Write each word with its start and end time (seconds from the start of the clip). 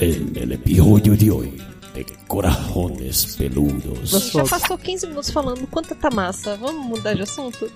en 0.00 0.32
el 0.36 0.52
episodio 0.52 1.16
de 1.16 1.30
hoy 1.30 1.62
de 1.94 2.04
Corajones 2.28 3.36
Peludos. 3.36 4.30
Já 4.32 4.44
passou 4.44 4.78
15 4.78 5.06
minutos 5.08 5.30
falando 5.30 5.66
quanta 5.66 5.94
tá 5.94 6.10
massa. 6.10 6.56
Vamos 6.56 6.86
mudar 6.86 7.14
de 7.14 7.22
assunto? 7.22 7.70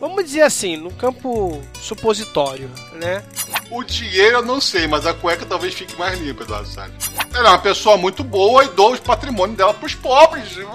Vamos 0.00 0.24
dizer 0.24 0.42
assim, 0.42 0.76
no 0.76 0.90
campo 0.92 1.60
supositório, 1.80 2.70
né? 2.94 3.22
O 3.70 3.82
dinheiro 3.84 4.38
eu 4.38 4.44
não 4.44 4.60
sei, 4.60 4.86
mas 4.86 5.06
a 5.06 5.12
cueca 5.12 5.44
talvez 5.44 5.74
fique 5.74 5.96
mais 5.98 6.18
limpa, 6.20 6.44
Eduardo 6.44 6.68
Salles. 6.68 6.94
Ela 7.34 7.48
é 7.48 7.52
uma 7.52 7.58
pessoa 7.58 7.96
muito 7.96 8.24
boa 8.24 8.64
e 8.64 8.68
dou 8.68 8.94
o 8.94 9.02
patrimônio 9.02 9.56
dela 9.56 9.74
pros 9.74 9.94
pobres. 9.94 10.52
viu? 10.52 10.68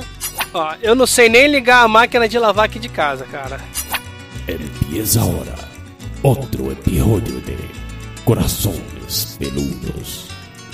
Ó, 0.53 0.75
eu 0.81 0.93
não 0.93 1.07
sei 1.07 1.29
nem 1.29 1.47
ligar 1.47 1.83
a 1.83 1.87
máquina 1.87 2.27
de 2.27 2.37
lavar 2.37 2.65
aqui 2.65 2.77
de 2.77 2.89
casa, 2.89 3.25
cara. 3.25 3.59
Empieza 4.47 5.21
ahora 5.21 5.55
otro 6.21 6.71
episodio 6.71 7.41
de 7.41 7.57
Corazones 8.23 9.37
Peludos, 9.39 10.30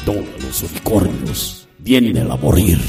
donde 0.07 0.39
los 0.41 0.63
unicornios 0.63 1.67
vienen 1.79 2.31
a 2.31 2.37
morir. 2.37 2.79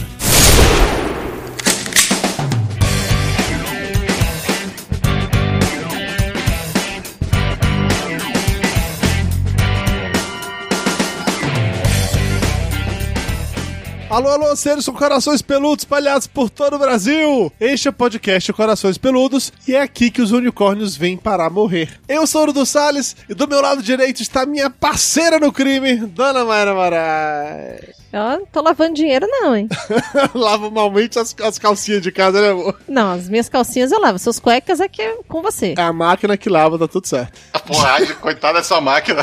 Alô, 14.18 14.30
alô, 14.30 14.56
seres 14.56 14.84
com 14.84 14.92
corações 14.94 15.40
peludos 15.40 15.84
espalhados 15.84 16.26
por 16.26 16.50
todo 16.50 16.74
o 16.74 16.78
Brasil! 16.80 17.52
Este 17.60 17.86
é 17.86 17.90
o 17.92 17.94
podcast 17.94 18.52
Corações 18.52 18.98
Peludos 18.98 19.52
e 19.64 19.76
é 19.76 19.80
aqui 19.80 20.10
que 20.10 20.20
os 20.20 20.32
unicórnios 20.32 20.96
vêm 20.96 21.16
para 21.16 21.48
morrer. 21.48 22.00
Eu 22.08 22.26
sou 22.26 22.42
o 22.42 22.46
Dudu 22.46 22.66
Salles 22.66 23.14
e 23.28 23.34
do 23.34 23.46
meu 23.46 23.60
lado 23.60 23.80
direito 23.80 24.20
está 24.20 24.44
minha 24.44 24.68
parceira 24.68 25.38
no 25.38 25.52
crime, 25.52 25.98
Dona 25.98 26.44
Mayra 26.44 26.74
Marais. 26.74 27.96
Eu 28.12 28.40
não 28.40 28.46
tô 28.46 28.60
lavando 28.60 28.94
dinheiro, 28.94 29.24
não, 29.30 29.54
hein? 29.54 29.68
Lava 30.34 30.68
malmente 30.68 31.16
as, 31.16 31.36
as 31.40 31.56
calcinhas 31.56 32.02
de 32.02 32.10
casa, 32.10 32.40
né, 32.40 32.50
amor? 32.50 32.76
Não, 32.88 33.12
as 33.12 33.28
minhas 33.28 33.48
calcinhas 33.48 33.92
eu 33.92 34.00
lavo. 34.00 34.18
Suas 34.18 34.40
cuecas 34.40 34.80
é 34.80 34.88
que 34.88 35.00
é 35.00 35.16
com 35.28 35.40
você. 35.42 35.74
É 35.78 35.82
a 35.82 35.92
máquina 35.92 36.36
que 36.36 36.48
lava, 36.48 36.76
tá 36.76 36.88
tudo 36.88 37.06
certo. 37.06 37.38
Porra, 37.64 38.04
coitada 38.14 38.58
dessa 38.58 38.80
máquina. 38.80 39.22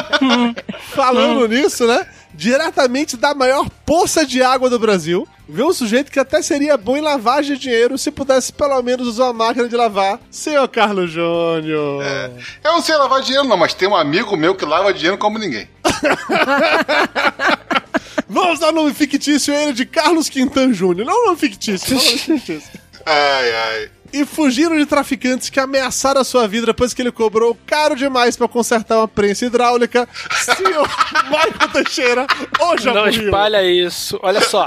Falando 0.94 1.46
nisso, 1.46 1.86
né? 1.86 2.06
Diretamente 2.36 3.16
da 3.16 3.34
maior 3.34 3.68
poça 3.84 4.24
de 4.26 4.42
água 4.42 4.68
do 4.68 4.78
Brasil, 4.78 5.26
vê 5.48 5.62
um 5.62 5.72
sujeito 5.72 6.12
que 6.12 6.20
até 6.20 6.42
seria 6.42 6.76
bom 6.76 6.96
em 6.96 7.00
lavagem 7.00 7.56
de 7.56 7.62
dinheiro 7.62 7.96
se 7.96 8.10
pudesse 8.10 8.52
pelo 8.52 8.80
menos 8.82 9.08
usar 9.08 9.24
uma 9.24 9.46
máquina 9.46 9.68
de 9.68 9.74
lavar, 9.74 10.20
senhor 10.30 10.68
Carlos 10.68 11.10
Júnior. 11.10 12.04
É. 12.04 12.30
Eu 12.62 12.72
não 12.72 12.82
sei 12.82 12.94
lavar 12.96 13.22
dinheiro, 13.22 13.48
não, 13.48 13.56
mas 13.56 13.72
tem 13.72 13.88
um 13.88 13.96
amigo 13.96 14.36
meu 14.36 14.54
que 14.54 14.66
lava 14.66 14.92
dinheiro 14.92 15.16
como 15.16 15.38
ninguém. 15.38 15.66
Vamos 18.28 18.58
dar 18.58 18.72
nome 18.72 18.92
fictício 18.92 19.54
a 19.54 19.62
ele 19.62 19.72
de 19.72 19.86
Carlos 19.86 20.28
Quintan 20.28 20.74
Júnior. 20.74 21.06
Não 21.06 21.26
nome 21.26 21.38
fictício, 21.38 21.94
não 21.94 22.04
nome 22.04 22.18
fictício. 22.38 22.70
Ai, 23.06 23.54
ai. 23.54 23.90
E 24.12 24.24
fugiram 24.24 24.76
de 24.76 24.86
traficantes 24.86 25.50
que 25.50 25.60
ameaçaram 25.60 26.20
a 26.20 26.24
sua 26.24 26.46
vida 26.46 26.66
depois 26.66 26.94
que 26.94 27.02
ele 27.02 27.12
cobrou 27.12 27.56
caro 27.66 27.96
demais 27.96 28.36
pra 28.36 28.48
consertar 28.48 28.98
uma 28.98 29.08
prensa 29.08 29.46
hidráulica. 29.46 30.08
Senhor 30.32 30.88
Michael 31.24 31.72
Teixeira, 31.72 32.26
hoje 32.60 32.92
Não 32.92 33.08
espalha 33.08 33.62
isso. 33.62 34.18
Olha 34.22 34.40
só, 34.40 34.66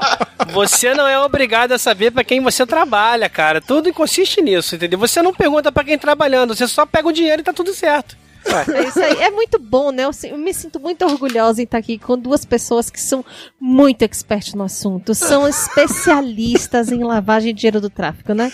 você 0.52 0.94
não 0.94 1.08
é 1.08 1.20
obrigado 1.20 1.72
a 1.72 1.78
saber 1.78 2.12
pra 2.12 2.23
quem 2.23 2.42
você 2.42 2.66
trabalha, 2.66 3.30
cara. 3.30 3.62
Tudo 3.62 3.94
consiste 3.94 4.42
nisso, 4.42 4.76
entendeu? 4.76 5.00
Você 5.00 5.22
não 5.22 5.34
pergunta 5.34 5.72
pra 5.72 5.84
quem 5.84 5.98
tá 5.98 6.10
trabalhando, 6.10 6.56
você 6.56 6.67
só 6.67 6.86
pega 6.86 7.08
o 7.08 7.14
dinheiro 7.14 7.42
e 7.42 7.45
tá 7.45 7.54
tudo 7.54 7.73
certo. 7.73 8.17
É 8.45 8.88
isso 8.88 9.00
aí. 9.00 9.22
É 9.22 9.30
muito 9.30 9.60
bom, 9.60 9.92
né? 9.92 10.04
Eu 10.23 10.38
me 10.38 10.54
sinto 10.54 10.80
muito 10.80 11.06
orgulhosa 11.06 11.62
em 11.62 11.66
estar 11.66 11.78
aqui 11.78 11.98
com 11.98 12.17
duas 12.17 12.45
pessoas 12.45 12.90
que 12.90 13.00
são 13.00 13.23
muito 13.60 14.04
expertas 14.04 14.54
no 14.54 14.64
assunto. 14.64 15.14
São 15.14 15.45
especialistas 15.48 16.92
em 16.92 17.04
lavagem 17.04 17.54
de 17.54 17.60
dinheiro 17.61 17.82
do 17.82 17.89
tráfico, 17.89 18.33
né? 18.33 18.52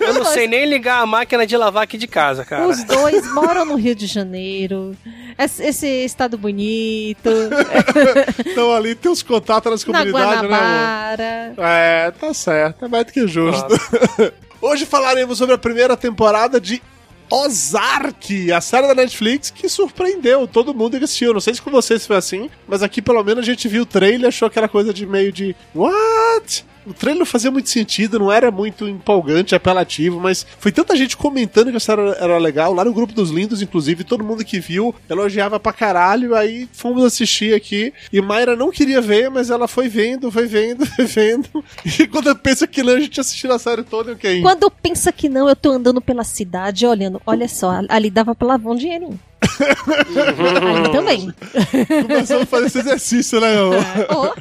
Eu 0.00 0.14
não 0.14 0.24
sei 0.24 0.46
nem 0.46 0.66
ligar 0.66 1.00
a 1.00 1.06
máquina 1.06 1.46
de 1.46 1.56
lavar 1.56 1.84
aqui 1.84 1.96
de 1.96 2.06
casa, 2.06 2.44
cara. 2.44 2.66
Os 2.66 2.84
dois 2.84 3.32
moram 3.32 3.64
no 3.64 3.76
Rio 3.76 3.94
de 3.94 4.06
Janeiro. 4.06 4.96
Esse, 5.38 5.86
estado 6.04 6.36
bonito. 6.38 7.30
Então 8.46 8.72
ali 8.74 8.94
tem 8.94 9.10
os 9.10 9.22
contatos 9.22 9.70
nas 9.70 9.84
na 9.84 9.98
comunidades, 9.98 10.50
né. 10.50 11.54
É, 11.58 12.10
tá 12.10 12.32
certo, 12.32 12.84
é 12.84 12.88
mais 12.88 13.06
do 13.06 13.12
que 13.12 13.26
justo. 13.26 13.68
Hoje 14.60 14.86
falaremos 14.86 15.36
sobre 15.36 15.54
a 15.54 15.58
primeira 15.58 15.96
temporada 15.96 16.60
de 16.60 16.82
Ozark, 17.30 18.52
a 18.52 18.60
série 18.60 18.86
da 18.86 18.94
Netflix 18.94 19.50
que 19.50 19.68
surpreendeu 19.68 20.46
todo 20.46 20.74
mundo 20.74 20.98
que 20.98 21.04
assistiu. 21.04 21.32
Não 21.32 21.40
sei 21.40 21.54
se 21.54 21.62
com 21.62 21.70
vocês 21.70 22.06
foi 22.06 22.16
assim, 22.16 22.50
mas 22.66 22.82
aqui 22.82 23.02
pelo 23.02 23.22
menos 23.22 23.40
a 23.40 23.46
gente 23.46 23.66
viu 23.68 23.82
o 23.82 23.86
trailer 23.86 24.22
e 24.22 24.26
achou 24.26 24.46
aquela 24.46 24.68
coisa 24.68 24.92
de 24.92 25.06
meio 25.06 25.32
de 25.32 25.54
What? 25.74 26.64
O 26.86 26.92
trailer 26.92 27.18
não 27.18 27.26
fazia 27.26 27.50
muito 27.50 27.68
sentido, 27.70 28.18
não 28.18 28.30
era 28.30 28.50
muito 28.50 28.86
empolgante, 28.88 29.54
apelativo, 29.54 30.20
mas 30.20 30.46
foi 30.58 30.70
tanta 30.72 30.94
gente 30.96 31.16
comentando 31.16 31.70
que 31.70 31.76
a 31.76 31.80
série 31.80 32.00
era- 32.02 32.16
era 32.18 32.38
legal. 32.38 32.74
Lá 32.74 32.84
no 32.84 32.92
grupo 32.92 33.12
dos 33.12 33.30
lindos, 33.30 33.62
inclusive, 33.62 34.04
todo 34.04 34.22
mundo 34.24 34.44
que 34.44 34.60
viu 34.60 34.94
elogiava 35.08 35.58
pra 35.58 35.72
caralho. 35.72 36.34
Aí 36.34 36.68
fomos 36.72 37.04
assistir 37.04 37.54
aqui 37.54 37.92
e 38.12 38.20
Mayra 38.20 38.54
não 38.56 38.70
queria 38.70 39.00
ver, 39.00 39.30
mas 39.30 39.50
ela 39.50 39.66
foi 39.68 39.88
vendo, 39.88 40.30
foi 40.30 40.46
vendo, 40.46 40.84
foi 40.94 41.04
vendo. 41.06 41.64
E 41.98 42.06
quando 42.06 42.28
eu 42.28 42.36
penso 42.36 42.66
que 42.68 42.82
não, 42.82 42.94
a 42.94 43.00
gente 43.00 43.20
assistiu 43.20 43.52
a 43.52 43.58
série 43.58 43.82
toda, 43.82 44.12
eu 44.12 44.16
quem? 44.16 44.42
Quando 44.42 44.70
pensa 44.70 45.10
que 45.12 45.28
não, 45.28 45.48
eu 45.48 45.56
tô 45.56 45.72
andando 45.72 46.00
pela 46.00 46.24
cidade 46.24 46.86
olhando. 46.86 47.20
Olha 47.26 47.48
só, 47.48 47.80
ali 47.88 48.10
dava 48.10 48.34
pra 48.34 48.48
lavar 48.48 48.72
um 48.72 48.76
dinheirinho. 48.76 49.18
ali 50.76 50.90
também. 50.92 51.34
Começamos 52.02 52.42
a 52.44 52.46
fazer 52.46 52.66
esse 52.66 52.78
exercício, 52.78 53.40
né, 53.40 53.54
meu? 53.54 53.70
Ó. 54.10 54.34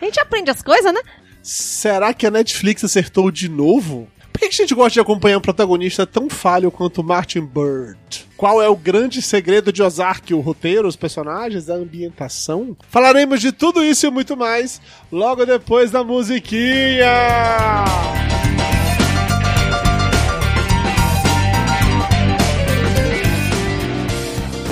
A 0.00 0.04
gente 0.04 0.20
aprende 0.20 0.50
as 0.50 0.62
coisas, 0.62 0.92
né? 0.92 1.00
Será 1.42 2.14
que 2.14 2.26
a 2.26 2.30
Netflix 2.30 2.84
acertou 2.84 3.30
de 3.30 3.48
novo? 3.48 4.08
Por 4.32 4.40
que 4.40 4.46
a 4.46 4.50
gente 4.50 4.74
gosta 4.74 4.94
de 4.94 5.00
acompanhar 5.00 5.38
um 5.38 5.42
protagonista 5.42 6.06
tão 6.06 6.30
falho 6.30 6.70
quanto 6.70 7.02
Martin 7.02 7.40
Bird? 7.40 7.98
Qual 8.36 8.62
é 8.62 8.68
o 8.68 8.76
grande 8.76 9.20
segredo 9.20 9.72
de 9.72 9.82
Ozark? 9.82 10.32
O 10.32 10.40
roteiro, 10.40 10.88
os 10.88 10.96
personagens, 10.96 11.68
a 11.68 11.74
ambientação? 11.74 12.76
Falaremos 12.88 13.40
de 13.40 13.52
tudo 13.52 13.84
isso 13.84 14.06
e 14.06 14.10
muito 14.10 14.36
mais 14.36 14.80
logo 15.10 15.44
depois 15.44 15.90
da 15.90 16.02
musiquinha! 16.02 17.06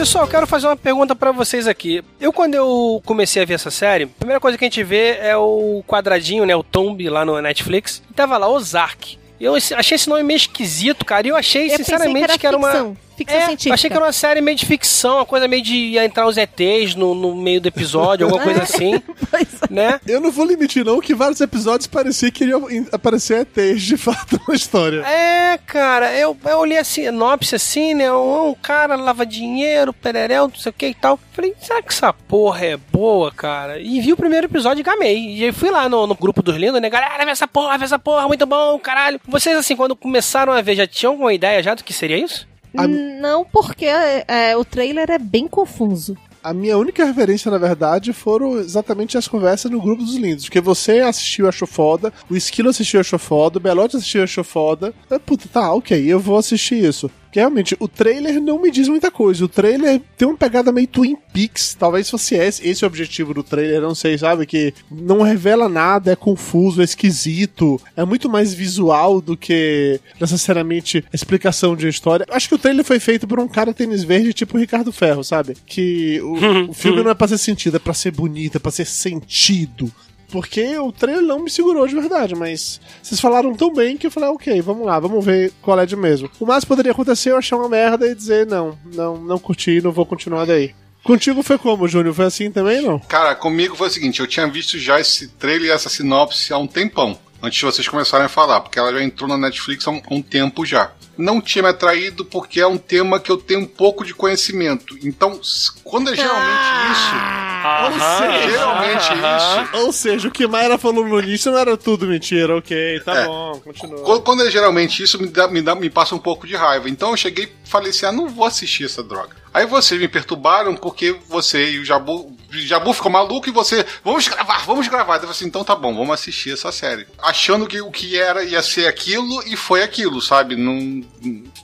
Pessoal, 0.00 0.24
eu 0.24 0.30
quero 0.30 0.46
fazer 0.46 0.66
uma 0.66 0.76
pergunta 0.78 1.14
pra 1.14 1.30
vocês 1.30 1.68
aqui. 1.68 2.02
Eu, 2.18 2.32
quando 2.32 2.54
eu 2.54 3.02
comecei 3.04 3.42
a 3.42 3.44
ver 3.44 3.52
essa 3.52 3.70
série, 3.70 4.04
a 4.04 4.06
primeira 4.06 4.40
coisa 4.40 4.56
que 4.56 4.64
a 4.64 4.66
gente 4.66 4.82
vê 4.82 5.18
é 5.18 5.36
o 5.36 5.84
quadradinho, 5.86 6.46
né? 6.46 6.56
O 6.56 6.62
tomb 6.62 7.06
lá 7.10 7.22
no 7.22 7.38
Netflix. 7.42 8.02
E 8.10 8.14
tava 8.14 8.38
lá, 8.38 8.48
Ozark. 8.48 9.18
Eu 9.38 9.54
achei 9.54 9.96
esse 9.96 10.08
nome 10.08 10.22
meio 10.22 10.38
esquisito, 10.38 11.04
cara. 11.04 11.26
E 11.26 11.30
eu 11.30 11.36
achei, 11.36 11.70
Eu 11.70 11.76
sinceramente, 11.76 12.28
pensei 12.28 12.38
que 12.38 12.46
era, 12.46 12.56
uma. 12.56 12.96
Ficção. 13.24 13.38
É, 13.40 13.46
científica. 13.46 13.74
achei 13.74 13.90
que 13.90 13.96
era 13.96 14.04
uma 14.04 14.12
série 14.12 14.40
meio 14.40 14.56
de 14.56 14.66
ficção, 14.66 15.16
uma 15.16 15.26
coisa 15.26 15.46
meio 15.48 15.62
de 15.62 15.74
ia 15.74 16.04
entrar 16.04 16.26
os 16.26 16.36
ETs 16.36 16.94
no, 16.94 17.14
no 17.14 17.34
meio 17.34 17.60
do 17.60 17.68
episódio, 17.68 18.26
alguma 18.26 18.42
coisa 18.42 18.62
assim, 18.64 19.00
Pois 19.30 19.46
é. 19.62 19.72
né? 19.72 20.00
Eu 20.06 20.20
não 20.20 20.30
vou 20.30 20.44
limitar, 20.46 20.84
não, 20.84 21.00
que 21.00 21.14
vários 21.14 21.40
episódios 21.40 21.86
parecia 21.86 22.30
que 22.30 22.44
iriam 22.44 22.70
in- 22.70 22.86
aparecer 22.92 23.40
ETs 23.56 23.82
de 23.82 23.96
fato 23.96 24.40
na 24.48 24.54
história. 24.54 25.00
É, 25.06 25.58
cara, 25.66 26.12
eu, 26.14 26.36
eu 26.44 26.58
olhei 26.58 26.78
a 26.78 26.84
sinopse 26.84 27.54
assim, 27.54 27.94
né? 27.94 28.12
Um, 28.12 28.50
um 28.50 28.54
cara 28.54 28.96
lava 28.96 29.24
dinheiro, 29.26 29.92
pereréu, 29.92 30.48
não 30.48 30.54
sei 30.54 30.70
o 30.70 30.72
que 30.72 30.86
e 30.88 30.94
tal. 30.94 31.18
Falei, 31.32 31.54
será 31.60 31.82
que 31.82 31.92
essa 31.92 32.12
porra 32.12 32.64
é 32.66 32.76
boa, 32.76 33.30
cara? 33.32 33.78
E 33.80 34.00
vi 34.00 34.12
o 34.12 34.16
primeiro 34.16 34.46
episódio 34.46 34.80
e 34.80 34.84
gamei. 34.84 35.36
E 35.36 35.44
aí 35.44 35.52
fui 35.52 35.70
lá 35.70 35.88
no, 35.88 36.06
no 36.06 36.14
grupo 36.14 36.42
dos 36.42 36.56
lindos, 36.56 36.80
né? 36.80 36.88
Galera, 36.90 37.24
vê 37.24 37.30
essa 37.30 37.48
porra, 37.48 37.78
vê 37.78 37.84
essa 37.84 37.98
porra, 37.98 38.26
muito 38.28 38.46
bom, 38.46 38.78
caralho. 38.78 39.20
Vocês, 39.26 39.56
assim, 39.56 39.76
quando 39.76 39.94
começaram 39.96 40.52
a 40.52 40.60
ver, 40.60 40.76
já 40.76 40.86
tinham 40.86 41.12
alguma 41.12 41.32
ideia 41.32 41.62
já 41.62 41.74
do 41.74 41.82
que 41.84 41.92
seria 41.92 42.18
isso? 42.18 42.46
A- 42.76 42.86
Não, 42.86 43.44
porque 43.44 43.86
é, 43.86 44.56
o 44.56 44.64
trailer 44.64 45.10
é 45.10 45.18
bem 45.18 45.46
confuso. 45.48 46.16
A 46.42 46.54
minha 46.54 46.78
única 46.78 47.04
referência, 47.04 47.50
na 47.50 47.58
verdade, 47.58 48.14
foram 48.14 48.58
exatamente 48.58 49.18
as 49.18 49.28
conversas 49.28 49.70
no 49.70 49.78
grupo 49.80 50.02
dos 50.02 50.14
lindos. 50.14 50.44
Porque 50.46 50.60
você 50.60 51.00
assistiu 51.00 51.46
achou 51.46 51.68
foda, 51.68 52.10
o 52.30 52.36
Esquilo 52.36 52.70
assistiu 52.70 52.98
achou 53.00 53.18
foda, 53.18 53.58
o 53.58 53.60
Belote 53.60 53.96
assistiu 53.98 54.22
achou 54.22 54.42
foda. 54.42 54.94
Ah, 55.10 55.18
Puta, 55.18 55.46
tá, 55.52 55.70
ok, 55.74 56.02
eu 56.06 56.18
vou 56.18 56.38
assistir 56.38 56.82
isso. 56.82 57.10
Porque 57.30 57.38
realmente, 57.38 57.76
o 57.78 57.86
trailer 57.86 58.40
não 58.40 58.60
me 58.60 58.72
diz 58.72 58.88
muita 58.88 59.08
coisa. 59.08 59.44
O 59.44 59.48
trailer 59.48 60.00
tem 60.18 60.26
uma 60.26 60.36
pegada 60.36 60.72
meio 60.72 60.88
Twin 60.88 61.16
Peaks. 61.32 61.76
Talvez 61.78 62.10
fosse 62.10 62.34
esse, 62.34 62.66
esse 62.68 62.84
o 62.84 62.88
objetivo 62.88 63.32
do 63.32 63.44
trailer, 63.44 63.80
não 63.80 63.94
sei, 63.94 64.18
sabe? 64.18 64.44
Que 64.44 64.74
não 64.90 65.22
revela 65.22 65.68
nada, 65.68 66.10
é 66.10 66.16
confuso, 66.16 66.80
é 66.80 66.84
esquisito. 66.84 67.80
É 67.96 68.04
muito 68.04 68.28
mais 68.28 68.52
visual 68.52 69.20
do 69.20 69.36
que 69.36 70.00
necessariamente 70.20 71.04
explicação 71.12 71.76
de 71.76 71.86
história. 71.86 72.26
Acho 72.30 72.48
que 72.48 72.56
o 72.56 72.58
trailer 72.58 72.84
foi 72.84 72.98
feito 72.98 73.28
por 73.28 73.38
um 73.38 73.46
cara 73.46 73.72
tênis 73.72 74.02
verde 74.02 74.32
tipo 74.32 74.56
o 74.56 74.60
Ricardo 74.60 74.90
Ferro, 74.90 75.22
sabe? 75.22 75.56
Que 75.64 76.20
o, 76.20 76.70
o 76.70 76.74
filme 76.74 77.00
não 77.00 77.12
é 77.12 77.14
pra 77.14 77.28
ser 77.28 77.38
sentido, 77.38 77.76
é 77.76 77.80
pra 77.80 77.94
ser 77.94 78.10
bonito, 78.10 78.56
é 78.56 78.58
pra 78.58 78.72
ser 78.72 78.86
sentido. 78.86 79.92
Porque 80.30 80.78
o 80.78 80.92
trailer 80.92 81.22
não 81.22 81.40
me 81.40 81.50
segurou 81.50 81.86
de 81.86 81.94
verdade, 81.94 82.34
mas 82.34 82.80
vocês 83.02 83.20
falaram 83.20 83.54
tão 83.54 83.72
bem 83.72 83.96
que 83.96 84.06
eu 84.06 84.10
falei, 84.10 84.28
ok, 84.28 84.60
vamos 84.62 84.86
lá, 84.86 84.98
vamos 84.98 85.24
ver 85.24 85.52
qual 85.60 85.78
é 85.78 85.86
de 85.86 85.96
mesmo. 85.96 86.30
O 86.38 86.46
mais 86.46 86.64
poderia 86.64 86.92
acontecer 86.92 87.30
é 87.30 87.32
eu 87.32 87.36
achar 87.38 87.56
uma 87.56 87.68
merda 87.68 88.06
e 88.06 88.14
dizer, 88.14 88.46
não, 88.46 88.78
não, 88.94 89.16
não 89.16 89.38
curti, 89.38 89.80
não 89.80 89.92
vou 89.92 90.06
continuar 90.06 90.46
daí. 90.46 90.74
Contigo 91.02 91.42
foi 91.42 91.56
como, 91.58 91.88
Júnior? 91.88 92.14
Foi 92.14 92.26
assim 92.26 92.50
também, 92.50 92.82
não? 92.82 92.98
Cara, 92.98 93.34
comigo 93.34 93.74
foi 93.74 93.88
o 93.88 93.90
seguinte, 93.90 94.20
eu 94.20 94.26
tinha 94.26 94.46
visto 94.46 94.78
já 94.78 95.00
esse 95.00 95.28
trailer 95.28 95.68
e 95.68 95.70
essa 95.70 95.88
sinopse 95.88 96.52
há 96.52 96.58
um 96.58 96.66
tempão. 96.66 97.18
Antes 97.42 97.58
de 97.58 97.64
vocês 97.64 97.88
começarem 97.88 98.26
a 98.26 98.28
falar, 98.28 98.60
porque 98.60 98.78
ela 98.78 98.92
já 98.92 99.02
entrou 99.02 99.26
na 99.26 99.38
Netflix 99.38 99.86
há 99.86 99.90
um, 99.90 100.02
um 100.10 100.20
tempo 100.20 100.64
já. 100.66 100.92
Não 101.20 101.40
tinha 101.40 101.62
me 101.62 101.68
atraído 101.68 102.24
porque 102.24 102.60
é 102.60 102.66
um 102.66 102.78
tema 102.78 103.20
que 103.20 103.30
eu 103.30 103.36
tenho 103.36 103.60
um 103.60 103.66
pouco 103.66 104.04
de 104.04 104.14
conhecimento. 104.14 104.96
Então, 105.04 105.40
quando 105.84 106.10
é 106.10 106.16
geralmente 106.16 106.92
isso, 106.92 108.50
geralmente 108.50 109.04
isso, 109.04 109.76
Ou 109.84 109.92
seja, 109.92 110.28
o 110.28 110.30
que 110.30 110.46
Mayra 110.46 110.78
falou 110.78 111.06
no 111.06 111.20
início 111.20 111.52
não 111.52 111.58
era 111.58 111.76
tudo 111.76 112.06
mentira, 112.06 112.56
ok, 112.56 113.00
tá 113.00 113.14
É. 113.14 113.26
bom, 113.26 113.60
continua. 113.62 114.00
Quando, 114.00 114.22
quando 114.22 114.42
é 114.46 114.50
geralmente 114.50 115.02
isso, 115.02 115.20
me, 115.20 115.28
dá, 115.28 115.48
me, 115.48 115.60
dá, 115.62 115.74
me 115.74 115.90
passa 115.90 116.14
um 116.14 116.18
pouco 116.18 116.46
de 116.46 116.56
raiva. 116.56 116.88
Então 116.88 117.10
eu 117.10 117.16
cheguei 117.16 117.44
e 117.44 117.68
falei 117.68 117.90
assim: 117.90 118.06
ah, 118.06 118.12
não 118.12 118.28
vou 118.28 118.44
assistir 118.46 118.84
essa 118.84 119.02
droga. 119.02 119.36
Aí 119.52 119.66
vocês 119.66 120.00
me 120.00 120.08
perturbaram 120.08 120.74
porque 120.76 121.16
você 121.28 121.72
e 121.72 121.78
o 121.78 121.84
Jabu. 121.84 122.36
Jabu 122.52 122.92
ficou 122.92 123.10
maluco 123.10 123.48
e 123.48 123.52
você. 123.52 123.84
Vamos 124.04 124.26
gravar, 124.28 124.64
vamos 124.64 124.88
gravar. 124.88 125.14
Eu 125.14 125.20
falei 125.20 125.32
assim: 125.32 125.46
então 125.46 125.64
tá 125.64 125.74
bom, 125.76 125.94
vamos 125.94 126.14
assistir 126.14 126.52
essa 126.52 126.72
série. 126.72 127.06
Achando 127.22 127.66
que 127.66 127.80
o 127.80 127.90
que 127.90 128.18
era 128.18 128.42
ia 128.44 128.62
ser 128.62 128.86
aquilo 128.86 129.42
e 129.46 129.56
foi 129.56 129.82
aquilo, 129.82 130.20
sabe? 130.20 130.56
Num, 130.56 131.04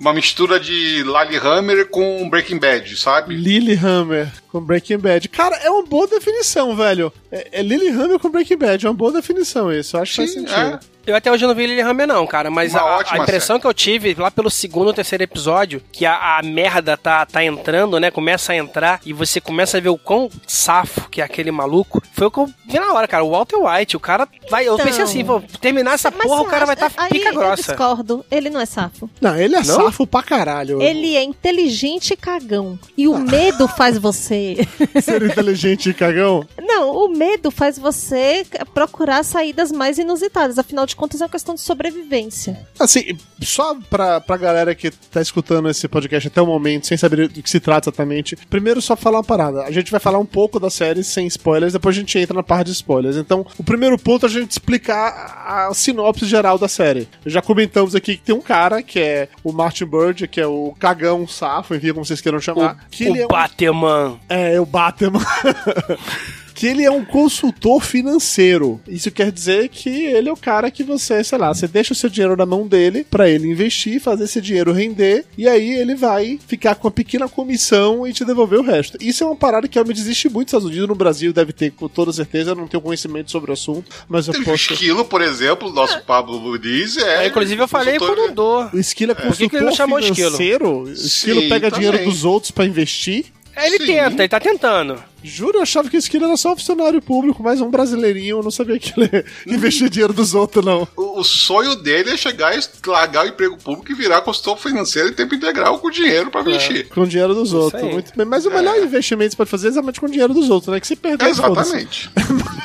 uma 0.01 0.13
mistura 0.13 0.61
de 0.61 1.03
Lillehammer 1.03 1.89
com 1.89 2.29
Breaking 2.29 2.59
Bad, 2.59 2.97
sabe? 2.97 3.35
Lilyhammer 3.35 4.33
com 4.49 4.61
Breaking 4.61 4.99
Bad. 4.99 5.29
Cara, 5.29 5.57
é 5.57 5.71
uma 5.71 5.85
boa 5.85 6.07
definição, 6.07 6.77
velho. 6.77 7.13
É, 7.31 7.61
é 7.61 7.63
Lilyhammer 7.63 8.19
com 8.19 8.31
Breaking 8.31 8.59
Bad, 8.59 8.87
é 8.87 8.89
uma 8.89 8.95
boa 8.95 9.13
definição 9.13 9.73
isso. 9.73 9.97
Eu 9.97 10.03
acho 10.03 10.13
que 10.13 10.17
faz 10.17 10.31
Sim, 10.33 10.41
sentido. 10.41 10.57
é. 10.59 10.96
Eu 11.07 11.15
até 11.15 11.31
hoje 11.31 11.47
não 11.47 11.55
vi 11.55 11.67
Lilyhammer 11.67 12.07
não, 12.07 12.27
cara, 12.27 12.51
mas 12.51 12.75
a, 12.75 12.99
a 13.11 13.19
impressão 13.19 13.55
série. 13.55 13.61
que 13.61 13.67
eu 13.67 13.75
tive 13.75 14.15
lá 14.15 14.31
pelo 14.31 14.51
segundo 14.51 14.89
ou 14.89 14.93
terceiro 14.95 15.23
episódio, 15.23 15.81
que 15.93 16.05
a, 16.05 16.39
a 16.39 16.43
merda 16.43 16.97
tá, 16.97 17.25
tá 17.25 17.45
entrando, 17.45 18.01
né, 18.01 18.11
começa 18.11 18.53
a 18.53 18.57
entrar 18.57 19.01
e 19.07 19.13
você 19.13 19.41
começa 19.41 19.77
a 19.79 19.81
ver 19.81 19.89
o 19.91 19.97
quão 19.99 20.29
safo 20.47 21.09
que 21.09 21.21
é 21.21 21.25
aquele 21.25 21.51
maluco, 21.51 22.03
foi 22.13 22.27
o 22.27 22.31
que 22.31 22.39
eu 22.39 22.47
vi 22.67 22.79
na 22.81 22.93
hora, 22.93 23.07
cara, 23.07 23.23
o 23.23 23.31
Walter 23.31 23.57
White, 23.57 23.97
o 23.97 24.01
cara 24.01 24.27
vai, 24.51 24.67
eu 24.67 24.75
Então. 24.75 24.85
pensei 24.87 25.05
assim, 25.05 25.23
vou 25.23 25.41
terminar 25.61 25.95
essa 25.95 26.11
Mas 26.11 26.27
porra, 26.27 26.43
o 26.43 26.47
cara 26.47 26.67
vai 26.67 26.75
estar 26.75 26.91
tá 26.91 27.07
pica 27.09 27.29
Eu 27.29 27.35
grossa. 27.35 27.57
discordo. 27.57 28.25
Ele 28.31 28.51
não 28.51 28.61
é 28.61 28.67
safo. 28.67 29.09
Não, 29.21 29.37
ele 29.37 29.55
é 29.55 29.59
Não? 29.59 29.65
safo 29.65 30.07
pra 30.07 30.23
caralho. 30.23 30.83
Ele 30.83 31.15
é 31.17 31.23
inteligente 31.23 32.13
e 32.13 32.17
cagão. 32.17 32.79
E 32.97 33.07
o 33.07 33.17
medo 33.19 33.69
faz 33.69 33.97
você. 33.99 34.57
Ser 35.01 35.23
inteligente 35.23 35.91
e 35.91 35.95
cagão. 35.95 36.47
Não, 36.61 36.91
o 36.93 37.09
medo 37.09 37.51
faz 37.51 37.79
você 37.79 38.45
procurar 38.75 39.23
saídas 39.25 39.71
mais 39.71 39.99
inusitadas. 39.99 40.59
Afinal 40.59 40.87
de 40.87 40.96
contas, 40.97 41.21
é 41.21 41.25
uma 41.25 41.31
questão 41.31 41.55
de 41.55 41.61
sobrevivência. 41.61 42.67
Assim, 42.79 43.17
só 43.43 43.77
pra, 43.89 44.21
pra 44.21 44.37
galera 44.37 44.75
que 44.75 44.91
tá 44.91 45.21
escutando 45.21 45.69
esse 45.69 45.87
podcast 45.87 46.29
até 46.29 46.41
o 46.41 46.47
momento, 46.47 46.87
sem 46.87 46.97
saber 46.97 47.29
do 47.29 47.43
que 47.43 47.51
se 47.51 47.61
trata 47.61 47.91
exatamente, 47.91 48.37
primeiro 48.49 48.81
só 48.83 48.97
falar 48.97 49.19
uma 49.19 49.25
parada. 49.25 49.63
A 49.63 49.71
gente 49.71 49.91
vai 49.91 50.01
falar 50.01 50.19
um 50.19 50.27
pouco 50.27 50.59
da 50.59 50.71
série 50.71 51.05
sem 51.05 51.27
spoilers, 51.27 51.73
depois 51.73 51.97
a 51.97 52.01
gente 52.01 52.19
entra 52.19 52.35
na 52.35 52.43
parte 52.43 52.67
de 52.67 52.73
spoilers. 52.73 53.17
Então, 53.17 53.47
o 53.59 53.65
primeiro 53.65 53.99
ponto 53.99 54.27
é 54.27 54.29
a 54.29 54.33
gente 54.33 54.51
explicar 54.51 55.45
a 55.47 55.75
sinopse 55.75 56.27
geral 56.27 56.59
da 56.59 56.69
série. 56.69 57.09
Já 57.25 57.43
comentamos 57.43 57.95
aqui 57.95 58.17
que 58.17 58.23
tem 58.23 58.35
um 58.35 58.41
cara, 58.41 58.83
que 58.83 58.99
é 58.99 59.29
o 59.45 59.53
Martin 59.53 59.85
Bird, 59.87 60.27
que 60.29 60.41
é 60.41 60.47
o 60.47 60.75
cagão 60.79 61.27
safo, 61.27 61.75
enfim, 61.75 61.93
como 61.93 62.05
vocês 62.05 62.21
queiram 62.21 62.41
chamar. 62.41 62.87
que 62.91 63.05
ele 63.05 63.21
é 63.21 63.23
o 63.23 63.25
um 63.27 63.29
Batman. 63.29 64.21
é, 64.29 64.61
o 64.61 64.67
Batman. 64.67 65.21
que 66.57 66.67
ele 66.67 66.83
é 66.85 66.91
um 66.91 67.05
consultor 67.05 67.85
financeiro. 67.85 68.81
Isso 68.89 69.11
quer 69.11 69.31
dizer 69.31 69.69
que 69.69 69.89
ele 70.07 70.29
é 70.29 70.33
o 70.33 70.37
cara 70.37 70.71
que 70.71 70.83
você, 70.83 71.23
sei 71.23 71.37
lá, 71.39 71.53
você 71.53 71.69
deixa 71.69 71.93
o 71.93 71.97
seu 71.97 72.09
dinheiro 72.09 72.35
na 72.37 72.47
mão 72.47 72.67
dele 72.67 73.05
pra 73.09 73.29
ele 73.29 73.47
investir, 73.49 74.01
fazer 74.01 74.25
esse 74.25 74.41
dinheiro 74.41 74.73
render, 74.73 75.27
e 75.37 75.47
aí 75.47 75.71
ele 75.79 75.95
vai 75.95 76.39
ficar 76.49 76.75
com 76.75 76.89
uma 76.89 76.91
pequena 76.93 77.29
comissão 77.29 78.07
e 78.07 78.13
te 78.13 78.25
devolver 78.25 78.59
o 78.59 78.63
resto. 78.63 78.97
Isso 79.01 79.23
é 79.23 79.27
uma 79.27 79.37
parada 79.37 79.69
que 79.69 79.75
realmente 79.75 80.01
existe 80.01 80.29
muito 80.31 80.47
nos 80.47 80.49
Estados 80.49 80.67
Unidos, 80.67 80.89
no 80.89 80.95
Brasil 80.95 81.33
deve 81.33 81.53
ter 81.53 81.71
com 81.73 81.89
toda 81.89 82.11
certeza, 82.13 82.53
eu 82.53 82.55
não 82.55 82.67
tenho 82.67 82.81
conhecimento 82.83 83.31
sobre 83.31 83.51
o 83.51 83.55
assunto, 83.55 83.91
mas 84.09 84.27
eu 84.27 84.33
O 84.35 84.45
posso... 84.45 84.73
Esquilo, 84.73 85.05
por 85.05 85.21
exemplo, 85.21 85.69
o 85.69 85.73
nosso 85.73 86.01
Pablo 86.05 86.41
Muniz 86.41 86.97
é. 86.97 87.25
É, 87.25 87.29
inclusive 87.29 87.61
eu 87.63 87.69
falei 87.69 87.99
consultor- 87.99 88.17
por 88.25 88.31
um 88.31 88.35
dor. 88.35 88.71
O 88.73 88.79
Esquilo 88.79 89.13
é 89.13 89.15
Por 89.15 89.37
que 89.37 89.49
que 89.49 89.57
ele 89.57 89.67
consultor 89.67 89.69
não 89.69 89.77
chamou 89.77 89.99
Esquilo? 89.99 90.17
financeiro? 90.17 90.79
O 90.85 90.91
Esquilo 90.91 91.43
Sim, 91.43 91.49
pega 91.51 91.71
dinheiro 91.71 92.03
dos 92.05 92.25
outros 92.25 92.51
pra 92.51 92.65
investir? 92.65 93.27
Ele 93.57 93.79
Sim. 93.79 93.87
tenta, 93.87 94.23
ele 94.23 94.29
tá 94.29 94.39
tentando. 94.39 95.03
Juro, 95.25 95.59
eu 95.59 95.63
achava 95.63 95.89
que 95.89 95.97
esse 95.97 96.07
Esquilo 96.07 96.27
era 96.27 96.37
só 96.37 96.53
um 96.53 96.57
funcionário 96.57 97.01
público, 97.01 97.43
mais 97.43 97.61
um 97.61 97.71
brasileirinho. 97.71 98.39
Eu 98.39 98.43
não 98.43 98.51
sabia 98.51 98.79
que 98.79 98.93
ele 98.97 99.25
investia 99.47 99.89
dinheiro 99.89 100.13
dos 100.13 100.35
outros, 100.35 100.65
não. 100.65 100.87
O, 100.97 101.21
o 101.21 101.25
sonho 101.25 101.75
dele 101.75 102.11
é 102.11 102.17
chegar 102.17 102.57
e 102.57 102.61
largar 102.87 103.25
o 103.25 103.29
emprego 103.29 103.57
público 103.57 103.91
e 103.91 103.95
virar 103.95 104.21
consultor 104.21 104.59
financeiro 104.59 105.09
em 105.09 105.15
tempo 105.15 105.35
integral 105.35 105.79
com 105.79 105.91
dinheiro 105.91 106.31
pra 106.31 106.45
mexer. 106.45 106.89
Com 106.89 107.07
dinheiro 107.07 107.35
dos 107.35 107.53
outros. 107.53 107.83
Muito 107.83 108.13
bem. 108.15 108.27
Mas 108.27 108.45
o 108.47 108.51
melhor 108.51 108.79
investimento 108.79 109.31
que 109.31 109.33
você 109.33 109.37
pode 109.39 109.51
fazer 109.51 109.67
é 109.69 109.71
exatamente 109.71 110.01
com 110.01 110.07
dinheiro 110.07 110.35
dos 110.35 110.51
outros, 110.51 110.73
né? 110.73 110.79
Que 110.79 110.87
se 110.87 110.95
perder, 110.95 111.35
foda-se. 111.35 111.77
Exatamente. 111.77 112.11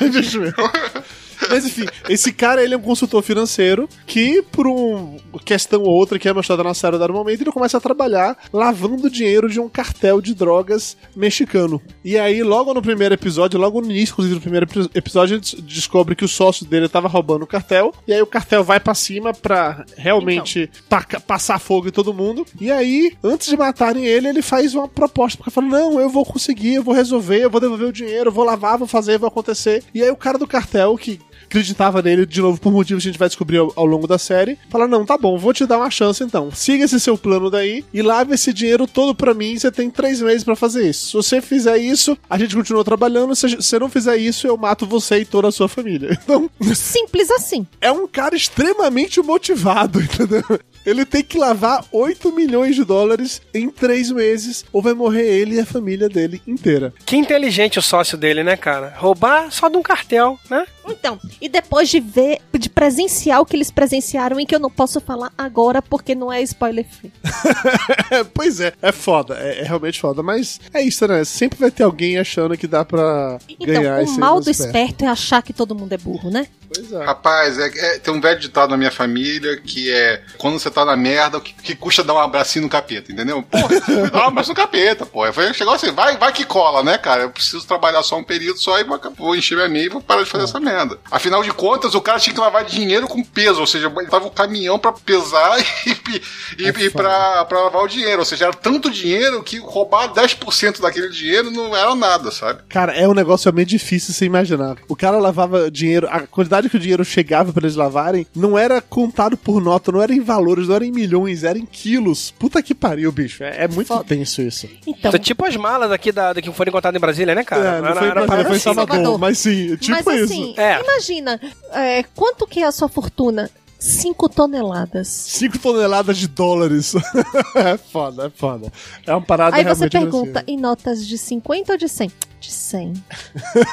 investimento. 0.02 0.56
Mas 1.50 1.64
enfim, 1.64 1.86
esse 2.08 2.32
cara 2.32 2.62
ele 2.62 2.74
é 2.74 2.76
um 2.76 2.80
consultor 2.82 3.22
financeiro 3.22 3.88
que, 4.06 4.42
por 4.42 4.66
uma 4.66 5.18
questão 5.44 5.82
ou 5.82 5.90
outra 5.90 6.18
que 6.18 6.28
é 6.28 6.32
mostrada 6.32 6.62
na 6.64 6.74
série 6.74 6.98
dado 6.98 7.12
momento, 7.12 7.40
ele 7.42 7.52
começa 7.52 7.76
a 7.76 7.80
trabalhar 7.80 8.36
lavando 8.52 9.10
dinheiro 9.10 9.48
de 9.48 9.60
um 9.60 9.68
cartel 9.68 10.20
de 10.20 10.34
drogas 10.34 10.96
mexicano. 11.14 11.80
E 12.04 12.18
aí, 12.18 12.42
logo 12.42 12.72
no 12.74 12.82
primeiro 12.82 13.14
episódio, 13.14 13.58
logo 13.58 13.80
no 13.80 13.90
início, 13.90 14.12
inclusive 14.12 14.34
no 14.36 14.40
primeiro 14.40 14.66
epi- 14.66 14.90
episódio, 14.94 15.34
ele 15.34 15.40
des- 15.40 15.54
descobre 15.62 16.14
que 16.14 16.24
o 16.24 16.28
sócio 16.28 16.66
dele 16.66 16.88
tava 16.88 17.08
roubando 17.08 17.42
o 17.42 17.46
cartel. 17.46 17.92
E 18.06 18.12
aí 18.12 18.20
o 18.22 18.26
cartel 18.26 18.64
vai 18.64 18.80
pra 18.80 18.94
cima 18.94 19.32
pra 19.32 19.84
realmente 19.96 20.70
taca- 20.88 21.20
passar 21.20 21.58
fogo 21.58 21.88
em 21.88 21.92
todo 21.92 22.12
mundo. 22.14 22.46
E 22.60 22.70
aí, 22.70 23.12
antes 23.22 23.48
de 23.48 23.56
matarem 23.56 24.04
ele, 24.06 24.28
ele 24.28 24.42
faz 24.42 24.74
uma 24.74 24.88
proposta. 24.88 25.36
Porque 25.38 25.50
fala: 25.50 25.66
Não, 25.66 26.00
eu 26.00 26.08
vou 26.08 26.24
conseguir, 26.24 26.74
eu 26.74 26.82
vou 26.82 26.94
resolver, 26.94 27.42
eu 27.44 27.50
vou 27.50 27.60
devolver 27.60 27.88
o 27.88 27.92
dinheiro, 27.92 28.28
eu 28.28 28.32
vou 28.32 28.44
lavar, 28.44 28.78
vou 28.78 28.88
fazer, 28.88 29.18
vai 29.18 29.28
acontecer. 29.28 29.82
E 29.94 30.02
aí 30.02 30.10
o 30.10 30.16
cara 30.16 30.38
do 30.38 30.46
cartel, 30.46 30.96
que 30.96 31.20
acreditava 31.52 32.00
nele, 32.00 32.24
de 32.24 32.40
novo, 32.40 32.58
por 32.58 32.72
motivos 32.72 33.02
que 33.02 33.08
a 33.08 33.12
gente 33.12 33.18
vai 33.18 33.28
descobrir 33.28 33.58
ao, 33.58 33.72
ao 33.76 33.84
longo 33.84 34.06
da 34.06 34.18
série, 34.18 34.58
fala: 34.70 34.88
Não, 34.88 35.04
tá 35.04 35.18
bom, 35.18 35.36
vou 35.38 35.52
te 35.52 35.66
dar 35.66 35.76
uma 35.76 35.90
chance 35.90 36.24
então. 36.24 36.50
Siga 36.50 36.84
esse 36.84 36.98
seu 36.98 37.18
plano 37.18 37.50
daí 37.50 37.84
e 37.92 38.00
lave 38.00 38.34
esse 38.34 38.52
dinheiro 38.52 38.86
todo 38.86 39.14
pra 39.14 39.34
mim. 39.34 39.56
Você 39.56 39.70
tem 39.70 39.90
três 39.90 40.20
meses 40.22 40.42
pra 40.42 40.56
fazer 40.56 40.88
isso. 40.88 41.06
Se 41.08 41.12
você 41.12 41.40
fizer 41.40 41.76
isso, 41.76 42.16
a 42.28 42.38
gente 42.38 42.56
continua 42.56 42.84
trabalhando. 42.84 43.36
Se 43.36 43.56
você 43.56 43.78
não 43.78 43.90
fizer 43.90 44.16
isso, 44.16 44.46
eu 44.46 44.56
mato 44.56 44.86
você 44.86 45.18
e 45.18 45.24
toda 45.24 45.48
a 45.48 45.52
sua 45.52 45.68
família. 45.68 46.18
Então, 46.22 46.48
Simples 46.72 47.30
assim. 47.32 47.66
é 47.80 47.90
um 47.90 48.06
cara 48.06 48.36
extremamente 48.36 49.20
motivado, 49.20 50.00
entendeu? 50.00 50.42
Ele 50.86 51.04
tem 51.04 51.22
que 51.22 51.36
lavar 51.36 51.84
8 51.92 52.32
milhões 52.32 52.76
de 52.76 52.84
dólares 52.84 53.42
em 53.52 53.68
3 53.68 54.12
meses, 54.12 54.64
ou 54.72 54.80
vai 54.80 54.94
morrer 54.94 55.26
ele 55.26 55.56
e 55.56 55.60
a 55.60 55.66
família 55.66 56.08
dele 56.08 56.40
inteira. 56.46 56.92
Que 57.04 57.16
inteligente 57.16 57.78
o 57.78 57.82
sócio 57.82 58.16
dele, 58.16 58.42
né, 58.44 58.56
cara? 58.56 58.94
Roubar 58.96 59.50
só 59.50 59.68
de 59.68 59.76
um 59.76 59.82
cartel, 59.82 60.38
né? 60.48 60.64
Então, 60.86 61.18
e 61.40 61.48
depois 61.48 61.88
de 61.88 62.00
ver, 62.00 62.38
de 62.58 62.68
presenciar 62.68 63.40
o 63.40 63.46
que 63.46 63.54
eles 63.56 63.70
presenciaram, 63.70 64.38
em 64.40 64.46
que 64.46 64.54
eu 64.54 64.58
não 64.58 64.70
posso 64.70 65.00
falar 65.00 65.32
agora 65.36 65.80
porque 65.80 66.14
não 66.14 66.32
é 66.32 66.42
spoiler 66.42 66.84
free. 66.88 67.12
pois 68.34 68.60
é, 68.60 68.72
é 68.82 68.92
foda, 68.92 69.36
é, 69.38 69.60
é 69.60 69.62
realmente 69.64 70.00
foda, 70.00 70.22
mas 70.22 70.60
é 70.72 70.82
isso, 70.82 71.06
né? 71.06 71.24
Sempre 71.24 71.58
vai 71.58 71.70
ter 71.70 71.82
alguém 71.84 72.18
achando 72.18 72.56
que 72.56 72.66
dá 72.66 72.84
pra 72.84 73.38
Então, 73.48 73.66
ganhar 73.66 73.98
o 73.98 74.02
esse 74.02 74.18
mal 74.18 74.40
do 74.40 74.50
esperto. 74.50 74.76
esperto 74.76 75.04
é 75.04 75.08
achar 75.08 75.42
que 75.42 75.52
todo 75.52 75.74
mundo 75.74 75.92
é 75.92 75.98
burro, 75.98 76.30
né? 76.30 76.46
Pois 76.74 76.90
é. 76.92 77.04
Rapaz, 77.04 77.58
é, 77.58 77.66
é- 77.66 77.98
tem 77.98 78.12
um 78.14 78.20
velho 78.20 78.40
ditado 78.40 78.70
na 78.70 78.76
minha 78.76 78.90
família 78.90 79.58
que 79.58 79.90
é 79.92 80.22
quando 80.38 80.58
você 80.58 80.70
tá 80.70 80.84
na 80.84 80.96
merda, 80.96 81.38
o 81.38 81.40
que, 81.40 81.52
que 81.52 81.74
custa 81.74 82.02
dar 82.02 82.14
um 82.14 82.18
abracinho 82.18 82.62
no 82.64 82.68
capeta, 82.70 83.12
entendeu? 83.12 83.42
Porra, 83.42 83.68
dá 84.10 84.18
um 84.24 84.28
abraço 84.28 84.48
no 84.50 84.54
capeta, 84.54 85.04
pô. 85.04 85.20
Chegou 85.52 85.74
assim, 85.74 85.90
vai, 85.92 86.16
vai 86.16 86.32
que 86.32 86.44
cola, 86.44 86.82
né, 86.82 86.96
cara? 86.96 87.22
Eu 87.24 87.30
preciso 87.30 87.66
trabalhar 87.66 88.02
só 88.02 88.16
um 88.16 88.24
período 88.24 88.58
só 88.58 88.80
e 88.80 88.84
vou, 88.84 88.98
vou 89.18 89.36
encher 89.36 89.54
minha 89.56 89.68
meia 89.68 89.86
e 89.86 89.88
vou 89.90 90.00
parar 90.00 90.22
de 90.22 90.30
fazer 90.30 90.44
essa 90.44 90.58
merda. 90.58 90.71
Afinal 91.10 91.42
de 91.42 91.52
contas, 91.52 91.94
o 91.94 92.00
cara 92.00 92.18
tinha 92.18 92.34
que 92.34 92.40
lavar 92.40 92.64
dinheiro 92.64 93.06
com 93.06 93.22
peso, 93.22 93.60
ou 93.60 93.66
seja, 93.66 93.92
ele 93.96 94.08
tava 94.08 94.26
o 94.26 94.30
caminhão 94.30 94.78
pra 94.78 94.92
pesar 94.92 95.58
e, 95.86 96.62
e, 96.62 96.68
e 96.68 96.90
pra, 96.90 97.44
pra 97.44 97.60
lavar 97.64 97.82
o 97.82 97.88
dinheiro. 97.88 98.20
Ou 98.20 98.24
seja, 98.24 98.46
era 98.46 98.54
tanto 98.54 98.90
dinheiro 98.90 99.42
que 99.42 99.58
roubar 99.58 100.12
10% 100.12 100.80
daquele 100.80 101.08
dinheiro 101.08 101.50
não 101.50 101.76
era 101.76 101.94
nada, 101.94 102.30
sabe? 102.30 102.60
Cara, 102.68 102.92
é 102.92 103.06
um 103.08 103.14
negócio 103.14 103.44
realmente 103.46 103.68
difícil 103.70 104.08
de 104.08 104.14
se 104.14 104.24
imaginar. 104.24 104.76
O 104.88 104.96
cara 104.96 105.18
lavava 105.18 105.70
dinheiro, 105.70 106.08
a 106.10 106.20
quantidade 106.26 106.68
que 106.68 106.76
o 106.76 106.80
dinheiro 106.80 107.04
chegava 107.04 107.52
pra 107.52 107.62
eles 107.62 107.76
lavarem 107.76 108.26
não 108.34 108.56
era 108.58 108.80
contado 108.80 109.36
por 109.36 109.60
nota, 109.60 109.92
não 109.92 110.02
era 110.02 110.12
em 110.12 110.20
valores, 110.20 110.68
não 110.68 110.74
era 110.76 110.84
em 110.84 110.92
milhões, 110.92 111.44
era 111.44 111.58
em 111.58 111.66
quilos. 111.66 112.32
Puta 112.38 112.62
que 112.62 112.74
pariu, 112.74 113.10
bicho. 113.12 113.42
É, 113.42 113.64
é 113.64 113.68
muito 113.68 113.88
Foda. 113.88 114.04
tenso 114.04 114.42
isso. 114.42 114.68
Então, 114.86 115.10
Então, 115.10 115.20
tipo 115.20 115.44
as 115.44 115.56
malas 115.56 115.90
aqui 115.92 116.10
da, 116.12 116.32
da 116.32 116.40
que 116.42 116.52
foram 116.52 116.70
encontradas 116.70 116.96
em 116.96 117.00
Brasília, 117.00 117.34
né, 117.34 117.44
cara? 117.44 117.62
é, 117.62 117.80
não 117.80 117.94
foi 117.94 118.08
em 118.08 118.10
Brasília, 118.10 118.26
parada 118.26 118.48
foi 118.48 118.56
em. 118.56 118.60
Salvador, 118.60 118.94
Salvador. 118.96 119.18
mas 119.18 119.38
sim, 119.38 119.76
tipo 119.76 119.92
mas 120.04 120.06
isso. 120.20 120.24
assim, 120.32 120.54
É. 120.62 120.80
imagina, 120.80 121.40
é, 121.72 122.02
quanto 122.14 122.46
que 122.46 122.60
é 122.60 122.66
a 122.66 122.72
sua 122.72 122.88
fortuna? 122.88 123.50
5 123.78 124.28
toneladas. 124.28 125.08
5 125.08 125.58
toneladas 125.58 126.16
de 126.16 126.28
dólares. 126.28 126.94
é 127.56 127.76
foda, 127.76 128.26
é 128.26 128.30
foda. 128.30 128.72
É 129.04 129.12
uma 129.12 129.20
parada 129.20 129.56
Aí 129.56 129.64
você 129.64 129.88
pergunta, 129.90 130.44
em 130.46 130.56
notas 130.56 131.04
de 131.04 131.18
50 131.18 131.72
ou 131.72 131.76
de 131.78 131.88
100? 131.88 132.12
De 132.40 132.50
100. 132.52 132.92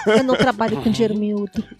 Eu 0.07 0.23
não 0.23 0.35
trabalho 0.35 0.81
com 0.81 0.89
dinheiro 0.89 1.15
miúdo. 1.15 1.63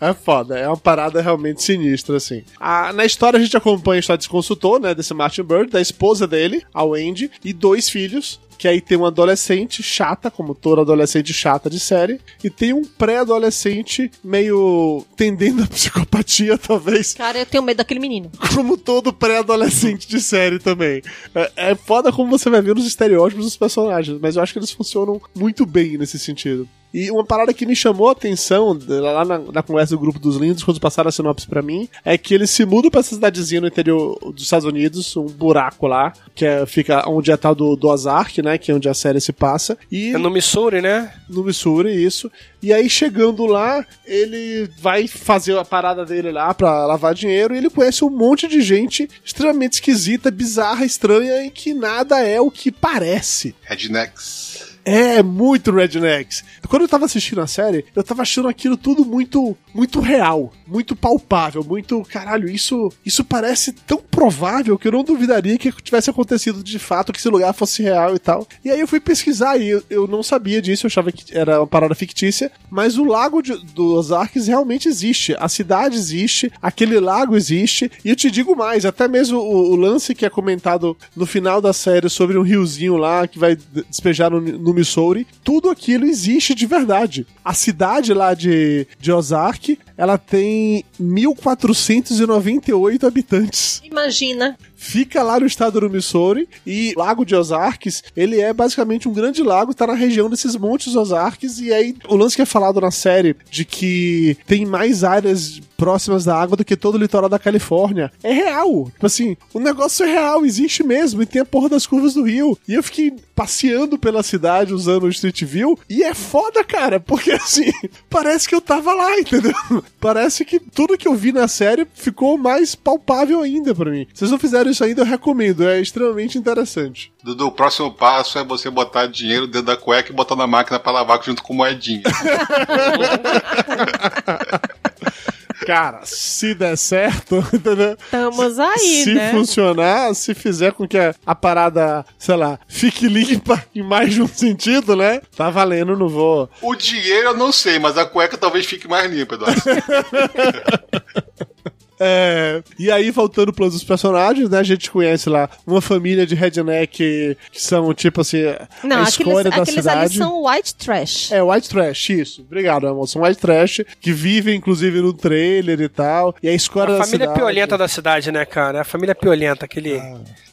É 0.00 0.12
foda, 0.12 0.58
é 0.58 0.66
uma 0.66 0.76
parada 0.76 1.20
realmente 1.22 1.62
sinistra, 1.62 2.16
assim. 2.16 2.42
A- 2.60 2.92
na 2.92 3.04
história 3.06 3.38
a 3.38 3.42
gente 3.42 3.56
acompanha 3.56 3.98
a 3.98 4.00
história 4.00 4.18
desse 4.18 4.28
consultor, 4.28 4.78
né, 4.80 4.94
desse 4.94 5.14
Martin 5.14 5.42
Bird, 5.42 5.70
da 5.70 5.80
esposa 5.80 6.26
dele, 6.26 6.62
a 6.74 6.84
Wendy, 6.84 7.30
e 7.42 7.52
dois 7.52 7.88
filhos, 7.88 8.38
que 8.64 8.68
aí 8.68 8.80
tem 8.80 8.96
uma 8.96 9.08
adolescente 9.08 9.82
chata, 9.82 10.30
como 10.30 10.54
toda 10.54 10.80
adolescente 10.80 11.34
chata 11.34 11.68
de 11.68 11.78
série, 11.78 12.18
e 12.42 12.48
tem 12.48 12.72
um 12.72 12.82
pré-adolescente 12.82 14.10
meio 14.24 15.04
tendendo 15.14 15.62
à 15.62 15.66
psicopatia, 15.68 16.56
talvez, 16.56 17.12
Cara, 17.12 17.40
eu 17.40 17.44
tenho 17.44 17.62
medo 17.62 17.76
daquele 17.76 18.00
menino. 18.00 18.30
como 18.54 18.78
todo 18.78 19.12
pré-adolescente 19.12 20.08
de 20.08 20.18
série 20.18 20.58
também. 20.58 21.02
É, 21.34 21.72
é 21.72 21.74
foda 21.74 22.10
como 22.10 22.30
você 22.30 22.48
vai 22.48 22.62
ver 22.62 22.74
os 22.74 22.86
estereótipos 22.86 23.44
dos 23.44 23.56
personagens, 23.58 24.18
mas 24.18 24.36
eu 24.36 24.42
acho 24.42 24.54
que 24.54 24.58
eles 24.58 24.70
funcionam 24.70 25.20
muito 25.34 25.66
bem 25.66 25.98
nesse 25.98 26.18
sentido. 26.18 26.66
E 26.94 27.10
uma 27.10 27.24
parada 27.24 27.52
que 27.52 27.66
me 27.66 27.74
chamou 27.74 28.08
a 28.08 28.12
atenção 28.12 28.78
lá 28.86 29.24
na, 29.24 29.38
na 29.38 29.62
conversa 29.64 29.96
do 29.96 30.00
grupo 30.00 30.20
dos 30.20 30.36
lindos, 30.36 30.62
quando 30.62 30.78
passaram 30.78 31.08
a 31.08 31.12
sinopse 31.12 31.44
pra 31.46 31.60
mim, 31.60 31.88
é 32.04 32.16
que 32.16 32.32
eles 32.32 32.50
se 32.50 32.64
mudam 32.64 32.88
pra 32.88 33.00
essa 33.00 33.16
cidadezinha 33.16 33.60
no 33.60 33.66
interior 33.66 34.16
dos 34.32 34.44
Estados 34.44 34.64
Unidos, 34.64 35.16
um 35.16 35.26
buraco 35.26 35.88
lá, 35.88 36.12
que 36.36 36.44
é- 36.46 36.64
fica 36.66 37.02
onde 37.08 37.32
é 37.32 37.34
a 37.34 37.36
tal 37.36 37.52
do, 37.52 37.74
do 37.74 37.88
Ozark, 37.88 38.40
né? 38.40 38.56
Que 38.58 38.70
é 38.70 38.74
onde 38.76 38.88
a 38.88 38.94
série 38.94 39.20
se 39.20 39.32
passa. 39.32 39.76
E 39.90 40.10
É 40.14 40.18
no 40.18 40.30
Missouri, 40.30 40.80
né? 40.80 41.12
no 41.28 41.42
Missouri, 41.42 41.90
isso. 41.92 42.30
E 42.62 42.72
aí, 42.72 42.88
chegando 42.88 43.44
lá, 43.44 43.84
ele 44.06 44.70
vai 44.80 45.08
fazer 45.08 45.58
a 45.58 45.64
parada 45.64 46.04
dele 46.06 46.30
lá 46.30 46.54
pra 46.54 46.86
lavar 46.86 47.12
dinheiro 47.12 47.54
e 47.54 47.58
ele 47.58 47.68
conhece 47.70 48.04
um 48.04 48.10
monte 48.10 48.46
de 48.46 48.60
gente 48.62 49.10
extremamente 49.24 49.74
esquisita, 49.74 50.30
bizarra, 50.30 50.84
estranha 50.84 51.44
e 51.44 51.50
que 51.50 51.74
nada 51.74 52.20
é 52.20 52.40
o 52.40 52.50
que 52.52 52.70
parece. 52.70 53.52
Rednecks. 53.62 54.43
É 54.84 55.22
muito 55.22 55.72
Rednecks. 55.72 56.44
Quando 56.68 56.82
eu 56.82 56.88
tava 56.88 57.06
assistindo 57.06 57.40
a 57.40 57.46
série, 57.46 57.86
eu 57.96 58.04
tava 58.04 58.22
achando 58.22 58.48
aquilo 58.48 58.76
tudo 58.76 59.04
muito 59.04 59.56
muito 59.72 59.98
real, 59.98 60.52
muito 60.66 60.94
palpável, 60.94 61.64
muito 61.64 62.02
caralho, 62.02 62.48
isso 62.48 62.92
isso 63.04 63.24
parece 63.24 63.72
tão 63.72 63.98
provável 63.98 64.78
que 64.78 64.86
eu 64.86 64.92
não 64.92 65.02
duvidaria 65.02 65.58
que 65.58 65.72
tivesse 65.82 66.10
acontecido 66.10 66.62
de 66.62 66.78
fato 66.78 67.12
que 67.12 67.18
esse 67.18 67.28
lugar 67.28 67.52
fosse 67.54 67.82
real 67.82 68.14
e 68.14 68.18
tal. 68.18 68.46
E 68.64 68.70
aí 68.70 68.78
eu 68.78 68.86
fui 68.86 69.00
pesquisar 69.00 69.56
e 69.56 69.70
eu, 69.70 69.82
eu 69.88 70.06
não 70.06 70.22
sabia 70.22 70.60
disso, 70.60 70.86
eu 70.86 70.88
achava 70.88 71.10
que 71.10 71.36
era 71.36 71.60
uma 71.60 71.66
parada 71.66 71.94
fictícia, 71.94 72.52
mas 72.70 72.98
o 72.98 73.04
lago 73.04 73.42
de, 73.42 73.56
dos 73.74 74.12
Arques 74.12 74.46
realmente 74.46 74.88
existe, 74.88 75.34
a 75.38 75.48
cidade 75.48 75.96
existe, 75.96 76.52
aquele 76.60 77.00
lago 77.00 77.36
existe, 77.36 77.90
e 78.04 78.10
eu 78.10 78.16
te 78.16 78.30
digo 78.30 78.54
mais, 78.54 78.84
até 78.84 79.08
mesmo 79.08 79.38
o, 79.38 79.72
o 79.72 79.76
lance 79.76 80.14
que 80.14 80.26
é 80.26 80.30
comentado 80.30 80.96
no 81.16 81.26
final 81.26 81.60
da 81.60 81.72
série 81.72 82.08
sobre 82.08 82.38
um 82.38 82.42
riozinho 82.42 82.96
lá 82.96 83.26
que 83.26 83.38
vai 83.38 83.56
despejar 83.88 84.30
no, 84.30 84.40
no 84.40 84.73
Missouri, 84.74 85.26
tudo 85.42 85.70
aquilo 85.70 86.04
existe 86.04 86.54
de 86.54 86.66
verdade. 86.66 87.26
A 87.44 87.54
cidade 87.54 88.12
lá 88.12 88.34
de, 88.34 88.86
de 88.98 89.12
Ozark, 89.12 89.78
ela 89.96 90.18
tem 90.18 90.84
1498 90.98 93.06
habitantes 93.06 93.80
Imagina. 93.84 94.56
fica 94.76 95.22
lá 95.22 95.40
no 95.40 95.46
estado 95.46 95.80
do 95.80 95.90
Missouri 95.90 96.48
e 96.66 96.92
o 96.96 96.98
Lago 96.98 97.24
de 97.24 97.34
Ozarks, 97.34 98.02
ele 98.16 98.40
é 98.40 98.52
basicamente 98.52 99.08
um 99.08 99.12
grande 99.12 99.42
lago, 99.42 99.74
tá 99.74 99.86
na 99.86 99.94
região 99.94 100.28
desses 100.28 100.56
montes 100.56 100.94
Ozarks 100.94 101.58
e 101.60 101.72
aí 101.72 101.94
o 102.08 102.16
lance 102.16 102.36
que 102.36 102.42
é 102.42 102.46
falado 102.46 102.80
na 102.80 102.90
série 102.90 103.36
de 103.50 103.64
que 103.64 104.36
tem 104.46 104.66
mais 104.66 105.04
áreas 105.04 105.60
próximas 105.76 106.24
da 106.24 106.36
água 106.36 106.56
do 106.56 106.64
que 106.64 106.76
todo 106.76 106.94
o 106.94 106.98
litoral 106.98 107.28
da 107.28 107.38
Califórnia 107.38 108.10
é 108.22 108.32
real. 108.32 108.86
Tipo 108.92 109.06
assim, 109.06 109.36
o 109.52 109.58
negócio 109.58 110.04
é 110.04 110.10
real, 110.10 110.46
existe 110.46 110.82
mesmo 110.82 111.22
e 111.22 111.26
tem 111.26 111.42
a 111.42 111.44
porra 111.44 111.68
das 111.68 111.86
curvas 111.86 112.14
do 112.14 112.22
rio. 112.22 112.56
E 112.66 112.74
eu 112.74 112.82
fiquei 112.82 113.12
passeando 113.34 113.98
pela 113.98 114.22
cidade 114.22 114.72
usando 114.72 115.04
o 115.04 115.08
Street 115.08 115.42
View 115.44 115.78
e 115.90 116.02
é 116.02 116.14
foda, 116.14 116.64
cara, 116.64 117.00
porque 117.00 117.32
assim, 117.32 117.70
parece 118.08 118.48
que 118.48 118.54
eu 118.54 118.60
tava 118.60 118.94
lá, 118.94 119.18
entendeu? 119.18 119.52
Parece 120.00 120.44
que 120.44 120.60
tudo 120.60 120.98
que 120.98 121.08
eu 121.08 121.14
vi 121.14 121.32
na 121.32 121.48
série 121.48 121.86
ficou 121.94 122.36
mais 122.36 122.74
palpável 122.74 123.40
ainda 123.40 123.74
pra 123.74 123.90
mim. 123.90 124.06
Se 124.12 124.20
vocês 124.20 124.30
não 124.30 124.38
fizeram 124.38 124.70
isso 124.70 124.84
ainda, 124.84 125.02
eu 125.02 125.06
recomendo, 125.06 125.68
é 125.68 125.80
extremamente 125.80 126.38
interessante. 126.38 127.12
Dudu, 127.22 127.46
o 127.46 127.52
próximo 127.52 127.92
passo 127.92 128.38
é 128.38 128.44
você 128.44 128.70
botar 128.70 129.06
dinheiro 129.06 129.46
dentro 129.46 129.66
da 129.66 129.76
cueca 129.76 130.12
e 130.12 130.14
botar 130.14 130.36
na 130.36 130.46
máquina 130.46 130.78
pra 130.78 130.92
lavar 130.92 131.22
junto 131.22 131.42
com 131.42 131.54
moedinha. 131.54 132.02
Cara, 135.64 136.00
se 136.04 136.54
der 136.54 136.76
certo, 136.76 137.36
entendeu? 137.52 137.96
Estamos 138.02 138.58
aí, 138.58 139.04
se 139.04 139.14
né? 139.14 139.30
funcionar, 139.30 140.14
se 140.14 140.34
fizer 140.34 140.72
com 140.72 140.86
que 140.86 140.98
a, 140.98 141.14
a 141.24 141.34
parada, 141.34 142.04
sei 142.18 142.36
lá, 142.36 142.58
fique 142.68 143.08
limpa 143.08 143.62
em 143.74 143.82
mais 143.82 144.14
de 144.14 144.22
um 144.22 144.28
sentido, 144.28 144.94
né? 144.94 145.20
Tá 145.36 145.50
valendo, 145.50 145.96
não 145.96 146.08
vou. 146.08 146.50
o 146.60 146.74
dinheiro 146.74 147.28
eu 147.28 147.36
não 147.36 147.52
sei, 147.52 147.78
mas 147.78 147.96
a 147.96 148.04
cueca 148.04 148.36
talvez 148.36 148.66
fique 148.66 148.86
mais 148.86 149.10
limpa, 149.10 149.34
Eduardo. 149.34 149.62
É, 151.98 152.62
e 152.78 152.90
aí, 152.90 153.10
voltando 153.10 153.52
para 153.52 153.64
os 153.66 153.84
personagens, 153.84 154.48
né? 154.50 154.58
A 154.58 154.62
gente 154.62 154.90
conhece 154.90 155.28
lá 155.28 155.48
uma 155.66 155.80
família 155.80 156.26
de 156.26 156.34
redneck 156.34 157.36
que 157.52 157.62
são, 157.62 157.92
tipo 157.94 158.20
assim, 158.20 158.42
Não, 158.82 158.98
a 158.98 159.02
aqueles, 159.02 159.08
escória 159.20 159.50
da 159.50 159.62
aqueles 159.62 159.86
ali 159.86 160.08
cidade. 160.08 160.16
são 160.18 160.44
white 160.44 160.74
trash. 160.74 161.32
É, 161.32 161.42
white 161.42 161.68
trash, 161.68 162.10
isso. 162.10 162.42
Obrigado, 162.42 162.86
amor. 162.86 163.06
São 163.06 163.22
white 163.22 163.40
trash 163.40 163.80
que 164.00 164.12
vivem, 164.12 164.56
inclusive, 164.56 165.00
no 165.00 165.12
trailer 165.12 165.80
e 165.80 165.88
tal. 165.88 166.34
E 166.42 166.48
a 166.48 166.52
escória 166.52 166.94
A 166.94 166.98
da 166.98 167.04
família 167.04 167.26
cidade. 167.26 167.38
piolenta 167.38 167.78
da 167.78 167.88
cidade, 167.88 168.32
né, 168.32 168.44
cara? 168.44 168.80
A 168.80 168.84
família 168.84 169.14
piolenta, 169.14 169.64
aquele 169.64 170.00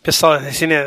pessoal 0.03 0.33
assim, 0.33 0.67
né? 0.67 0.85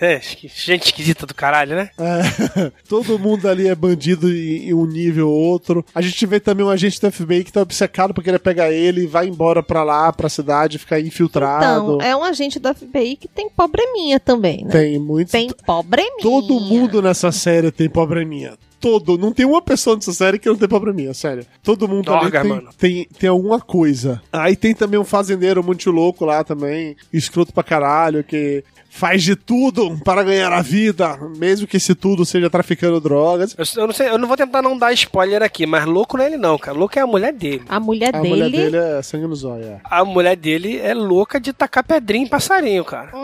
É, 0.00 0.20
gente 0.44 0.86
esquisita 0.86 1.26
do 1.26 1.34
caralho, 1.34 1.74
né? 1.74 1.90
É, 1.98 2.70
todo 2.88 3.18
mundo 3.18 3.48
ali 3.48 3.68
é 3.68 3.74
bandido 3.74 4.30
em, 4.30 4.68
em 4.68 4.74
um 4.74 4.86
nível 4.86 5.28
ou 5.28 5.38
outro. 5.38 5.84
A 5.94 6.00
gente 6.00 6.24
vê 6.26 6.38
também 6.38 6.64
um 6.64 6.70
agente 6.70 7.00
do 7.00 7.10
FBI 7.10 7.44
que 7.44 7.52
tá 7.52 7.62
obcecado 7.62 8.12
por 8.12 8.22
querer 8.22 8.38
pegar 8.38 8.70
ele 8.70 9.02
e 9.02 9.06
vai 9.06 9.26
embora 9.26 9.57
pra 9.62 9.82
lá, 9.82 10.12
pra 10.12 10.28
cidade, 10.28 10.78
ficar 10.78 11.00
infiltrado. 11.00 11.96
Então, 11.96 12.00
é 12.00 12.16
um 12.16 12.24
agente 12.24 12.58
do 12.58 12.72
FBI 12.74 13.16
que 13.16 13.28
tem 13.28 13.48
probleminha 13.48 14.18
também, 14.20 14.64
né? 14.64 14.70
Tem 14.70 14.98
muito. 14.98 15.30
Tem 15.30 15.50
probleminha. 15.64 16.22
Todo 16.22 16.60
mundo 16.60 17.02
nessa 17.02 17.32
série 17.32 17.70
tem 17.70 17.88
probleminha. 17.88 18.56
Todo. 18.80 19.18
Não 19.18 19.32
tem 19.32 19.44
uma 19.44 19.60
pessoa 19.60 19.96
nessa 19.96 20.12
série 20.12 20.38
que 20.38 20.48
não 20.48 20.56
tem 20.56 20.68
probleminha, 20.68 21.12
sério. 21.12 21.44
Todo 21.62 21.88
mundo 21.88 22.12
ali 22.14 22.30
tem, 22.30 22.68
tem, 22.78 23.08
tem 23.18 23.30
alguma 23.30 23.60
coisa. 23.60 24.22
Aí 24.32 24.54
tem 24.54 24.74
também 24.74 25.00
um 25.00 25.04
fazendeiro 25.04 25.64
muito 25.64 25.90
louco 25.90 26.24
lá 26.24 26.44
também, 26.44 26.96
escroto 27.12 27.52
pra 27.52 27.64
caralho, 27.64 28.22
que 28.22 28.62
faz 28.98 29.22
de 29.22 29.36
tudo 29.36 29.96
para 30.04 30.22
ganhar 30.24 30.52
a 30.52 30.60
vida, 30.60 31.16
mesmo 31.36 31.66
que 31.66 31.76
esse 31.76 31.94
tudo 31.94 32.24
seja 32.26 32.50
traficando 32.50 33.00
drogas. 33.00 33.54
Eu, 33.56 33.64
eu 33.82 33.86
não 33.86 33.94
sei, 33.94 34.08
eu 34.08 34.18
não 34.18 34.26
vou 34.26 34.36
tentar 34.36 34.60
não 34.60 34.76
dar 34.76 34.92
spoiler 34.92 35.42
aqui, 35.42 35.64
mas 35.66 35.84
louco 35.86 36.16
não 36.16 36.24
é 36.24 36.26
ele 36.26 36.36
não, 36.36 36.58
cara. 36.58 36.76
Louco 36.76 36.98
é 36.98 37.02
a 37.02 37.06
mulher 37.06 37.32
dele. 37.32 37.62
A 37.68 37.78
mulher 37.78 38.14
A 38.14 38.20
dele. 38.20 38.28
mulher 38.34 38.50
dele 38.50 38.76
é 38.76 39.00
sangue 39.02 39.26
no 39.26 39.36
zóio, 39.36 39.64
é. 39.64 39.80
A 39.84 40.04
mulher 40.04 40.36
dele 40.36 40.78
é 40.78 40.92
louca 40.92 41.40
de 41.40 41.52
tacar 41.52 41.84
pedrinha 41.84 42.24
em 42.24 42.28
passarinho, 42.28 42.84
cara. 42.84 43.12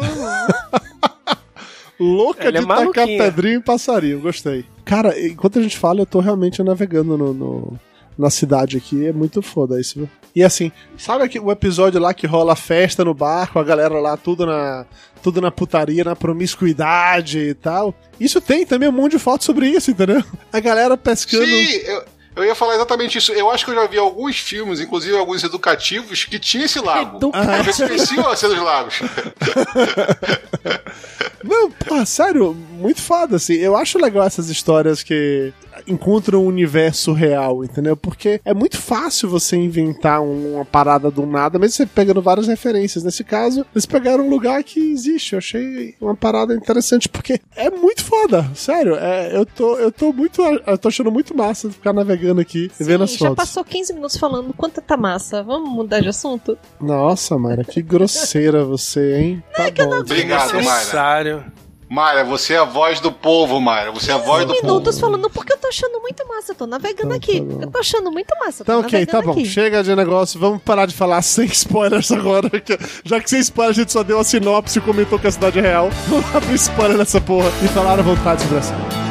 Louca 1.99 2.41
Ela 2.49 2.59
é 2.59 2.61
de 2.61 2.67
tacar 2.67 2.79
maluquinha. 2.81 3.19
pedrinho 3.19 3.59
e 3.59 3.63
passarinho, 3.63 4.21
gostei. 4.21 4.65
Cara, 4.85 5.19
enquanto 5.27 5.59
a 5.59 5.63
gente 5.63 5.77
fala, 5.79 6.01
eu 6.01 6.07
tô 6.07 6.19
realmente 6.21 6.63
navegando 6.63 7.17
no, 7.17 7.33
no- 7.33 7.79
na 8.17 8.31
cidade 8.31 8.77
aqui, 8.77 9.07
é 9.07 9.13
muito 9.13 9.43
foda 9.43 9.81
isso, 9.81 9.99
viu? 9.99 10.09
E 10.35 10.43
assim, 10.43 10.73
sabe 10.99 11.39
o 11.39 11.53
episódio 11.53 12.01
lá 12.01 12.13
que 12.13 12.27
rola 12.27 12.57
festa 12.57 13.05
no 13.05 13.15
barco, 13.15 13.59
a 13.59 13.65
galera 13.65 14.01
lá 14.01 14.17
tudo 14.17 14.45
na, 14.45 14.85
tudo 15.23 15.41
na 15.41 15.51
putaria, 15.51 16.03
na 16.03 16.17
promiscuidade 16.17 17.39
e 17.39 17.55
tal? 17.55 17.95
Isso 18.19 18.41
tem 18.41 18.67
também 18.67 18.89
um 18.89 18.93
monte 18.93 19.13
de 19.13 19.19
fotos 19.21 19.47
sobre 19.47 19.69
isso, 19.69 19.93
entendeu? 19.93 20.23
A 20.53 20.59
galera 20.59 20.97
pescando. 20.97 21.47
Sim, 21.47 21.77
eu, 21.85 22.05
eu 22.37 22.45
ia 22.45 22.55
falar 22.55 22.75
exatamente 22.75 23.19
isso. 23.19 23.33
Eu 23.33 23.51
acho 23.51 23.65
que 23.65 23.71
eu 23.71 23.75
já 23.75 23.87
vi 23.87 23.99
alguns 23.99 24.39
filmes, 24.39 24.81
inclusive 24.81 25.17
alguns 25.17 25.43
educativos, 25.45 26.25
que 26.25 26.39
tinha 26.39 26.65
esse 26.65 26.81
lago. 26.81 27.17
Educativo. 27.19 27.55
Eles 27.63 27.77
conheciam 27.77 28.29
a 28.29 28.37
cena 28.37 28.55
dos 28.55 28.65
lagos. 28.65 28.95
Não, 31.43 31.71
pô, 31.71 32.05
sério, 32.07 32.55
muito 32.55 33.03
foda, 33.03 33.37
assim. 33.37 33.53
Eu 33.55 33.77
acho 33.77 33.99
legal 33.99 34.27
essas 34.27 34.49
histórias 34.49 35.03
que 35.03 35.53
encontram 35.87 36.43
um 36.43 36.47
universo 36.47 37.13
real, 37.13 37.63
entendeu? 37.63 37.95
Porque 37.95 38.41
é 38.45 38.55
muito 38.55 38.79
fácil 38.81 39.29
você 39.29 39.55
inventar 39.55 40.23
um- 40.23 40.55
uma 40.55 40.65
parada 40.65 41.11
do 41.11 41.27
nada, 41.27 41.59
mesmo 41.59 41.75
você 41.77 41.85
pegando 41.85 42.23
várias 42.23 42.47
referências. 42.47 43.05
Nesse 43.05 43.23
caso, 43.23 43.67
eles 43.75 43.85
pegaram 43.85 44.25
um 44.27 44.31
lugar 44.31 44.63
que 44.65 44.81
existe. 44.81 45.35
Eu 45.35 45.39
achei 45.39 45.95
uma 46.01 46.15
parada 46.17 46.55
interessante, 46.55 47.11
porque 47.11 47.39
é 47.55 47.69
muito 47.69 48.03
foda, 48.03 48.51
sério. 48.55 48.95
É, 48.95 49.37
eu, 49.37 49.45
tô, 49.45 49.77
eu 49.77 49.93
tô 49.93 50.15
muito. 50.15 50.41
Eu 50.67 50.79
tô 50.79 50.89
achando 50.89 51.11
muito 51.13 51.37
massa 51.37 51.69
ficar 51.71 51.93
navegando 51.93 52.24
aqui 52.41 52.71
e 52.81 52.85
vendo 52.85 53.05
as 53.05 53.11
Sim, 53.11 53.19
já 53.19 53.29
fotos. 53.29 53.45
passou 53.45 53.65
15 53.65 53.93
minutos 53.95 54.17
falando 54.17 54.53
quanta 54.55 54.81
tá 54.81 54.97
massa. 54.97 55.43
Vamos 55.43 55.69
mudar 55.71 56.01
de 56.01 56.09
assunto? 56.09 56.57
Nossa, 56.81 57.39
Mayra, 57.39 57.65
que 57.65 57.83
grosseira 57.83 58.65
você, 58.65 59.17
hein? 59.17 59.43
Tá 59.57 59.65
bom. 59.85 59.99
Obrigado, 60.01 60.53
Mayra. 60.55 60.63
Necessário. 60.71 61.45
Mayra, 61.91 62.25
você 62.25 62.55
é 62.55 62.59
a 62.59 62.65
voz 62.65 62.99
do 62.99 63.13
povo, 63.13 63.61
Mayra. 63.61 63.93
Você 63.93 64.11
é 64.11 64.15
a 64.15 64.19
voz 64.19 64.45
do 64.47 64.55
povo. 64.55 64.67
Minutos 64.67 64.99
falando 64.99 65.29
porque 65.31 65.53
eu 65.53 65.59
tô 65.59 65.69
achando 65.69 66.01
muito 66.01 66.27
massa. 66.27 66.53
Eu 66.53 66.57
tô 66.57 66.67
navegando 66.67 67.11
Tá, 67.11 67.15
aqui. 67.17 67.41
tá 67.41 67.63
eu 67.67 67.71
tô 67.71 67.79
achando 67.79 68.11
muito 68.11 68.35
massa. 68.41 68.63
eu 68.63 68.67
Tá 68.67 68.79
ok, 68.79 69.07
tá 69.07 69.23
bom. 69.23 69.31
aqui. 69.33 69.45
Chega 69.45 69.83
de 69.85 69.95
negócio, 69.95 70.41
vamos 70.41 70.61
parar 70.63 70.87
de 70.87 70.95
falar 70.95 71.21
sem 71.23 71.45
spoilers 71.47 72.11
agora. 72.11 72.49
que- 72.49 72.79
Já 73.05 73.21
que 73.21 73.29
sem 73.31 73.39
spoiler 73.41 73.71
a 73.71 73.75
gente 73.75 73.93
só 73.93 74.03
deu 74.03 74.19
a 74.19 74.25
sinopse 74.25 74.79
e 74.79 74.83
comentou 74.83 75.19
que 75.19 75.27
a 75.27 75.31
cidade 75.31 75.59
é 75.59 75.63
real, 75.63 75.91
vamos 76.09 76.35
abrir 76.35 76.55
spoiler 76.55 76.97
nessa 76.97 77.21
porra 77.21 77.51
e 77.63 77.69
falar 77.69 77.99
à 77.99 78.03
vontade 78.03 78.43
sobre 78.43 78.59
essa. 78.59 79.04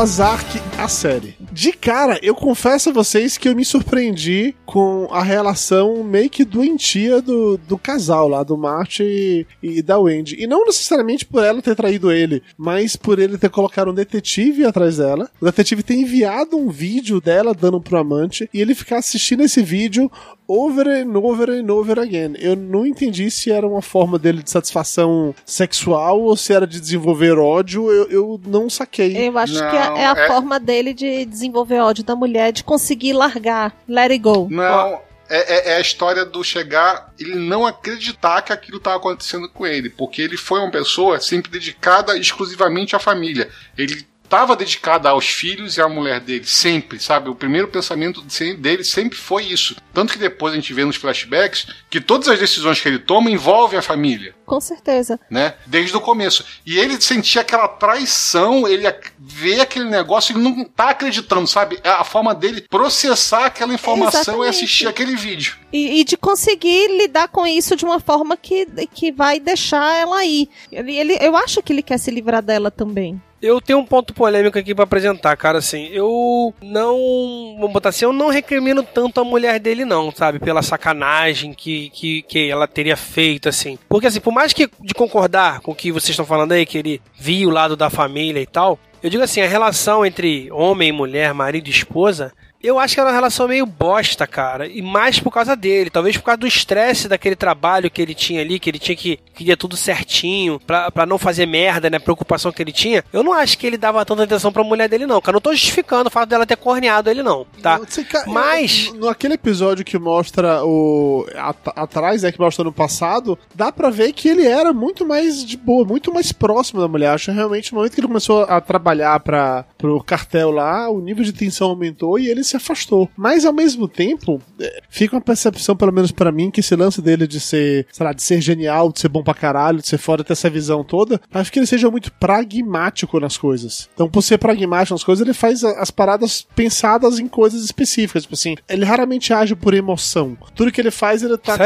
Ozark, 0.00 0.46
a 0.78 0.88
série. 0.88 1.36
De 1.60 1.72
cara, 1.72 2.18
eu 2.22 2.34
confesso 2.34 2.88
a 2.88 2.92
vocês 2.94 3.36
que 3.36 3.46
eu 3.46 3.54
me 3.54 3.66
surpreendi 3.66 4.54
com 4.64 5.06
a 5.10 5.22
relação 5.22 6.02
meio 6.02 6.30
que 6.30 6.42
doentia 6.42 7.20
do, 7.20 7.58
do 7.58 7.76
casal 7.76 8.28
lá, 8.28 8.42
do 8.42 8.56
Marty 8.56 9.02
e, 9.02 9.46
e 9.62 9.82
da 9.82 9.98
Wendy. 9.98 10.42
E 10.42 10.46
não 10.46 10.64
necessariamente 10.64 11.26
por 11.26 11.44
ela 11.44 11.60
ter 11.60 11.76
traído 11.76 12.10
ele, 12.10 12.42
mas 12.56 12.96
por 12.96 13.18
ele 13.18 13.36
ter 13.36 13.50
colocado 13.50 13.90
um 13.90 13.94
detetive 13.94 14.64
atrás 14.64 14.96
dela. 14.96 15.28
O 15.38 15.44
detetive 15.44 15.82
ter 15.82 15.96
enviado 15.96 16.56
um 16.56 16.70
vídeo 16.70 17.20
dela 17.20 17.52
dando 17.52 17.78
pro 17.78 17.98
amante 17.98 18.48
e 18.54 18.58
ele 18.62 18.74
ficar 18.74 18.96
assistindo 18.96 19.42
esse 19.42 19.60
vídeo 19.60 20.10
over 20.48 20.88
and 20.88 21.14
over 21.14 21.50
and 21.50 21.70
over 21.70 21.98
again. 22.00 22.34
Eu 22.38 22.56
não 22.56 22.86
entendi 22.86 23.30
se 23.30 23.52
era 23.52 23.68
uma 23.68 23.82
forma 23.82 24.18
dele 24.18 24.42
de 24.42 24.50
satisfação 24.50 25.34
sexual 25.44 26.22
ou 26.22 26.34
se 26.36 26.54
era 26.54 26.66
de 26.66 26.80
desenvolver 26.80 27.38
ódio. 27.38 27.88
Eu, 27.90 28.10
eu 28.10 28.40
não 28.46 28.70
saquei. 28.70 29.28
Eu 29.28 29.36
acho 29.36 29.54
Não, 29.54 29.70
que 29.70 29.76
é, 29.76 29.78
é 29.78 30.06
a 30.06 30.14
é- 30.16 30.26
forma 30.26 30.58
dele 30.58 30.94
de 30.94 31.26
desenvolver 31.26 31.49
ódio 31.58 32.04
da 32.04 32.14
mulher, 32.16 32.52
de 32.52 32.62
conseguir 32.64 33.12
largar, 33.12 33.74
let 33.88 34.10
it 34.10 34.18
go. 34.18 34.48
Não, 34.50 35.00
é, 35.28 35.70
é- 35.70 35.72
é 35.72 35.76
a 35.76 35.80
história 35.80 36.24
do 36.24 36.42
chegar, 36.42 37.12
ele 37.18 37.36
não 37.36 37.66
acreditar 37.66 38.42
que 38.42 38.52
aquilo 38.52 38.78
estava 38.78 38.96
acontecendo 38.96 39.48
com 39.48 39.66
ele, 39.66 39.88
porque 39.88 40.20
ele 40.20 40.36
foi 40.36 40.60
uma 40.60 40.70
pessoa 40.70 41.20
sempre 41.20 41.50
dedicada 41.50 42.16
exclusivamente 42.16 42.96
à 42.96 42.98
família. 42.98 43.48
Ele 43.78 44.06
estava 44.30 44.54
dedicado 44.54 45.08
aos 45.08 45.26
filhos 45.28 45.76
e 45.76 45.80
à 45.82 45.88
mulher 45.88 46.20
dele, 46.20 46.44
sempre, 46.46 47.00
sabe? 47.00 47.28
O 47.28 47.34
primeiro 47.34 47.66
pensamento 47.66 48.22
de- 48.22 48.54
dele 48.54 48.84
sempre 48.84 49.18
foi 49.18 49.42
isso. 49.44 49.74
Tanto 49.92 50.12
que 50.12 50.18
depois 50.20 50.52
a 50.52 50.56
gente 50.56 50.72
vê 50.72 50.84
nos 50.84 50.94
flashbacks 50.94 51.66
que 51.90 52.00
todas 52.00 52.28
as 52.28 52.38
decisões 52.38 52.80
que 52.80 52.88
ele 52.88 53.00
toma 53.00 53.28
envolvem 53.28 53.76
a 53.76 53.82
família 53.82 54.32
Com 54.46 54.60
certeza. 54.60 55.18
né? 55.28 55.54
Desde 55.66 55.96
o 55.96 56.00
começo. 56.00 56.44
E 56.64 56.78
ele 56.78 57.00
sentia 57.00 57.40
aquela 57.40 57.66
traição, 57.66 58.68
ele 58.68 58.84
vê 59.18 59.60
aquele 59.60 59.86
negócio, 59.86 60.32
ele 60.32 60.44
não 60.44 60.64
tá 60.64 60.90
acreditando, 60.90 61.48
sabe? 61.48 61.80
É 61.82 61.88
a 61.90 62.04
forma 62.04 62.32
dele 62.32 62.64
processar 62.70 63.46
aquela 63.46 63.74
informação 63.74 64.20
Exatamente. 64.20 64.46
e 64.46 64.48
assistir 64.50 64.86
aquele 64.86 65.16
vídeo. 65.16 65.56
E, 65.72 66.00
e 66.00 66.04
de 66.04 66.16
conseguir 66.16 66.86
lidar 66.96 67.26
com 67.28 67.44
isso 67.44 67.74
de 67.74 67.84
uma 67.84 67.98
forma 67.98 68.36
que, 68.36 68.64
que 68.94 69.10
vai 69.10 69.40
deixar 69.40 69.92
ela 69.96 70.24
ir. 70.24 70.48
Ele, 70.70 70.96
ele- 70.96 71.18
eu 71.20 71.36
acho 71.36 71.60
que 71.62 71.72
ele 71.72 71.82
quer 71.82 71.98
se 71.98 72.10
livrar 72.12 72.42
dela 72.42 72.70
também. 72.70 73.20
Eu 73.42 73.58
tenho 73.58 73.78
um 73.78 73.86
ponto 73.86 74.12
polêmico 74.12 74.58
aqui 74.58 74.74
pra 74.74 74.84
apresentar, 74.84 75.34
cara, 75.34 75.58
assim, 75.58 75.88
eu 75.92 76.52
não, 76.60 77.56
vamos 77.58 77.72
botar 77.72 77.88
assim, 77.88 78.04
eu 78.04 78.12
não 78.12 78.28
recrimino 78.28 78.82
tanto 78.82 79.18
a 79.18 79.24
mulher 79.24 79.58
dele 79.58 79.86
não, 79.86 80.12
sabe, 80.12 80.38
pela 80.38 80.60
sacanagem 80.60 81.54
que, 81.54 81.88
que, 81.90 82.20
que 82.22 82.50
ela 82.50 82.68
teria 82.68 82.98
feito, 82.98 83.48
assim. 83.48 83.78
Porque 83.88 84.06
assim, 84.06 84.20
por 84.20 84.32
mais 84.32 84.52
que 84.52 84.68
de 84.80 84.92
concordar 84.92 85.60
com 85.60 85.72
o 85.72 85.74
que 85.74 85.90
vocês 85.90 86.10
estão 86.10 86.26
falando 86.26 86.52
aí, 86.52 86.66
que 86.66 86.76
ele 86.76 87.00
viu 87.18 87.48
o 87.48 87.52
lado 87.52 87.76
da 87.76 87.88
família 87.88 88.42
e 88.42 88.46
tal, 88.46 88.78
eu 89.02 89.08
digo 89.08 89.22
assim, 89.22 89.40
a 89.40 89.48
relação 89.48 90.04
entre 90.04 90.52
homem 90.52 90.92
mulher, 90.92 91.32
marido 91.32 91.68
e 91.68 91.70
esposa, 91.70 92.34
eu 92.62 92.78
acho 92.78 92.94
que 92.94 93.00
era 93.00 93.08
uma 93.08 93.14
relação 93.14 93.48
meio 93.48 93.64
bosta, 93.66 94.26
cara. 94.26 94.66
E 94.66 94.82
mais 94.82 95.18
por 95.18 95.30
causa 95.30 95.54
dele. 95.56 95.90
Talvez 95.90 96.16
por 96.16 96.24
causa 96.24 96.38
do 96.38 96.46
estresse 96.46 97.08
daquele 97.08 97.36
trabalho 97.36 97.90
que 97.90 98.00
ele 98.02 98.14
tinha 98.14 98.40
ali, 98.40 98.58
que 98.58 98.68
ele 98.70 98.78
tinha 98.78 98.96
que 98.96 99.18
queria 99.34 99.56
tudo 99.56 99.76
certinho, 99.76 100.60
pra, 100.66 100.90
pra 100.90 101.06
não 101.06 101.16
fazer 101.18 101.46
merda, 101.46 101.88
né? 101.88 101.98
Preocupação 101.98 102.52
que 102.52 102.62
ele 102.62 102.72
tinha. 102.72 103.02
Eu 103.12 103.22
não 103.22 103.32
acho 103.32 103.56
que 103.56 103.66
ele 103.66 103.78
dava 103.78 104.04
tanta 104.04 104.24
atenção 104.24 104.52
pra 104.52 104.62
mulher 104.62 104.88
dele, 104.88 105.06
não. 105.06 105.20
Cara, 105.20 105.34
não 105.36 105.40
tô 105.40 105.52
justificando 105.52 106.08
o 106.08 106.10
fato 106.12 106.28
dela 106.28 106.44
ter 106.46 106.56
corneado 106.56 107.08
ele, 107.08 107.22
não, 107.22 107.46
tá? 107.62 107.78
Você 107.78 108.04
ca- 108.04 108.24
Mas- 108.26 108.90
eu- 108.94 109.00
Naquele 109.06 109.34
episódio 109.34 109.84
que 109.84 109.98
mostra 109.98 110.62
o. 110.64 111.26
at- 111.36 111.72
atrás, 111.74 112.22
né? 112.22 112.30
Que 112.32 112.38
mostra 112.40 112.62
no 112.64 112.72
passado, 112.72 113.38
dá 113.54 113.72
pra 113.72 113.88
ver 113.90 114.12
que 114.12 114.28
ele 114.28 114.46
era 114.46 114.72
muito 114.72 115.06
mais 115.06 115.44
de 115.44 115.56
boa, 115.56 115.84
muito 115.84 116.12
mais 116.12 116.32
próximo 116.32 116.80
da 116.80 116.88
mulher. 116.88 117.08
Acho 117.10 117.26
que 117.30 117.36
realmente 117.36 117.72
no 117.72 117.78
momento 117.78 117.94
que 117.94 118.00
ele 118.00 118.06
começou 118.08 118.42
a 118.42 118.60
trabalhar 118.60 119.18
para 119.20 119.64
pro 119.78 120.02
cartel 120.04 120.50
lá, 120.50 120.88
o 120.90 121.00
nível 121.00 121.24
de 121.24 121.32
tensão 121.32 121.70
aumentou 121.70 122.18
e 122.18 122.28
ele 122.28 122.44
se 122.50 122.56
afastou. 122.56 123.08
Mas 123.16 123.44
ao 123.44 123.52
mesmo 123.52 123.88
tempo, 123.88 124.40
é, 124.60 124.82
fica 124.88 125.16
uma 125.16 125.22
percepção, 125.22 125.76
pelo 125.76 125.92
menos 125.92 126.12
pra 126.12 126.32
mim, 126.32 126.50
que 126.50 126.60
esse 126.60 126.76
lance 126.76 127.00
dele 127.00 127.26
de 127.26 127.40
ser, 127.40 127.86
sei 127.92 128.04
lá, 128.04 128.12
de 128.12 128.22
ser 128.22 128.40
genial, 128.40 128.92
de 128.92 129.00
ser 129.00 129.08
bom 129.08 129.22
pra 129.22 129.34
caralho, 129.34 129.80
de 129.80 129.88
ser 129.88 129.98
foda, 129.98 130.24
ter 130.24 130.32
essa 130.32 130.50
visão 130.50 130.84
toda, 130.84 131.20
acho 131.32 131.52
que 131.52 131.58
ele 131.58 131.66
seja 131.66 131.90
muito 131.90 132.12
pragmático 132.12 133.18
nas 133.18 133.36
coisas. 133.36 133.88
Então, 133.94 134.08
por 134.08 134.22
ser 134.22 134.38
pragmático 134.38 134.94
nas 134.94 135.04
coisas, 135.04 135.24
ele 135.24 135.34
faz 135.34 135.64
as 135.64 135.90
paradas 135.90 136.46
pensadas 136.54 137.18
em 137.18 137.26
coisas 137.26 137.64
específicas. 137.64 138.22
Tipo 138.22 138.34
assim, 138.34 138.56
ele 138.68 138.84
raramente 138.84 139.32
age 139.32 139.54
por 139.54 139.74
emoção. 139.74 140.36
Tudo 140.54 140.72
que 140.72 140.80
ele 140.80 140.90
faz, 140.90 141.22
ele 141.22 141.36
tá 141.38 141.56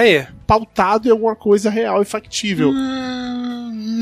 pautado 0.47 1.09
em 1.09 1.11
alguma 1.11 1.35
coisa 1.35 1.71
real 1.71 2.03
e 2.03 2.05
factível. 2.05 2.71
Hum, 2.71 3.14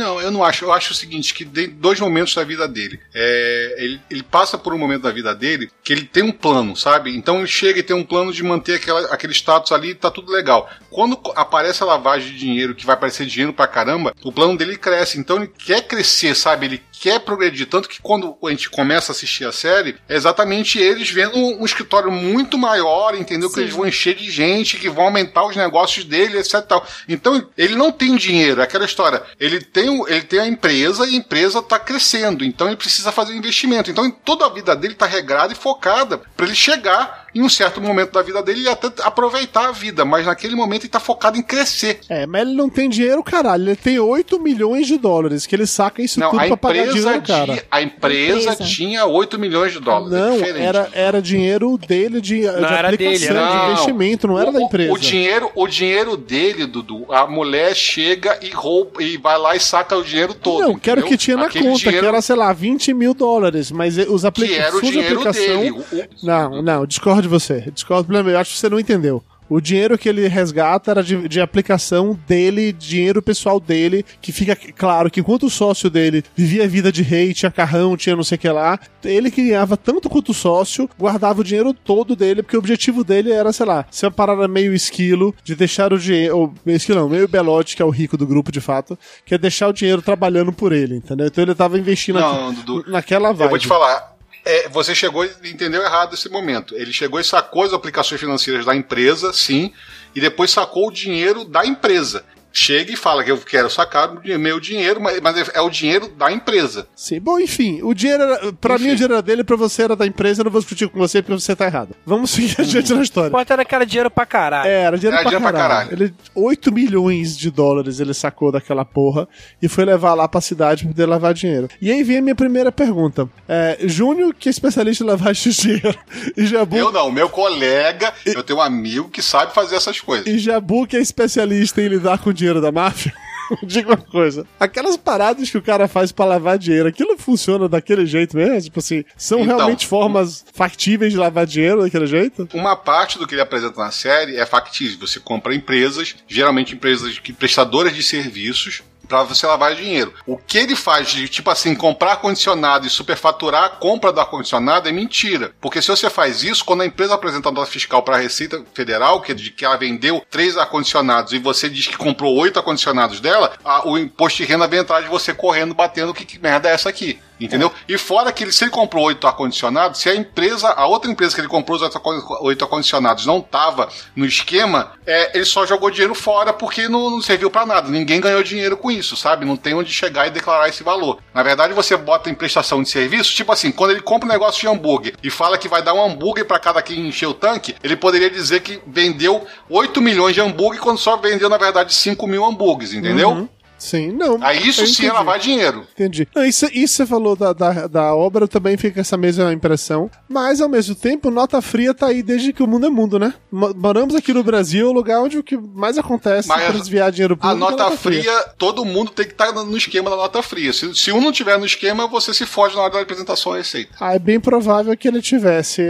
Não, 0.02 0.20
eu 0.20 0.32
não 0.32 0.42
acho. 0.42 0.64
Eu 0.64 0.72
acho 0.72 0.92
o 0.92 0.96
seguinte, 0.96 1.32
que 1.32 1.44
tem 1.44 1.68
dois 1.68 2.00
momentos 2.00 2.34
da 2.34 2.42
vida 2.42 2.66
dele. 2.66 2.98
É, 3.14 3.76
ele, 3.78 4.00
ele 4.10 4.22
passa 4.24 4.58
por 4.58 4.74
um 4.74 4.78
momento 4.78 5.02
da 5.02 5.12
vida 5.12 5.32
dele 5.32 5.70
que 5.84 5.92
ele 5.92 6.04
tem 6.04 6.24
um 6.24 6.32
plano, 6.32 6.76
sabe? 6.76 7.16
Então 7.16 7.38
ele 7.38 7.46
chega 7.46 7.78
e 7.78 7.82
tem 7.84 7.94
um 7.94 8.04
plano 8.04 8.32
de 8.32 8.42
manter 8.42 8.74
aquela, 8.74 9.00
aquele 9.12 9.32
status 9.32 9.70
ali 9.70 9.90
e 9.90 9.94
tá 9.94 10.10
tudo 10.10 10.32
legal. 10.32 10.68
Quando 10.90 11.18
aparece 11.36 11.82
a 11.82 11.86
lavagem 11.86 12.32
de 12.32 12.38
dinheiro, 12.38 12.74
que 12.74 12.84
vai 12.84 12.94
aparecer 12.94 13.26
dinheiro 13.26 13.52
pra 13.52 13.68
caramba, 13.68 14.12
o 14.24 14.32
plano 14.32 14.56
dele 14.58 14.76
cresce. 14.76 15.18
Então 15.20 15.36
ele 15.36 15.46
quer 15.46 15.82
crescer, 15.82 16.34
sabe? 16.34 16.66
Ele 16.66 16.82
quer 17.02 17.18
progredir. 17.18 17.66
Tanto 17.66 17.88
que 17.88 18.00
quando 18.00 18.36
a 18.44 18.50
gente 18.50 18.70
começa 18.70 19.10
a 19.10 19.12
assistir 19.12 19.44
a 19.44 19.50
série, 19.50 19.96
é 20.08 20.14
exatamente 20.14 20.78
eles 20.78 21.10
vendo 21.10 21.36
um, 21.36 21.64
escritório 21.64 22.12
muito 22.12 22.56
maior, 22.56 23.16
entendeu? 23.16 23.48
Que 23.48 23.56
Sim. 23.56 23.60
eles 23.62 23.74
vão 23.74 23.88
encher 23.88 24.14
de 24.14 24.30
gente, 24.30 24.78
que 24.78 24.88
vão 24.88 25.06
aumentar 25.06 25.44
os 25.44 25.56
negócios 25.56 26.04
dele, 26.04 26.38
etc. 26.38 26.62
Tal. 26.62 26.86
Então 27.08 27.44
ele 27.58 27.74
não 27.74 27.90
tem 27.90 28.14
dinheiro, 28.14 28.60
é 28.60 28.64
aquela 28.64 28.84
história. 28.84 29.20
Ele 29.40 29.60
tem, 29.60 30.00
ele 30.06 30.22
tem 30.22 30.38
a 30.38 30.46
empresa 30.46 31.04
e 31.04 31.14
a 31.14 31.16
empresa 31.16 31.58
está 31.58 31.76
crescendo, 31.76 32.44
então 32.44 32.68
ele 32.68 32.76
precisa 32.76 33.10
fazer 33.10 33.32
um 33.32 33.36
investimento. 33.36 33.90
Então 33.90 34.08
toda 34.08 34.46
a 34.46 34.48
vida 34.48 34.76
dele 34.76 34.92
está 34.92 35.06
regrada 35.06 35.52
e 35.52 35.56
focada 35.56 36.18
para 36.36 36.46
ele 36.46 36.54
chegar 36.54 37.21
em 37.34 37.42
um 37.42 37.48
certo 37.48 37.80
momento 37.80 38.12
da 38.12 38.22
vida 38.22 38.42
dele 38.42 38.62
e 38.62 38.68
até 38.68 38.90
aproveitar 39.02 39.68
a 39.68 39.72
vida, 39.72 40.04
mas 40.04 40.26
naquele 40.26 40.54
momento 40.54 40.82
ele 40.82 40.86
está 40.88 41.00
focado 41.00 41.38
em 41.38 41.42
crescer. 41.42 42.00
É, 42.08 42.26
mas 42.26 42.42
ele 42.42 42.54
não 42.54 42.68
tem 42.68 42.88
dinheiro, 42.88 43.22
caralho. 43.22 43.62
Ele 43.70 43.76
tem 43.76 43.98
8 43.98 44.38
milhões 44.40 44.86
de 44.86 44.98
dólares, 44.98 45.46
que 45.46 45.54
ele 45.54 45.66
saca 45.66 46.02
isso 46.02 46.20
Não, 46.20 46.30
tudo 46.30 46.40
a 46.42 46.46
pra 46.48 46.56
pagar 46.56 46.86
empresa, 46.86 46.98
dinheiro, 47.00 47.22
cara. 47.26 47.44
tinha, 47.46 47.62
a 47.70 47.82
empresa 47.82 48.52
Empresa. 48.52 48.64
tinha 48.64 49.06
8 49.06 49.38
milhões 49.38 49.72
de 49.72 49.80
dólares. 49.80 50.12
é 50.12 50.20
Não, 50.20 50.36
diferente. 50.38 50.64
era, 50.66 50.88
era 50.92 51.22
dinheiro 51.22 51.78
dele 51.78 52.20
de, 52.20 52.40
de 52.40 52.46
era 52.46 52.88
aplicação, 52.88 53.12
dele, 53.12 53.26
era- 53.26 53.50
de 53.66 53.70
investimento, 53.72 54.28
não 54.28 54.38
era 54.38 54.50
o, 54.50 54.52
da 54.52 54.60
empresa. 54.60 54.92
O 54.92 54.98
dinheiro, 54.98 55.50
o 55.54 55.66
dinheiro 55.66 56.16
dele, 56.16 56.66
Dudu, 56.66 57.06
a 57.10 57.26
mulher 57.26 57.74
chega 57.74 58.38
e 58.42 58.50
rouba 58.50 59.02
e 59.02 59.16
vai 59.16 59.38
lá 59.38 59.56
e 59.56 59.60
saca 59.60 59.96
o 59.96 60.02
dinheiro 60.04 60.34
todo. 60.34 60.60
Não, 60.60 60.78
quero 60.78 61.00
entendeu? 61.00 61.16
que 61.18 61.24
tinha 61.24 61.36
na 61.36 61.46
Aquele 61.46 61.64
conta, 61.66 61.78
dinheiro 61.78 62.00
que 62.02 62.06
era, 62.08 62.20
sei 62.22 62.36
lá, 62.36 62.52
20 62.52 62.92
mil 62.94 63.14
dólares, 63.14 63.70
mas 63.70 63.96
os 63.96 64.20
que 64.22 64.26
aplica 64.26 64.54
era 64.54 64.76
o 64.76 64.80
dinheiro 64.82 65.20
aplicação. 65.20 65.58
dele. 65.60 65.70
O- 65.70 65.76
o- 65.96 66.04
Não, 66.22 66.62
não, 66.62 66.86
discordo 66.86 67.21
de 67.22 67.28
você. 67.28 67.70
Discordo, 67.72 68.12
eu 68.14 68.38
acho 68.38 68.52
que 68.52 68.58
você 68.58 68.68
não 68.68 68.80
entendeu. 68.80 69.22
O 69.48 69.60
dinheiro 69.60 69.98
que 69.98 70.08
ele 70.08 70.26
resgata 70.28 70.90
era 70.90 71.02
de, 71.02 71.28
de 71.28 71.38
aplicação 71.38 72.18
dele, 72.26 72.72
dinheiro 72.72 73.20
pessoal 73.20 73.60
dele, 73.60 74.02
que 74.18 74.32
fica 74.32 74.56
claro 74.56 75.10
que 75.10 75.20
enquanto 75.20 75.44
o 75.44 75.50
sócio 75.50 75.90
dele 75.90 76.24
vivia 76.34 76.64
a 76.64 76.66
vida 76.66 76.90
de 76.90 77.02
rei, 77.02 77.34
tinha 77.34 77.50
carrão, 77.50 77.94
tinha 77.94 78.16
não 78.16 78.24
sei 78.24 78.36
o 78.36 78.38
que 78.38 78.48
lá, 78.48 78.80
ele 79.04 79.30
que 79.30 79.44
ganhava 79.48 79.76
tanto 79.76 80.08
quanto 80.08 80.30
o 80.30 80.34
sócio, 80.34 80.88
guardava 80.98 81.42
o 81.42 81.44
dinheiro 81.44 81.74
todo 81.74 82.16
dele, 82.16 82.42
porque 82.42 82.56
o 82.56 82.60
objetivo 82.60 83.04
dele 83.04 83.30
era, 83.30 83.52
sei 83.52 83.66
lá, 83.66 83.84
ser 83.90 84.06
uma 84.06 84.12
parada 84.12 84.48
meio 84.48 84.72
esquilo, 84.72 85.34
de 85.44 85.54
deixar 85.54 85.92
o 85.92 85.98
dinheiro, 85.98 86.38
ou 86.38 86.54
meio 86.64 86.76
esquilo 86.76 87.00
não, 87.00 87.08
meio 87.10 87.28
belote, 87.28 87.76
que 87.76 87.82
é 87.82 87.84
o 87.84 87.90
rico 87.90 88.16
do 88.16 88.26
grupo 88.26 88.50
de 88.50 88.60
fato, 88.60 88.98
que 89.26 89.34
é 89.34 89.38
deixar 89.38 89.68
o 89.68 89.72
dinheiro 89.74 90.00
trabalhando 90.00 90.50
por 90.50 90.72
ele, 90.72 90.96
entendeu? 90.96 91.26
Então 91.26 91.44
ele 91.44 91.54
tava 91.54 91.78
investindo 91.78 92.18
Não, 92.18 92.48
aqui- 92.48 92.62
Dudu, 92.62 92.90
naquela 92.90 93.32
vibe. 93.32 93.42
Eu 93.42 93.50
vou 93.50 93.58
te 93.58 93.68
falar. 93.68 94.12
É, 94.44 94.68
você 94.68 94.94
chegou 94.94 95.24
e 95.24 95.50
entendeu 95.50 95.82
errado 95.82 96.14
esse 96.14 96.28
momento. 96.28 96.74
Ele 96.74 96.92
chegou 96.92 97.20
e 97.20 97.24
sacou 97.24 97.62
as 97.62 97.72
aplicações 97.72 98.20
financeiras 98.20 98.64
da 98.64 98.74
empresa, 98.74 99.32
sim, 99.32 99.72
e 100.14 100.20
depois 100.20 100.50
sacou 100.50 100.88
o 100.88 100.92
dinheiro 100.92 101.44
da 101.44 101.64
empresa. 101.64 102.24
Chega 102.52 102.92
e 102.92 102.96
fala 102.96 103.24
que 103.24 103.30
eu 103.30 103.38
quero 103.38 103.70
sacar 103.70 104.12
meu 104.38 104.60
dinheiro, 104.60 105.00
mas, 105.00 105.20
mas 105.20 105.48
é 105.54 105.60
o 105.60 105.70
dinheiro 105.70 106.08
da 106.08 106.30
empresa. 106.30 106.86
Sim, 106.94 107.20
bom, 107.20 107.38
enfim, 107.38 107.80
o 107.82 107.94
dinheiro 107.94 108.22
era, 108.22 108.52
pra 108.52 108.74
Enfim. 108.74 108.84
mim 108.84 108.90
o 108.90 108.94
dinheiro 108.94 109.14
era 109.14 109.22
dele, 109.22 109.44
pra 109.44 109.56
você 109.56 109.82
era 109.82 109.96
da 109.96 110.06
empresa, 110.06 110.40
eu 110.40 110.44
não 110.44 110.52
vou 110.52 110.60
discutir 110.60 110.88
com 110.88 110.98
você 110.98 111.22
porque 111.22 111.40
você 111.40 111.56
tá 111.56 111.66
errado. 111.66 111.94
Vamos 112.04 112.30
seguir 112.32 112.60
adiante 112.60 112.92
na 112.94 113.02
história. 113.02 113.30
Pode 113.30 113.52
era 113.52 113.64
cara 113.64 113.86
dinheiro 113.86 114.10
pra 114.10 114.26
caralho. 114.26 114.68
É, 114.68 114.82
era 114.82 114.98
dinheiro, 114.98 115.16
Era 115.16 115.22
pra, 115.22 115.30
dinheiro 115.38 115.52
pra 115.52 115.60
caralho. 115.60 115.90
caralho. 115.90 116.04
Ele, 116.04 116.14
8 116.34 116.72
milhões 116.72 117.36
de 117.36 117.50
dólares 117.50 118.00
ele 118.00 118.14
sacou 118.14 118.52
daquela 118.52 118.84
porra 118.84 119.26
e 119.60 119.68
foi 119.68 119.84
levar 119.84 120.14
lá 120.14 120.28
pra 120.28 120.40
cidade 120.40 120.84
pra 120.84 120.92
poder 120.92 121.06
lavar 121.06 121.32
dinheiro. 121.34 121.68
E 121.80 121.90
aí 121.90 122.02
vem 122.02 122.18
a 122.18 122.22
minha 122.22 122.34
primeira 122.34 122.70
pergunta. 122.70 123.28
É, 123.48 123.78
Júnior, 123.82 124.34
que 124.34 124.48
é 124.48 124.50
especialista 124.50 125.04
em 125.04 125.06
de 125.50 125.56
dinheiro, 125.62 125.98
e 126.36 126.46
Jabu, 126.46 126.76
Eu 126.76 126.92
não, 126.92 127.10
meu 127.10 127.28
colega, 127.28 128.12
eu 128.26 128.42
tenho 128.42 128.58
um 128.58 128.62
amigo 128.62 129.08
que 129.08 129.22
sabe 129.22 129.54
fazer 129.54 129.76
essas 129.76 130.00
coisas. 130.00 130.26
e 130.26 130.38
Jabu, 130.38 130.86
que 130.86 130.96
é 130.96 131.00
especialista 131.00 131.80
em 131.80 131.88
lidar 131.88 132.18
com 132.18 132.30
o 132.30 132.34
dinheiro 132.42 132.60
da 132.60 132.72
máfia. 132.72 133.12
Diga 133.62 133.88
uma 133.88 133.96
coisa, 133.96 134.46
aquelas 134.58 134.96
paradas 134.96 135.50
que 135.50 135.58
o 135.58 135.62
cara 135.62 135.86
faz 135.86 136.10
pra 136.10 136.24
lavar 136.24 136.58
dinheiro, 136.58 136.88
aquilo 136.88 137.18
funciona 137.18 137.68
daquele 137.68 138.06
jeito 138.06 138.36
mesmo? 138.36 138.62
Tipo 138.62 138.78
assim, 138.78 139.04
são 139.16 139.40
Então, 139.40 139.56
realmente 139.56 139.86
formas 139.86 140.44
factíveis 140.54 141.12
de 141.12 141.18
lavar 141.18 141.44
dinheiro 141.46 141.82
daquele 141.82 142.06
jeito? 142.06 142.48
Uma 142.54 142.76
parte 142.76 143.18
do 143.18 143.26
que 143.26 143.34
ele 143.34 143.42
apresenta 143.42 143.78
na 143.78 143.90
série 143.90 144.36
é 144.36 144.46
factível. 144.46 145.06
Você 145.06 145.20
compra 145.20 145.54
empresas, 145.54 146.14
geralmente 146.26 146.74
empresas 146.74 147.18
que 147.18 147.32
prestadoras 147.32 147.94
de 147.94 148.02
serviços, 148.02 148.82
pra 149.08 149.22
você 149.22 149.46
lavar 149.46 149.74
dinheiro. 149.74 150.12
O 150.26 150.36
que 150.36 150.58
ele 150.58 150.74
faz 150.76 151.08
de, 151.10 151.28
tipo 151.28 151.50
assim, 151.50 151.74
comprar 151.74 152.12
ar-condicionado 152.12 152.86
e 152.86 152.90
superfaturar 152.90 153.64
a 153.64 153.68
compra 153.68 154.12
do 154.12 154.20
ar-condicionado 154.20 154.88
é 154.88 154.92
mentira. 154.92 155.52
Porque 155.60 155.82
se 155.82 155.88
você 155.88 156.08
faz 156.08 156.42
isso, 156.42 156.64
quando 156.64 156.82
a 156.82 156.86
empresa 156.86 157.14
apresenta 157.14 157.48
a 157.48 157.52
nota 157.52 157.70
fiscal 157.70 158.02
para 158.02 158.16
a 158.16 158.20
Receita 158.20 158.62
Federal, 158.74 159.20
que 159.20 159.32
é 159.32 159.34
de 159.34 159.50
que 159.50 159.64
ela 159.64 159.76
vendeu 159.76 160.24
três 160.30 160.56
ar-condicionados 160.56 161.32
e 161.32 161.38
você 161.38 161.68
diz 161.68 161.86
que 161.86 161.96
comprou 161.96 162.34
oito 162.36 162.58
ar-condicionados 162.58 163.20
dela, 163.20 163.52
a- 163.64 163.86
o 163.88 163.98
imposto 163.98 164.38
de 164.38 164.44
renda 164.48 164.66
vem 164.66 164.80
atrás 164.80 165.04
de 165.04 165.10
você 165.10 165.34
correndo, 165.34 165.74
batendo 165.74 166.14
que, 166.14 166.24
que 166.24 166.38
merda 166.38 166.68
é 166.68 166.72
essa 166.72 166.88
aqui. 166.88 167.18
Entendeu? 167.44 167.72
E 167.88 167.98
fora 167.98 168.32
que 168.32 168.44
ele, 168.44 168.52
se 168.52 168.64
ele 168.64 168.70
comprou 168.70 169.04
oito 169.06 169.26
ar-condicionados, 169.26 170.00
se 170.00 170.08
a 170.08 170.14
empresa, 170.14 170.68
a 170.68 170.86
outra 170.86 171.10
empresa 171.10 171.34
que 171.34 171.40
ele 171.40 171.48
comprou 171.48 171.76
os 171.76 171.82
oito 171.82 171.96
ar- 171.96 172.42
oito 172.42 172.64
ar-condicionados 172.64 173.26
não 173.26 173.40
tava 173.40 173.88
no 174.14 174.24
esquema, 174.24 174.92
é, 175.06 175.36
ele 175.36 175.44
só 175.44 175.66
jogou 175.66 175.90
dinheiro 175.90 176.14
fora 176.14 176.52
porque 176.52 176.88
não, 176.88 177.10
não 177.10 177.20
serviu 177.22 177.50
pra 177.50 177.66
nada. 177.66 177.88
Ninguém 177.88 178.20
ganhou 178.20 178.42
dinheiro 178.42 178.76
com 178.76 178.90
isso, 178.90 179.16
sabe? 179.16 179.44
Não 179.44 179.56
tem 179.56 179.74
onde 179.74 179.92
chegar 179.92 180.26
e 180.26 180.30
declarar 180.30 180.68
esse 180.68 180.82
valor. 180.82 181.18
Na 181.34 181.42
verdade, 181.42 181.72
você 181.74 181.96
bota 181.96 182.30
em 182.30 182.34
prestação 182.34 182.82
de 182.82 182.88
serviço, 182.88 183.32
tipo 183.34 183.52
assim, 183.52 183.72
quando 183.72 183.90
ele 183.92 184.00
compra 184.00 184.28
um 184.28 184.32
negócio 184.32 184.60
de 184.60 184.68
hambúrguer 184.68 185.14
e 185.22 185.30
fala 185.30 185.58
que 185.58 185.68
vai 185.68 185.82
dar 185.82 185.94
um 185.94 186.04
hambúrguer 186.04 186.44
pra 186.44 186.58
cada 186.58 186.80
quem 186.82 187.06
encher 187.08 187.26
o 187.26 187.34
tanque, 187.34 187.74
ele 187.82 187.96
poderia 187.96 188.30
dizer 188.30 188.60
que 188.60 188.80
vendeu 188.86 189.46
8 189.68 190.00
milhões 190.00 190.34
de 190.34 190.40
hambúrguer 190.40 190.80
quando 190.80 190.98
só 190.98 191.16
vendeu, 191.16 191.48
na 191.48 191.58
verdade, 191.58 191.94
5 191.94 192.26
mil 192.26 192.44
hambúrgueres, 192.44 192.92
entendeu? 192.94 193.48
Sim, 193.82 194.12
não. 194.12 194.38
Aí 194.42 194.68
isso 194.68 194.82
eu 194.82 194.86
sim 194.86 195.02
é 195.02 195.06
entendi. 195.06 195.12
lavar 195.12 195.38
dinheiro. 195.38 195.86
Entendi. 195.92 196.28
Não, 196.34 196.44
isso, 196.44 196.66
isso 196.72 196.94
você 196.94 197.06
falou 197.06 197.34
da, 197.36 197.52
da, 197.52 197.86
da 197.86 198.14
obra, 198.14 198.44
eu 198.44 198.48
também 198.48 198.76
fico 198.76 198.94
com 198.94 199.00
essa 199.00 199.16
mesma 199.16 199.52
impressão. 199.52 200.10
Mas, 200.28 200.60
ao 200.60 200.68
mesmo 200.68 200.94
tempo, 200.94 201.30
nota 201.30 201.60
fria 201.60 201.92
tá 201.92 202.06
aí 202.06 202.22
desde 202.22 202.52
que 202.52 202.62
o 202.62 202.66
mundo 202.66 202.86
é 202.86 202.90
mundo, 202.90 203.18
né? 203.18 203.34
Mo- 203.50 203.74
Moramos 203.74 204.14
aqui 204.14 204.32
no 204.32 204.42
Brasil, 204.44 204.88
o 204.88 204.92
lugar 204.92 205.20
onde 205.20 205.38
o 205.38 205.42
que 205.42 205.56
mais 205.56 205.98
acontece 205.98 206.48
Mas 206.48 206.62
para 206.64 206.78
desviar 206.78 207.10
dinheiro 207.10 207.34
A 207.34 207.36
público 207.36 207.56
é 207.66 207.70
nota 207.70 207.96
fria, 207.96 208.40
todo 208.58 208.84
mundo 208.84 209.10
tem 209.10 209.26
que 209.26 209.32
estar 209.32 209.52
no 209.52 209.76
esquema 209.76 210.08
da 210.10 210.16
nota 210.16 210.42
fria. 210.42 210.72
Se, 210.72 210.94
se 210.94 211.10
um 211.12 211.20
não 211.20 211.32
tiver 211.32 211.58
no 211.58 211.66
esquema, 211.66 212.06
você 212.06 212.32
se 212.32 212.46
foge 212.46 212.76
na 212.76 212.82
hora 212.82 212.92
da 212.92 213.00
apresentação 213.00 213.52
à 213.52 213.56
receita. 213.56 213.92
Ah, 214.00 214.14
é 214.14 214.18
bem 214.18 214.38
provável 214.38 214.96
que 214.96 215.08
ele 215.08 215.20
tivesse 215.20 215.82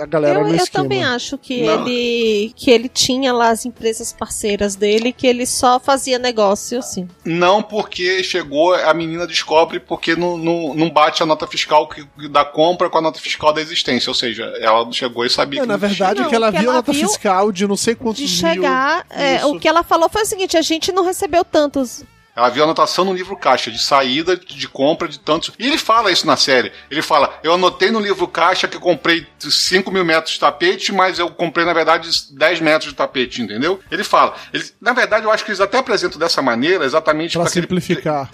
a 0.00 0.06
galera 0.06 0.38
Eu, 0.40 0.44
no 0.44 0.50
eu 0.50 0.56
esquema. 0.56 0.84
também 0.84 1.04
acho 1.04 1.36
que 1.38 1.62
Não. 1.64 1.86
ele 1.86 2.52
que 2.54 2.70
ele 2.70 2.88
tinha 2.88 3.32
lá 3.32 3.50
as 3.50 3.64
empresas 3.64 4.12
parceiras 4.12 4.74
dele, 4.76 5.12
que 5.12 5.26
ele 5.26 5.46
só 5.46 5.80
fazia 5.80 6.18
negócio 6.18 6.78
assim. 6.78 7.08
Não 7.40 7.62
porque 7.62 8.22
chegou, 8.22 8.74
a 8.74 8.92
menina 8.94 9.26
descobre 9.26 9.80
porque 9.80 10.14
não, 10.14 10.36
não, 10.36 10.74
não 10.74 10.90
bate 10.90 11.22
a 11.22 11.26
nota 11.26 11.46
fiscal 11.46 11.88
que- 11.88 12.06
da 12.28 12.44
compra 12.44 12.88
com 12.90 12.98
a 12.98 13.00
nota 13.00 13.18
fiscal 13.18 13.52
da 13.52 13.60
existência. 13.60 14.10
Ou 14.10 14.14
seja, 14.14 14.44
ela 14.60 14.90
chegou 14.92 15.24
e 15.24 15.30
sabia 15.30 15.60
Não, 15.60 15.66
que 15.66 15.68
na 15.72 15.76
verdade, 15.76 16.20
Não, 16.20 16.28
que 16.28 16.34
ela 16.34 16.52
que 16.52 16.58
viu 16.58 16.70
a 16.70 16.74
nota 16.74 16.92
viu 16.92 17.08
fiscal 17.08 17.50
de 17.50 17.66
não 17.66 17.76
sei 17.76 17.94
quantos 17.94 18.20
De 18.20 18.26
mil. 18.44 18.52
chegar, 18.54 19.06
é, 19.10 19.44
o 19.46 19.58
que 19.58 19.66
ela 19.66 19.82
falou 19.82 20.08
foi 20.08 20.22
o 20.22 20.26
seguinte: 20.26 20.56
a 20.56 20.62
gente 20.62 20.92
não 20.92 21.04
recebeu 21.04 21.44
tantos. 21.44 22.04
Ela 22.34 22.48
viu 22.48 22.62
a 22.62 22.66
anotação 22.66 23.04
no 23.04 23.12
livro 23.12 23.36
caixa, 23.36 23.70
de 23.70 23.78
saída, 23.78 24.36
de 24.36 24.68
compra, 24.68 25.08
de 25.08 25.18
tantos. 25.18 25.52
E 25.58 25.66
ele 25.66 25.76
fala 25.78 26.10
isso 26.10 26.26
na 26.26 26.36
série. 26.36 26.72
Ele 26.90 27.02
fala: 27.02 27.38
Eu 27.42 27.54
anotei 27.54 27.90
no 27.90 28.00
livro 28.00 28.26
caixa 28.28 28.68
que 28.68 28.76
eu 28.76 28.80
comprei 28.80 29.26
5 29.38 29.90
mil 29.90 30.04
metros 30.04 30.34
de 30.34 30.40
tapete, 30.40 30.92
mas 30.92 31.18
eu 31.18 31.30
comprei, 31.30 31.64
na 31.66 31.72
verdade, 31.72 32.08
10 32.32 32.60
metros 32.60 32.90
de 32.90 32.96
tapete, 32.96 33.42
entendeu? 33.42 33.80
Ele 33.90 34.04
fala. 34.04 34.34
Ele, 34.52 34.64
na 34.80 34.92
verdade, 34.92 35.24
eu 35.24 35.30
acho 35.30 35.44
que 35.44 35.50
eles 35.50 35.60
até 35.60 35.78
apresentam 35.78 36.18
dessa 36.18 36.40
maneira, 36.40 36.84
exatamente 36.84 37.36
aquele- 37.46 37.62
simplificar. 37.62 38.28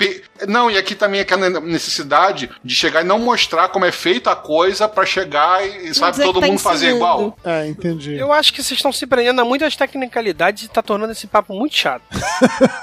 Não, 0.46 0.70
e 0.70 0.76
aqui 0.76 0.94
também 0.94 1.20
é 1.20 1.22
aquela 1.22 1.48
necessidade 1.61 2.50
de 2.62 2.74
chegar 2.74 3.00
e 3.02 3.04
não 3.04 3.18
mostrar 3.18 3.68
como 3.68 3.85
é 3.87 3.92
feita 3.92 4.30
a 4.30 4.37
coisa 4.37 4.87
pra 4.88 5.06
chegar 5.06 5.66
e, 5.66 5.94
sabe, 5.94 6.22
todo 6.22 6.40
tá 6.40 6.46
mundo 6.46 6.59
fazer 6.59 6.90
igual. 6.94 7.37
É, 7.44 7.66
entendi. 7.66 8.14
Eu 8.16 8.32
acho 8.32 8.52
que 8.52 8.62
vocês 8.62 8.78
estão 8.78 8.92
se 8.92 9.06
prendendo 9.06 9.40
a 9.40 9.44
muitas 9.44 9.74
tecnicalidades 9.74 10.64
e 10.64 10.68
tá 10.68 10.82
tornando 10.82 11.12
esse 11.12 11.26
papo 11.26 11.54
muito 11.54 11.74
chato. 11.74 12.02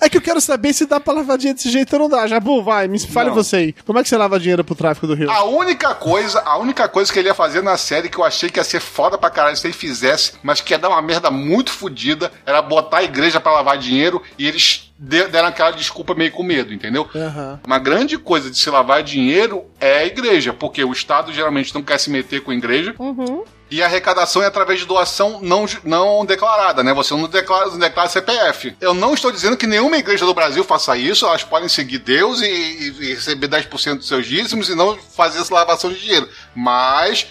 É 0.00 0.08
que 0.08 0.16
eu 0.16 0.20
quero 0.22 0.40
saber 0.48 0.72
se 0.72 0.86
dá 0.86 0.98
pra 0.98 1.12
lavar 1.14 1.36
dinheiro 1.38 1.56
desse 1.56 1.70
jeito 1.70 1.92
ou 1.92 1.98
não 2.00 2.08
dá. 2.08 2.26
Jabu, 2.26 2.62
vai, 2.62 2.88
me 2.88 2.98
fale 2.98 3.28
Não. 3.28 3.34
você 3.36 3.56
aí. 3.56 3.72
Como 3.84 3.98
é 3.98 4.02
que 4.02 4.08
você 4.08 4.16
lava 4.16 4.40
dinheiro 4.40 4.64
pro 4.64 4.74
tráfico 4.74 5.06
do 5.06 5.14
Rio? 5.14 5.30
A 5.30 5.44
única 5.44 5.94
coisa, 5.94 6.40
a 6.40 6.56
única 6.58 6.88
coisa 6.88 7.12
que 7.12 7.18
ele 7.18 7.28
ia 7.28 7.34
fazer 7.34 7.62
na 7.62 7.76
série 7.76 8.08
que 8.08 8.18
eu 8.18 8.24
achei 8.24 8.48
que 8.48 8.58
ia 8.58 8.64
ser 8.64 8.80
foda 8.80 9.16
pra 9.18 9.30
caralho 9.30 9.56
se 9.56 9.66
ele 9.66 9.74
fizesse, 9.74 10.32
mas 10.42 10.60
que 10.60 10.72
ia 10.72 10.78
dar 10.78 10.88
uma 10.88 11.02
merda 11.02 11.30
muito 11.30 11.70
fodida, 11.70 12.32
era 12.46 12.60
botar 12.62 12.98
a 12.98 13.04
igreja 13.04 13.38
pra 13.40 13.52
lavar 13.52 13.78
dinheiro 13.78 14.22
e 14.38 14.46
eles 14.46 14.87
deram 14.98 15.48
aquela 15.48 15.70
desculpa 15.70 16.14
meio 16.14 16.32
com 16.32 16.42
medo, 16.42 16.74
entendeu? 16.74 17.08
Aham. 17.14 17.60
Uma 17.66 17.78
grande 17.78 18.18
coisa 18.18 18.50
de 18.50 18.58
se 18.58 18.68
lavar 18.68 19.02
dinheiro 19.02 19.64
é 19.80 19.98
a 19.98 20.06
igreja, 20.06 20.52
porque 20.52 20.82
o 20.82 20.92
Estado 20.92 21.32
geralmente 21.32 21.72
não 21.74 21.82
quer 21.82 21.98
se 21.98 22.10
meter 22.10 22.40
com 22.42 22.50
a 22.50 22.54
igreja. 22.54 22.94
Uhum. 22.98 23.44
E 23.70 23.82
a 23.82 23.86
arrecadação 23.86 24.42
é 24.42 24.46
através 24.46 24.80
de 24.80 24.86
doação 24.86 25.40
não, 25.42 25.66
não 25.84 26.24
declarada, 26.24 26.82
né? 26.82 26.92
Você 26.94 27.12
não 27.14 27.28
declara, 27.28 27.66
não 27.66 27.78
declara 27.78 28.08
CPF. 28.08 28.74
Eu 28.80 28.94
não 28.94 29.12
estou 29.12 29.30
dizendo 29.30 29.58
que 29.58 29.66
nenhuma 29.66 29.98
igreja 29.98 30.24
do 30.24 30.32
Brasil 30.32 30.64
faça 30.64 30.96
isso, 30.96 31.26
elas 31.26 31.44
podem 31.44 31.68
seguir 31.68 31.98
Deus 31.98 32.40
e, 32.40 32.46
e- 32.46 32.96
e 33.10 33.14
receber 33.14 33.46
10% 33.46 33.96
dos 33.98 34.08
seus 34.08 34.26
dízimos 34.26 34.70
e 34.70 34.74
não 34.74 34.96
fazer 34.96 35.40
essa 35.40 35.52
lavação 35.54 35.92
de 35.92 36.00
dinheiro. 36.00 36.28
Mas 36.56 37.26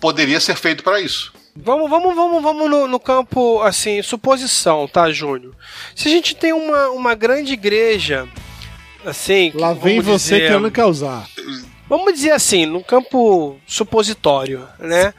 poderia 0.00 0.38
ser 0.40 0.54
feito 0.54 0.82
para 0.84 1.00
isso. 1.00 1.32
Vamos, 1.56 1.90
vamos, 1.90 2.14
vamos, 2.14 2.42
vamos 2.42 2.70
no, 2.70 2.86
no 2.86 3.00
campo, 3.00 3.60
assim, 3.62 4.00
suposição, 4.02 4.86
tá, 4.86 5.10
Júnior? 5.10 5.54
Se 5.94 6.08
a 6.08 6.10
gente 6.10 6.34
tem 6.34 6.52
uma, 6.52 6.88
uma 6.90 7.14
grande 7.14 7.52
igreja, 7.52 8.28
assim... 9.04 9.50
que, 9.50 9.58
Lá 9.58 9.72
vem 9.72 10.00
vamos 10.00 10.20
você 10.22 10.34
dizer- 10.36 10.48
querendo 10.48 10.70
causar. 10.70 11.26
Vamos 11.88 12.12
dizer 12.14 12.30
assim, 12.30 12.66
no 12.66 12.84
campo 12.84 13.58
supositório, 13.66 14.64
né? 14.78 15.12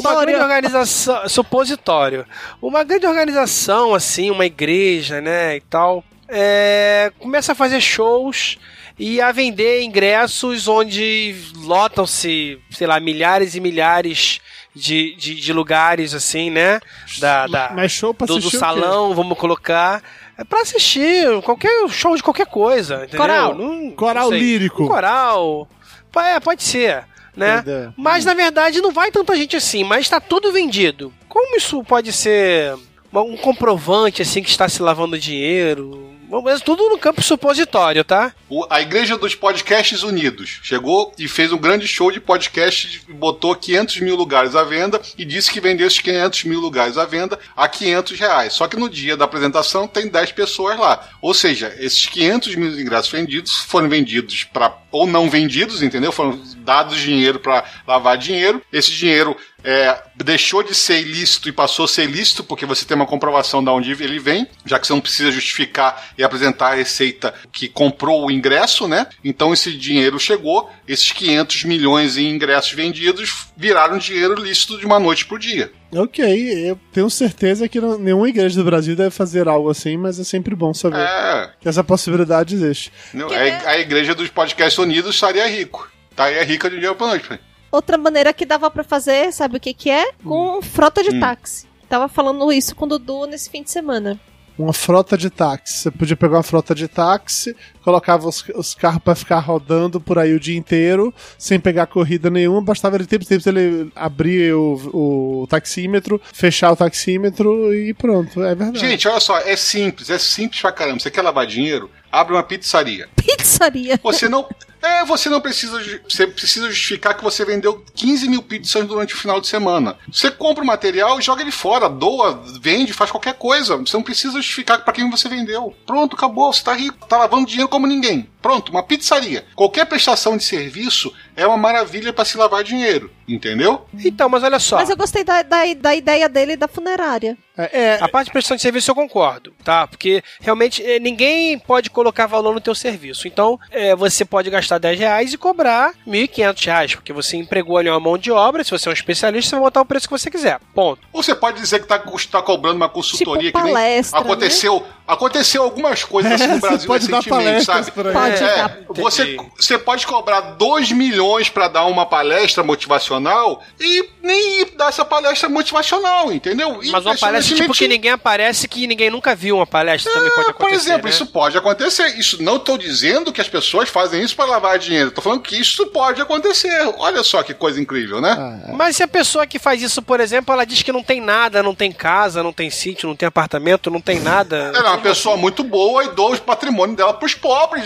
Uma 0.00 0.10
grande 0.26 0.42
organização, 0.42 1.28
supositório, 1.28 2.26
uma 2.60 2.82
grande 2.82 3.06
organização, 3.06 3.94
assim, 3.94 4.28
uma 4.28 4.44
igreja, 4.44 5.20
né, 5.20 5.56
e 5.56 5.60
tal, 5.60 6.02
é, 6.28 7.12
começa 7.20 7.52
a 7.52 7.54
fazer 7.54 7.80
shows 7.80 8.58
e 8.98 9.20
a 9.20 9.30
vender 9.30 9.82
ingressos 9.82 10.66
onde 10.66 11.36
lotam-se, 11.58 12.58
sei 12.72 12.86
lá, 12.88 12.98
milhares 12.98 13.54
e 13.54 13.60
milhares 13.60 14.18
de, 14.18 14.40
de, 14.78 15.34
de 15.36 15.52
lugares, 15.52 16.14
assim, 16.14 16.50
né, 16.50 16.80
da, 17.18 17.46
da, 17.46 17.72
Mas 17.74 17.92
show 17.92 18.14
pra 18.14 18.26
do, 18.26 18.34
do 18.34 18.38
assistir 18.38 18.56
o 18.56 18.60
quê? 18.60 18.64
salão, 18.64 19.14
vamos 19.14 19.36
colocar, 19.38 20.02
é 20.36 20.44
pra 20.44 20.60
assistir 20.60 21.26
qualquer 21.42 21.88
show 21.88 22.14
de 22.16 22.22
qualquer 22.22 22.46
coisa, 22.46 22.96
entendeu? 23.04 23.18
Coral. 23.20 23.54
Não- 23.54 23.90
Coral 23.90 24.30
não 24.30 24.38
lírico. 24.38 24.84
Um 24.84 24.88
coral, 24.88 25.68
é, 26.16 26.40
pode 26.40 26.62
ser, 26.62 27.04
né? 27.36 27.58
Entendeu? 27.58 27.92
Mas 27.96 28.24
na 28.24 28.34
verdade 28.34 28.80
não 28.80 28.92
vai 28.92 29.10
tanta 29.10 29.36
gente 29.36 29.56
assim, 29.56 29.84
mas 29.84 30.00
está 30.02 30.20
tudo 30.20 30.52
vendido. 30.52 31.12
Como 31.28 31.56
isso 31.56 31.82
pode 31.84 32.12
ser 32.12 32.74
um 33.12 33.36
comprovante 33.36 34.22
assim 34.22 34.42
que 34.42 34.48
está 34.50 34.68
se 34.68 34.82
lavando 34.82 35.18
dinheiro? 35.18 36.12
Mas 36.30 36.60
tudo 36.60 36.88
no 36.90 36.98
campo 36.98 37.22
supositório, 37.22 38.04
tá? 38.04 38.34
O- 38.48 38.66
a 38.68 38.80
Igreja 38.82 39.16
dos 39.16 39.34
Podcasts 39.34 40.02
Unidos 40.02 40.60
chegou 40.62 41.12
e 41.18 41.26
fez 41.26 41.52
um 41.52 41.58
grande 41.58 41.86
show 41.88 42.10
de 42.12 42.20
podcast, 42.20 43.02
botou 43.08 43.54
500 43.54 44.00
mil 44.00 44.14
lugares 44.16 44.54
à 44.54 44.62
venda 44.62 45.00
e 45.16 45.24
disse 45.24 45.50
que 45.50 45.60
vendeu 45.60 45.86
esses 45.86 46.00
500 46.00 46.44
mil 46.44 46.60
lugares 46.60 46.98
à 46.98 47.04
venda 47.04 47.38
a 47.56 47.66
500 47.68 48.18
reais. 48.18 48.52
Só 48.52 48.66
que 48.68 48.76
no 48.76 48.88
dia 48.88 49.16
da 49.16 49.24
apresentação 49.24 49.86
tem 49.88 50.08
10 50.08 50.32
pessoas 50.32 50.78
lá. 50.78 51.08
Ou 51.22 51.32
seja, 51.32 51.74
esses 51.78 52.04
500 52.06 52.54
mil 52.56 52.78
ingressos 52.80 53.10
vendidos 53.10 53.52
foram 53.52 53.88
vendidos 53.88 54.44
para 54.44 54.76
ou 54.90 55.06
não 55.06 55.28
vendidos, 55.28 55.82
entendeu? 55.82 56.10
Foram 56.10 56.40
dados 56.68 57.00
dinheiro 57.00 57.40
para 57.40 57.64
lavar 57.86 58.18
dinheiro. 58.18 58.60
Esse 58.70 58.92
dinheiro 58.92 59.34
é, 59.64 59.98
deixou 60.14 60.62
de 60.62 60.74
ser 60.74 61.00
ilícito 61.00 61.48
e 61.48 61.52
passou 61.52 61.86
a 61.86 61.88
ser 61.88 62.04
ilícito 62.04 62.44
porque 62.44 62.66
você 62.66 62.84
tem 62.84 62.94
uma 62.94 63.06
comprovação 63.06 63.64
de 63.64 63.70
onde 63.70 63.90
ele 63.90 64.18
vem, 64.18 64.46
já 64.66 64.78
que 64.78 64.86
você 64.86 64.92
não 64.92 65.00
precisa 65.00 65.32
justificar 65.32 66.10
e 66.18 66.22
apresentar 66.22 66.72
a 66.72 66.74
receita 66.74 67.32
que 67.50 67.68
comprou 67.68 68.26
o 68.26 68.30
ingresso, 68.30 68.86
né? 68.86 69.06
Então 69.24 69.52
esse 69.54 69.72
dinheiro 69.72 70.20
chegou, 70.20 70.70
esses 70.86 71.10
500 71.10 71.64
milhões 71.64 72.18
em 72.18 72.28
ingressos 72.30 72.72
vendidos 72.72 73.46
viraram 73.56 73.96
dinheiro 73.96 74.34
lícito 74.34 74.78
de 74.78 74.84
uma 74.84 75.00
noite 75.00 75.24
pro 75.24 75.38
dia. 75.38 75.72
Ok, 75.90 76.22
eu 76.70 76.78
tenho 76.92 77.08
certeza 77.08 77.66
que 77.66 77.80
não- 77.80 77.96
nenhuma 77.98 78.28
igreja 78.28 78.54
do 78.56 78.64
Brasil 78.64 78.94
deve 78.94 79.10
fazer 79.10 79.48
algo 79.48 79.70
assim, 79.70 79.96
mas 79.96 80.20
é 80.20 80.24
sempre 80.24 80.54
bom 80.54 80.74
saber 80.74 80.98
É, 81.00 81.50
que 81.62 81.66
essa 81.66 81.82
possibilidade 81.82 82.54
existe. 82.54 82.92
não, 83.14 83.28
Que 83.28 83.34
a, 83.34 83.46
é- 83.46 83.66
a 83.66 83.78
igreja 83.78 84.14
dos 84.14 84.28
podcasts 84.28 84.78
unidos 84.78 85.14
estaria 85.14 85.46
rico. 85.48 85.90
Estaria 86.18 86.42
rica 86.42 86.68
de 86.68 86.80
dia 86.80 86.92
pra 86.96 87.06
noite. 87.06 87.28
pai. 87.28 87.38
Outra 87.70 87.96
maneira 87.96 88.32
que 88.32 88.44
dava 88.44 88.68
pra 88.72 88.82
fazer, 88.82 89.32
sabe 89.32 89.58
o 89.58 89.60
que 89.60 89.72
que 89.72 89.88
é? 89.88 90.10
Com 90.24 90.60
frota 90.60 91.00
de 91.00 91.10
Hum. 91.14 91.20
táxi. 91.20 91.68
Tava 91.88 92.08
falando 92.08 92.52
isso 92.52 92.74
com 92.74 92.86
o 92.86 92.88
Dudu 92.88 93.26
nesse 93.26 93.48
fim 93.48 93.62
de 93.62 93.70
semana. 93.70 94.18
Uma 94.58 94.72
frota 94.72 95.16
de 95.16 95.30
táxi. 95.30 95.74
Você 95.82 95.90
podia 95.92 96.16
pegar 96.16 96.38
uma 96.38 96.42
frota 96.42 96.74
de 96.74 96.88
táxi, 96.88 97.54
colocava 97.84 98.26
os, 98.28 98.44
os 98.56 98.74
carros 98.74 99.00
pra 99.00 99.14
ficar 99.14 99.38
rodando 99.38 100.00
por 100.00 100.18
aí 100.18 100.34
o 100.34 100.40
dia 100.40 100.56
inteiro, 100.58 101.14
sem 101.38 101.60
pegar 101.60 101.86
corrida 101.86 102.28
nenhuma, 102.28 102.60
bastava 102.60 102.96
ele 102.96 103.06
tempo 103.06 103.24
tempo 103.24 103.48
ele 103.48 103.92
abrir 103.94 104.52
o, 104.54 105.42
o 105.42 105.46
taxímetro, 105.46 106.20
fechar 106.34 106.72
o 106.72 106.76
taxímetro 106.76 107.72
e 107.72 107.94
pronto. 107.94 108.42
É 108.42 108.56
verdade. 108.56 108.80
Gente, 108.80 109.06
olha 109.06 109.20
só, 109.20 109.38
é 109.38 109.54
simples, 109.54 110.10
é 110.10 110.18
simples 110.18 110.60
pra 110.60 110.72
caramba. 110.72 110.98
Você 110.98 111.12
quer 111.12 111.22
lavar 111.22 111.46
dinheiro? 111.46 111.88
Abre 112.10 112.34
uma 112.34 112.42
pizzaria. 112.42 113.08
Pizzaria. 113.14 114.00
Você 114.02 114.28
não. 114.28 114.48
É, 114.82 115.04
você 115.04 115.28
não 115.28 115.40
precisa. 115.40 115.78
Você 116.08 116.26
precisa 116.26 116.68
justificar 116.68 117.16
que 117.16 117.24
você 117.24 117.44
vendeu 117.44 117.84
15 117.94 118.28
mil 118.28 118.42
pizzas 118.42 118.86
durante 118.86 119.14
o 119.14 119.16
final 119.16 119.40
de 119.40 119.46
semana. 119.46 119.98
Você 120.10 120.30
compra 120.30 120.62
o 120.62 120.66
material 120.66 121.18
e 121.18 121.22
joga 121.22 121.42
ele 121.42 121.50
fora, 121.50 121.88
doa, 121.88 122.42
vende, 122.60 122.92
faz 122.92 123.10
qualquer 123.10 123.34
coisa. 123.34 123.76
Você 123.76 123.96
não 123.96 124.04
precisa 124.04 124.34
justificar 124.34 124.84
pra 124.84 124.92
quem 124.92 125.10
você 125.10 125.28
vendeu. 125.28 125.74
Pronto, 125.86 126.16
acabou. 126.16 126.52
Você 126.52 126.62
tá 126.62 126.74
rico, 126.74 127.06
tá 127.06 127.18
lavando 127.18 127.46
dinheiro 127.46 127.68
como 127.68 127.86
ninguém. 127.86 128.28
Pronto, 128.40 128.70
uma 128.70 128.82
pizzaria. 128.82 129.44
Qualquer 129.54 129.84
prestação 129.86 130.36
de 130.36 130.44
serviço 130.44 131.12
é 131.38 131.46
uma 131.46 131.56
maravilha 131.56 132.12
pra 132.12 132.24
se 132.24 132.36
lavar 132.36 132.64
dinheiro. 132.64 133.10
Entendeu? 133.28 133.86
Então, 134.04 134.28
mas 134.28 134.42
olha 134.42 134.58
só. 134.58 134.76
Mas 134.76 134.90
eu 134.90 134.96
gostei 134.96 135.22
da, 135.22 135.42
da, 135.42 135.58
da 135.74 135.94
ideia 135.94 136.28
dele 136.28 136.56
da 136.56 136.66
funerária. 136.66 137.36
É, 137.56 137.80
é, 137.80 137.98
A 138.00 138.08
parte 138.08 138.26
de 138.26 138.32
prestação 138.32 138.56
de 138.56 138.62
serviço 138.62 138.90
eu 138.90 138.94
concordo, 138.94 139.52
tá? 139.62 139.86
Porque 139.86 140.22
realmente 140.40 140.82
eh, 140.82 140.98
ninguém 140.98 141.58
pode 141.58 141.90
colocar 141.90 142.26
valor 142.26 142.54
no 142.54 142.60
teu 142.60 142.74
serviço. 142.74 143.28
Então, 143.28 143.58
eh, 143.70 143.94
você 143.94 144.24
pode 144.24 144.48
gastar 144.48 144.78
10 144.78 144.98
reais 144.98 145.32
e 145.32 145.36
cobrar 145.36 145.92
1.500 146.06 146.64
reais, 146.66 146.94
porque 146.94 147.12
você 147.12 147.36
empregou 147.36 147.76
ali 147.76 147.90
uma 147.90 148.00
mão 148.00 148.16
de 148.16 148.30
obra. 148.30 148.64
Se 148.64 148.70
você 148.70 148.88
é 148.88 148.90
um 148.90 148.94
especialista, 148.94 149.50
você 149.50 149.56
vai 149.56 149.64
botar 149.64 149.80
o 149.82 149.84
preço 149.84 150.08
que 150.08 150.18
você 150.18 150.30
quiser. 150.30 150.58
Ponto. 150.74 151.02
Ou 151.12 151.22
você 151.22 151.34
pode 151.34 151.60
dizer 151.60 151.80
que 151.80 151.86
tá, 151.86 151.98
tá 151.98 152.42
cobrando 152.42 152.76
uma 152.76 152.88
consultoria 152.88 153.48
Tipo 153.48 153.58
que 153.58 153.64
nem 153.64 153.74
palestra, 153.74 154.20
aconteceu. 154.20 154.86
Aconteceu 155.08 155.62
algumas 155.62 156.04
coisas 156.04 156.32
assim 156.32 156.46
no 156.46 156.60
Brasil 156.60 156.86
pode 156.86 157.06
recentemente, 157.06 157.64
sabe? 157.64 157.90
Pode 157.90 158.44
É, 158.44 158.56
dar. 158.56 158.78
você, 158.90 159.36
você 159.56 159.78
pode 159.78 160.06
cobrar 160.06 160.40
2 160.40 160.92
milhões 160.92 161.48
pra 161.48 161.66
dar 161.66 161.86
uma 161.86 162.04
palestra 162.06 162.62
motivacional 162.62 163.62
e 163.80 164.04
nem 164.22 164.66
dar 164.76 164.88
essa 164.90 165.04
palestra 165.04 165.48
motivacional, 165.48 166.32
entendeu? 166.32 166.82
E 166.82 166.90
Mas 166.90 167.06
uma 167.06 167.16
palestra 167.16 167.56
tipo 167.56 167.72
que 167.72 167.88
ninguém 167.88 168.10
aparece, 168.10 168.68
que 168.68 168.86
ninguém 168.86 169.10
nunca 169.10 169.34
viu 169.34 169.56
uma 169.56 169.66
palestra, 169.66 170.12
também 170.12 170.30
pode 170.30 170.50
acontecer. 170.50 170.68
Por 170.68 170.74
exemplo, 170.74 171.04
né? 171.04 171.10
isso 171.10 171.26
pode 171.26 171.56
acontecer. 171.58 172.18
Isso 172.18 172.42
não 172.42 172.56
estou 172.56 172.76
dizendo 172.76 173.32
que 173.32 173.40
as 173.40 173.48
pessoas 173.48 173.88
fazem 173.88 174.22
isso 174.22 174.36
para 174.36 174.44
lavar 174.44 174.78
dinheiro. 174.78 175.08
Estou 175.08 175.24
falando 175.24 175.40
que 175.40 175.58
isso 175.58 175.86
pode 175.86 176.20
acontecer. 176.20 176.92
Olha 176.98 177.22
só 177.22 177.42
que 177.42 177.54
coisa 177.54 177.80
incrível, 177.80 178.20
né? 178.20 178.36
Ah, 178.38 178.72
Mas 178.74 178.96
se 178.96 179.02
a 179.02 179.08
pessoa 179.08 179.46
que 179.46 179.58
faz 179.58 179.82
isso, 179.82 180.02
por 180.02 180.20
exemplo, 180.20 180.52
ela 180.52 180.64
diz 180.66 180.82
que 180.82 180.92
não 180.92 181.02
tem 181.02 181.20
nada, 181.20 181.62
não 181.62 181.74
tem 181.74 181.90
casa, 181.92 182.42
não 182.42 182.52
tem 182.52 182.70
sítio, 182.70 183.08
não 183.08 183.16
tem 183.16 183.26
apartamento, 183.26 183.90
não 183.90 184.00
tem 184.00 184.20
nada. 184.20 184.72
É 184.74 184.97
uma 184.98 185.02
pessoa 185.02 185.36
muito 185.36 185.62
boa 185.64 186.04
e 186.04 186.08
doa 186.14 186.34
o 186.34 186.40
patrimônio 186.40 186.94
dela 186.96 187.14
pros 187.14 187.34
pobres. 187.34 187.84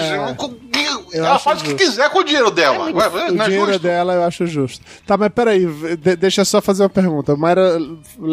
Eu 1.12 1.24
Ela 1.24 1.38
faz 1.38 1.60
o 1.60 1.64
que 1.64 1.70
justo. 1.70 1.84
quiser 1.84 2.10
com 2.10 2.20
o 2.20 2.24
dinheiro 2.24 2.50
dela. 2.50 2.88
É 2.90 2.92
Ué, 2.94 3.08
o 3.08 3.32
não 3.32 3.44
é 3.44 3.48
dinheiro 3.48 3.70
é 3.70 3.72
justo? 3.74 3.82
dela, 3.82 4.14
eu 4.14 4.24
acho 4.24 4.46
justo. 4.46 4.84
Tá, 5.06 5.16
mas 5.16 5.28
peraí, 5.30 5.66
de- 5.96 6.16
deixa 6.16 6.40
eu 6.40 6.44
só 6.44 6.60
fazer 6.62 6.82
uma 6.82 6.88
pergunta. 6.88 7.36
Mayra 7.36 7.78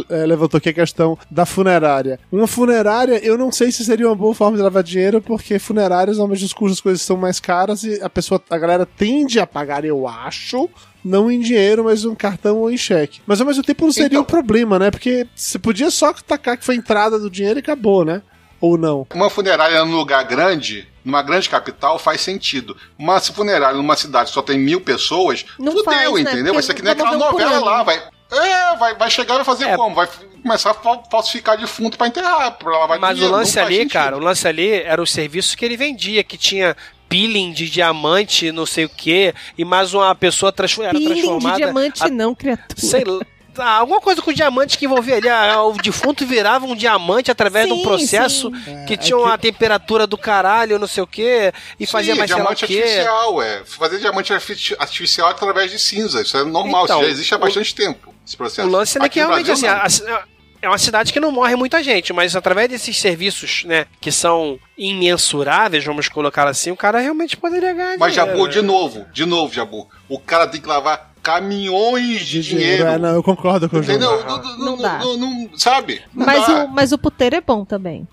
eh, 0.10 0.26
levantou 0.26 0.58
aqui 0.58 0.70
a 0.70 0.74
questão 0.74 1.18
da 1.30 1.46
funerária. 1.46 2.20
Uma 2.32 2.48
funerária, 2.48 3.20
eu 3.24 3.38
não 3.38 3.52
sei 3.52 3.72
se 3.72 3.84
seria 3.84 4.08
uma 4.08 4.16
boa 4.16 4.34
forma 4.34 4.56
de 4.58 4.64
lavar 4.64 4.82
dinheiro, 4.84 5.22
porque 5.22 5.60
funerárias, 5.60 6.18
normalmente, 6.18 6.56
cujas 6.56 6.80
coisas 6.80 7.02
são 7.02 7.18
mais 7.18 7.40
caras 7.40 7.84
e 7.84 8.02
a 8.02 8.10
pessoa, 8.10 8.42
a 8.50 8.58
galera 8.58 8.86
tende 8.86 9.40
a 9.40 9.46
pagar, 9.48 9.84
eu 9.84 10.08
acho, 10.08 10.70
não 11.04 11.30
em 11.30 11.40
dinheiro, 11.40 11.84
mas 11.84 12.04
em 12.04 12.08
um 12.08 12.16
cartão 12.16 12.58
ou 12.60 12.72
em 12.72 12.78
cheque. 12.78 13.20
Mas 13.28 13.40
ao 13.42 13.48
mesmo 13.48 13.64
tempo 13.64 13.86
não 13.86 13.92
seria 13.92 14.08
Então. 14.08 14.22
um 14.22 14.26
problema, 14.26 14.80
né? 14.80 14.90
Porque 14.92 15.28
você 15.36 15.60
podia 15.60 15.90
só 15.92 16.14
tacar 16.14 16.58
que 16.58 16.64
foi 16.66 16.76
a 16.76 16.78
entrada 16.78 17.20
do 17.20 17.30
dinheiro 17.30 17.60
e 17.60 17.62
acabou, 17.62 18.06
né? 18.06 18.22
Ou 18.62 18.78
não. 18.78 19.08
Uma 19.14 19.30
funerária 19.30 19.84
num 19.86 19.96
lugar 19.96 20.24
grande, 20.26 20.88
numa 21.04 21.22
grande 21.22 21.48
capital, 21.50 21.98
faz 21.98 22.22
sentido. 22.22 22.76
Uma 22.98 23.20
funerária 23.22 23.78
numa 23.78 23.96
cidade 23.96 24.30
que 24.30 24.34
só 24.34 24.42
tem 24.42 24.58
mil 24.60 24.82
pessoas, 24.82 25.46
Não 25.58 25.72
fudeu, 25.72 25.86
faz, 25.86 26.12
né? 26.14 26.22
entendeu? 26.22 26.44
Vai 26.46 26.52
Porque 26.54 26.62
ser 26.64 26.74
que 26.74 26.82
nem 26.82 26.92
aquela 26.94 27.18
novela 27.18 27.60
lá, 27.60 27.84
vai. 27.84 28.02
É, 28.32 28.76
vai, 28.76 28.96
vai 28.96 29.10
chegar 29.10 29.34
e 29.34 29.38
vai 29.38 29.46
fazer 29.46 29.66
É. 29.70 29.76
como? 29.76 29.96
Vai 29.96 30.08
começar 30.44 30.72
a 30.72 30.74
fal- 30.76 31.04
falsificar 31.10 31.58
defunto 31.58 31.98
pra 31.98 32.08
enterrar, 32.08 32.52
pra 32.58 32.70
lavar 32.78 33.00
Mas 33.00 33.12
o 33.12 33.14
dinheiro. 33.16 33.36
lance 33.36 33.56
Não 33.56 33.64
faz 33.64 33.66
ali, 33.68 33.76
sentido. 33.78 33.92
cara, 33.94 34.18
o 34.18 34.20
lance 34.20 34.48
ali 34.48 34.72
era 34.72 35.02
o 35.02 35.08
serviço 35.08 35.58
que 35.58 35.66
ele 35.66 35.76
vendia, 35.76 36.24
que 36.24 36.38
tinha 36.38 36.78
peeling 37.08 37.52
de 37.52 37.68
diamante, 37.68 38.52
não 38.52 38.68
sei 38.68 38.86
o 38.86 38.90
quê, 38.90 39.34
e 39.58 39.66
mais 39.66 39.96
uma 39.96 40.14
pessoa 40.14 40.54
era 40.56 40.68
Peeling 40.92 41.00
de 41.16 41.22
transformada. 41.22 41.58
diamante 41.58 42.04
a- 42.04 42.10
não, 42.10 42.36
criatura. 42.36 42.80
sei 42.80 43.04
lá. 43.04 43.20
Ah, 43.60 43.78
alguma 43.78 44.00
coisa 44.02 44.22
com 44.22 44.32
diamante 44.34 44.78
que 44.78 44.86
envolvia 44.86 45.18
ali. 45.18 45.30
ah, 45.30 45.62
O 45.64 45.74
defunto 45.74 46.26
virava 46.26 46.66
um 46.66 46.76
diamante 46.76 47.30
através 47.32 47.68
de 47.68 47.74
um 47.74 47.78
Sim, 47.78 47.84
processo 47.84 48.52
sim. 48.64 48.86
que 48.86 48.98
tinha 48.98 49.18
uma 49.18 49.38
temperatura 49.38 50.06
do 50.08 50.18
caralho, 50.18 50.80
não 50.80 50.88
sei 50.88 51.04
o 51.04 51.08
quê, 51.08 51.52
e 51.80 51.86
fazia 51.86 52.14
Sim, 52.14 52.20
mais 52.20 52.30
sei 52.32 52.38
lá 52.38 52.44
o 52.52 52.56
diamante 52.56 52.68
quê. 52.68 52.78
artificial, 52.82 53.42
é. 53.42 53.64
Fazer 53.66 54.00
diamante 54.00 54.34
artifici- 54.34 54.76
artificial 54.80 55.30
através 55.30 55.72
de 55.72 55.80
cinza. 55.80 56.22
Isso 56.22 56.38
é 56.38 56.44
normal, 56.44 56.84
Então, 56.86 56.98
isso 57.00 57.06
já 57.06 57.12
existe 57.12 57.34
há 57.34 57.38
o- 57.38 57.40
bastante 57.42 57.76
tempo. 57.76 58.14
Esse 58.26 58.36
O 58.36 58.38
processo. 58.38 58.68
lance 58.70 58.98
é 58.98 59.02
Aqui 59.02 59.10
que 59.10 59.20
realmente 59.20 59.52
assim, 59.52 59.66
Brasil, 59.68 60.06
não. 60.08 60.14
a- 60.16 60.18
a- 60.20 60.24
é 60.62 60.68
uma 60.68 60.78
cidade 60.78 61.14
que 61.14 61.20
não 61.22 61.32
morre 61.32 61.56
muita 61.56 61.82
gente, 61.82 62.12
mas 62.12 62.36
através 62.36 62.68
desses 62.70 62.98
serviços, 63.00 63.64
né, 63.66 63.86
que 64.02 64.12
são 64.12 64.60
imensuráveis, 64.78 65.84
vamos 65.86 66.10
colocar 66.10 66.48
assim, 66.48 66.70
o 66.72 66.76
cara 66.76 67.00
realmente 67.00 67.38
poderia 67.38 67.74
ganhar 67.74 67.98
Mas, 67.98 68.14
dinheiro. 68.14 68.32
Jabu, 68.38 68.48
de 68.50 68.62
novo, 68.62 69.06
de 69.14 69.26
novo, 69.26 69.54
Jabu. 69.54 69.88
O 70.08 70.20
cara 70.20 70.48
tem 70.48 70.60
que 70.62 70.68
lavar 70.68 71.09
caminhões 71.22 72.22
de, 72.26 72.42
dinheiro. 72.42 72.86
É, 72.86 72.98
não, 72.98 73.10
eu 73.16 73.24
concordo 73.24 73.70
com 73.70 73.78
o 73.78 73.84
João. 73.84 73.98
Entendeu? 73.98 74.26
Não, 74.26 74.42
não, 74.42 74.58
Não 74.66 74.78
dá. 74.78 75.00
não- 75.00 75.18
não- 75.18 75.50
sabe? 75.58 76.02
Não 76.14 76.26
Mas 76.26 76.46
dá. 76.48 76.66
o, 76.66 76.68
mas 76.70 76.92
o 76.92 76.98
puteiro 76.98 77.36
é 77.36 77.42
bom 77.42 77.64
também. 77.66 78.08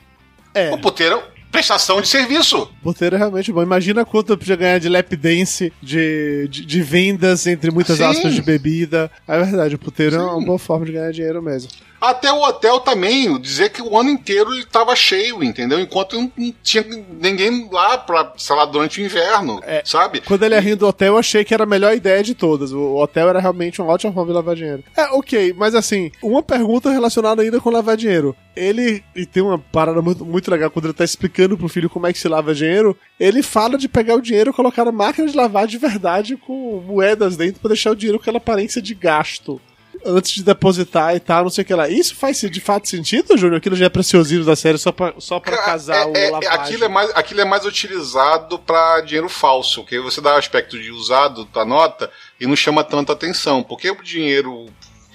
É. 0.54 0.72
O 0.72 0.78
puteiro, 0.78 1.22
prestação 1.52 2.00
de 2.00 2.08
serviço. 2.08 2.68
Puteiro 2.82 3.16
é 3.16 3.18
realmente 3.18 3.52
bom. 3.52 3.62
Imagina 3.62 4.04
quanto 4.04 4.32
eu 4.32 4.38
podia 4.38 4.56
ganhar 4.56 4.78
de 4.78 4.88
lap 4.88 5.14
dance, 5.16 5.72
de, 5.82 6.48
de, 6.48 6.64
de 6.64 6.82
vendas, 6.82 7.46
entre 7.46 7.70
muitas 7.70 7.98
Sim. 7.98 8.04
aspas, 8.04 8.34
de 8.34 8.42
bebida. 8.42 9.10
É 9.28 9.38
verdade, 9.42 9.74
o 9.74 9.78
puteiro 9.78 10.16
é 10.16 10.18
uma 10.22 10.38
Sim. 10.40 10.44
boa 10.46 10.58
forma 10.58 10.86
de 10.86 10.92
ganhar 10.92 11.10
dinheiro 11.12 11.42
mesmo. 11.42 11.70
Até 12.08 12.32
o 12.32 12.40
hotel 12.42 12.80
também, 12.80 13.38
dizer 13.40 13.70
que 13.70 13.82
o 13.82 13.98
ano 13.98 14.10
inteiro 14.10 14.52
ele 14.54 14.64
tava 14.64 14.94
cheio, 14.94 15.42
entendeu? 15.42 15.80
Enquanto 15.80 16.16
não 16.18 16.30
tinha 16.62 16.84
ninguém 17.20 17.68
lá 17.70 17.98
pra, 17.98 18.32
sei 18.36 18.54
lá, 18.56 18.64
durante 18.64 19.00
o 19.00 19.04
inverno, 19.04 19.60
É. 19.64 19.82
sabe? 19.84 20.20
Quando 20.20 20.42
ele 20.44 20.54
ia 20.54 20.60
rindo 20.60 20.76
do 20.78 20.86
hotel, 20.88 21.14
eu 21.14 21.18
achei 21.18 21.44
que 21.44 21.52
era 21.54 21.64
a 21.64 21.66
melhor 21.66 21.94
ideia 21.94 22.22
de 22.22 22.34
todas. 22.34 22.72
O 22.72 22.96
hotel 22.96 23.28
era 23.28 23.40
realmente 23.40 23.80
uma 23.80 23.92
ótima 23.92 24.12
forma 24.12 24.28
de 24.28 24.34
lavar 24.34 24.54
dinheiro. 24.54 24.84
É, 24.96 25.04
ok, 25.10 25.54
mas 25.56 25.74
assim, 25.74 26.10
uma 26.22 26.42
pergunta 26.42 26.90
relacionada 26.90 27.42
ainda 27.42 27.60
com 27.60 27.70
lavar 27.70 27.96
dinheiro. 27.96 28.36
Ele, 28.54 29.02
e 29.14 29.26
tem 29.26 29.42
uma 29.42 29.58
parada 29.58 30.00
muito, 30.00 30.24
muito 30.24 30.50
legal, 30.50 30.70
quando 30.70 30.86
ele 30.86 30.94
tá 30.94 31.04
explicando 31.04 31.58
pro 31.58 31.68
filho 31.68 31.90
como 31.90 32.06
é 32.06 32.12
que 32.12 32.18
se 32.18 32.28
lava 32.28 32.54
dinheiro, 32.54 32.96
ele 33.20 33.42
fala 33.42 33.76
de 33.76 33.88
pegar 33.88 34.14
o 34.14 34.20
dinheiro 34.22 34.50
e 34.50 34.54
colocar 34.54 34.84
na 34.84 34.92
máquina 34.92 35.26
de 35.28 35.36
lavar 35.36 35.66
de 35.66 35.76
verdade 35.76 36.36
com 36.36 36.80
moedas 36.86 37.36
dentro 37.36 37.60
pra 37.60 37.68
deixar 37.68 37.90
o 37.90 37.96
dinheiro 37.96 38.18
com 38.18 38.22
aquela 38.22 38.38
aparência 38.38 38.80
de 38.80 38.94
gasto. 38.94 39.60
Antes 40.06 40.34
de 40.34 40.44
depositar 40.44 41.14
e 41.16 41.20
tal, 41.20 41.44
não 41.44 41.50
sei 41.50 41.62
o 41.62 41.64
que 41.66 41.74
lá. 41.74 41.88
Isso 41.88 42.14
faz 42.14 42.40
de 42.40 42.60
fato 42.60 42.88
sentido, 42.88 43.36
Júnior? 43.36 43.58
Aquilo 43.58 43.76
já 43.76 43.86
é 43.86 43.88
preciosismo 43.88 44.44
da 44.44 44.54
série 44.56 44.78
só 44.78 44.92
pra, 44.92 45.14
só 45.18 45.40
pra 45.40 45.56
casar 45.58 46.08
É, 46.14 46.26
é, 46.26 46.28
o 46.28 46.32
lavagem. 46.32 46.48
aquilo, 46.60 46.84
é 46.84 46.88
mais, 46.88 47.10
aquilo 47.14 47.40
é 47.40 47.44
mais 47.44 47.64
utilizado 47.64 48.58
para 48.58 49.00
dinheiro 49.00 49.28
falso, 49.28 49.84
que 49.84 49.98
você 50.00 50.20
dá 50.20 50.34
o 50.34 50.38
aspecto 50.38 50.78
de 50.78 50.90
usado 50.90 51.44
da 51.46 51.64
nota 51.64 52.10
e 52.40 52.46
não 52.46 52.56
chama 52.56 52.84
tanta 52.84 53.12
atenção, 53.12 53.62
porque 53.62 53.90
o 53.90 54.02
dinheiro 54.02 54.66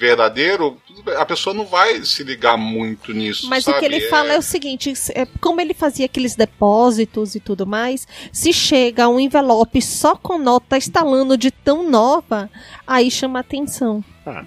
verdadeiro, 0.02 0.82
a 1.16 1.26
pessoa 1.26 1.54
não 1.54 1.64
vai 1.64 2.04
se 2.04 2.24
ligar 2.24 2.58
muito 2.58 3.14
nisso. 3.14 3.48
Mas 3.48 3.66
sabe? 3.66 3.78
o 3.78 3.80
que 3.80 3.86
ele 3.86 4.02
fala 4.10 4.34
é 4.34 4.38
o 4.38 4.42
seguinte: 4.42 4.92
é, 5.14 5.28
como 5.40 5.62
ele 5.62 5.76
fazia 5.76 6.08
aqueles 6.08 6.36
depósitos 6.36 7.36
e 7.36 7.40
tudo 7.40 7.68
mais, 7.68 8.08
se 8.34 8.52
chega 8.52 9.08
um 9.08 9.20
envelope 9.20 9.80
só 9.80 10.16
com 10.16 10.40
nota 10.40 10.76
estalando 10.76 11.38
de 11.38 11.52
tão 11.52 11.88
nova, 11.88 12.50
aí 12.88 13.12
chama 13.12 13.40
atenção. 13.40 14.04
Ah, 14.26 14.44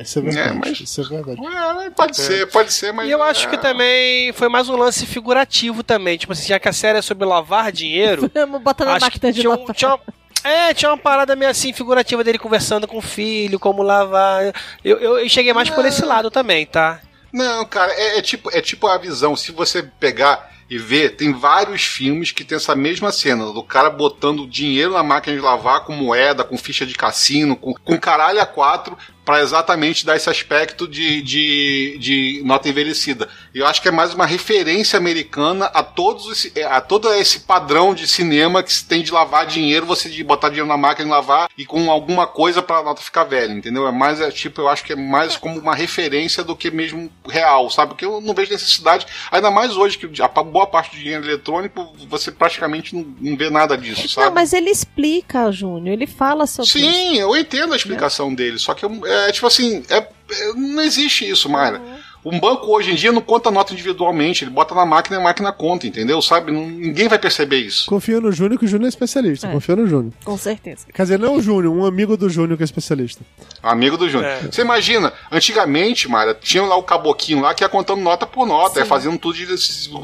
isso 0.00 0.18
é 0.18 0.22
verdade. 0.22 0.48
É, 0.48 0.52
mas- 0.52 0.80
Isso 0.80 1.00
é 1.00 1.04
verdade. 1.04 1.40
É, 1.86 1.90
pode 1.90 2.16
ser, 2.16 2.46
pode 2.50 2.72
ser, 2.72 2.92
mas. 2.92 3.08
E 3.08 3.10
eu 3.10 3.22
acho 3.22 3.48
que 3.48 3.54
é. 3.54 3.58
também 3.58 4.32
foi 4.32 4.48
mais 4.48 4.68
um 4.68 4.76
lance 4.76 5.06
figurativo 5.06 5.82
também. 5.82 6.16
Tipo 6.18 6.32
assim, 6.32 6.48
já 6.48 6.58
que 6.58 6.68
a 6.68 6.72
série 6.72 6.98
é 6.98 7.02
sobre 7.02 7.24
lavar 7.26 7.72
dinheiro. 7.72 8.30
Vamos 8.34 8.62
botar 8.62 8.84
na 8.84 8.92
acho 8.94 9.04
máquina 9.06 9.28
que 9.28 9.34
de 9.34 9.40
tinha, 9.40 9.52
um- 9.52 9.58
lavar. 9.60 9.74
tinha 9.76 9.94
uma- 9.94 10.00
É, 10.44 10.72
tinha 10.72 10.90
uma 10.90 10.98
parada 10.98 11.34
meio 11.34 11.50
assim, 11.50 11.72
figurativa 11.72 12.22
dele 12.22 12.38
conversando 12.38 12.86
com 12.86 12.98
o 12.98 13.02
filho, 13.02 13.58
como 13.58 13.82
lavar. 13.82 14.52
Eu, 14.84 14.98
eu, 14.98 15.18
eu 15.18 15.28
cheguei 15.28 15.52
mais 15.52 15.68
por 15.68 15.84
esse 15.84 16.04
lado 16.04 16.30
também, 16.30 16.64
tá? 16.66 17.00
Não, 17.32 17.64
cara, 17.66 17.92
é, 17.92 18.18
é 18.18 18.22
tipo, 18.22 18.48
é 18.56 18.60
tipo 18.60 18.86
a 18.86 18.96
visão. 18.96 19.34
Se 19.36 19.50
você 19.52 19.82
pegar 19.82 20.56
e 20.70 20.78
ver, 20.78 21.16
tem 21.16 21.32
vários 21.32 21.82
filmes 21.82 22.30
que 22.30 22.44
tem 22.44 22.56
essa 22.56 22.76
mesma 22.76 23.10
cena 23.10 23.46
do 23.52 23.62
cara 23.62 23.90
botando 23.90 24.46
dinheiro 24.46 24.92
na 24.92 25.02
máquina 25.02 25.34
de 25.34 25.42
lavar 25.42 25.80
com 25.84 25.92
moeda, 25.94 26.44
com 26.44 26.56
ficha 26.58 26.86
de 26.86 26.94
cassino, 26.94 27.56
com, 27.56 27.74
com 27.74 27.98
caralho 27.98 28.40
a 28.40 28.46
quatro, 28.46 28.96
pra 29.28 29.42
exatamente 29.42 30.06
dar 30.06 30.16
esse 30.16 30.30
aspecto 30.30 30.88
de, 30.88 31.20
de, 31.20 31.98
de 32.00 32.42
nota 32.46 32.66
envelhecida. 32.66 33.28
E 33.54 33.58
eu 33.58 33.66
acho 33.66 33.82
que 33.82 33.88
é 33.88 33.90
mais 33.90 34.14
uma 34.14 34.24
referência 34.24 34.96
americana 34.96 35.66
a 35.66 35.82
todos 35.82 36.30
esse, 36.32 36.62
a 36.62 36.80
todo 36.80 37.12
esse 37.12 37.40
padrão 37.40 37.92
de 37.92 38.08
cinema 38.08 38.62
que 38.62 38.72
se 38.72 38.86
tem 38.88 39.02
de 39.02 39.12
lavar 39.12 39.44
dinheiro, 39.44 39.84
você 39.84 40.08
de 40.08 40.24
botar 40.24 40.48
dinheiro 40.48 40.66
na 40.66 40.78
máquina 40.78 41.04
de 41.04 41.10
lavar 41.10 41.50
e 41.58 41.66
com 41.66 41.90
alguma 41.90 42.26
coisa 42.26 42.62
pra 42.62 42.82
nota 42.82 43.02
ficar 43.02 43.24
velha, 43.24 43.52
entendeu? 43.52 43.86
É 43.86 43.92
mais, 43.92 44.18
é, 44.18 44.30
tipo, 44.30 44.62
eu 44.62 44.68
acho 44.68 44.82
que 44.82 44.94
é 44.94 44.96
mais 44.96 45.36
como 45.36 45.60
uma 45.60 45.74
referência 45.74 46.42
do 46.42 46.56
que 46.56 46.70
mesmo 46.70 47.12
real, 47.28 47.68
sabe? 47.68 47.90
Porque 47.90 48.06
eu 48.06 48.22
não 48.22 48.32
vejo 48.32 48.50
necessidade, 48.50 49.06
ainda 49.30 49.50
mais 49.50 49.76
hoje 49.76 49.98
que 49.98 50.22
a 50.22 50.28
boa 50.42 50.66
parte 50.66 50.96
do 50.96 51.02
dinheiro 51.02 51.26
eletrônico, 51.26 51.94
você 52.08 52.32
praticamente 52.32 52.94
não, 52.94 53.04
não 53.20 53.36
vê 53.36 53.50
nada 53.50 53.76
disso, 53.76 54.08
sabe? 54.08 54.28
Não, 54.28 54.34
mas 54.34 54.54
ele 54.54 54.70
explica, 54.70 55.52
Júnior. 55.52 55.92
Ele 55.92 56.06
fala 56.06 56.46
sobre 56.46 56.70
isso. 56.70 56.78
Sim, 56.78 57.18
eu 57.18 57.36
entendo 57.36 57.74
a 57.74 57.76
explicação 57.76 58.32
dele, 58.32 58.58
só 58.58 58.72
que 58.72 58.86
eu- 58.86 59.06
é 59.06 59.17
tipo 59.32 59.46
assim, 59.46 59.82
é- 59.88 59.96
é- 59.98 60.52
não 60.54 60.82
existe 60.82 61.28
isso, 61.28 61.48
Mayra. 61.48 61.80
Um 62.24 62.38
banco 62.38 62.66
hoje 62.66 62.90
em 62.90 62.94
dia 62.94 63.12
não 63.12 63.20
conta 63.20 63.50
nota 63.50 63.72
individualmente, 63.72 64.44
ele 64.44 64.50
bota 64.50 64.74
na 64.74 64.84
máquina 64.84 65.16
e 65.16 65.20
a 65.20 65.22
máquina 65.22 65.52
conta, 65.52 65.86
entendeu? 65.86 66.20
Sabe? 66.20 66.50
Ninguém 66.50 67.08
vai 67.08 67.18
perceber 67.18 67.58
isso. 67.58 67.86
Confia 67.86 68.20
no 68.20 68.32
Júnior, 68.32 68.58
que 68.58 68.64
o 68.64 68.68
Júnior 68.68 68.86
é 68.86 68.88
especialista. 68.88 69.46
É. 69.46 69.52
Confia 69.52 69.76
no 69.76 69.86
Júnior. 69.86 70.12
Com 70.24 70.36
certeza. 70.36 70.86
Quer 70.92 71.02
dizer, 71.02 71.18
não 71.18 71.36
o 71.36 71.42
Júnior, 71.42 71.74
um 71.74 71.86
amigo 71.86 72.16
do 72.16 72.28
Júnior 72.28 72.56
que 72.56 72.62
é 72.62 72.64
especialista. 72.64 73.24
Amigo 73.62 73.96
do 73.96 74.08
Júnior. 74.08 74.30
É. 74.30 74.40
Você 74.42 74.62
imagina, 74.62 75.12
antigamente, 75.30 76.08
Mara, 76.08 76.34
tinha 76.34 76.62
lá 76.64 76.76
o 76.76 76.82
caboquinho 76.82 77.40
lá 77.40 77.54
que 77.54 77.62
ia 77.62 77.68
contando 77.68 78.02
nota 78.02 78.26
por 78.26 78.46
nota, 78.46 78.80
ia 78.80 78.86
fazendo 78.86 79.18
tudo 79.18 79.36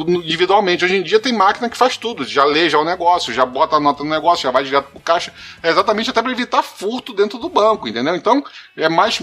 individualmente. 0.08 0.84
Hoje 0.84 0.96
em 0.96 1.02
dia 1.02 1.20
tem 1.20 1.32
máquina 1.32 1.68
que 1.68 1.76
faz 1.76 1.96
tudo, 1.96 2.24
já 2.24 2.44
lê 2.44 2.68
já 2.70 2.78
o 2.78 2.84
negócio, 2.84 3.32
já 3.32 3.44
bota 3.44 3.76
a 3.76 3.80
nota 3.80 4.04
no 4.04 4.10
negócio, 4.10 4.44
já 4.44 4.50
vai 4.50 4.64
direto 4.64 4.90
pro 4.90 5.00
caixa. 5.00 5.32
É 5.62 5.68
exatamente 5.68 6.10
até 6.10 6.22
para 6.22 6.32
evitar 6.32 6.62
furto 6.62 7.12
dentro 7.12 7.38
do 7.38 7.48
banco, 7.48 7.88
entendeu? 7.88 8.14
Então, 8.14 8.42
é 8.76 8.88
mais 8.88 9.20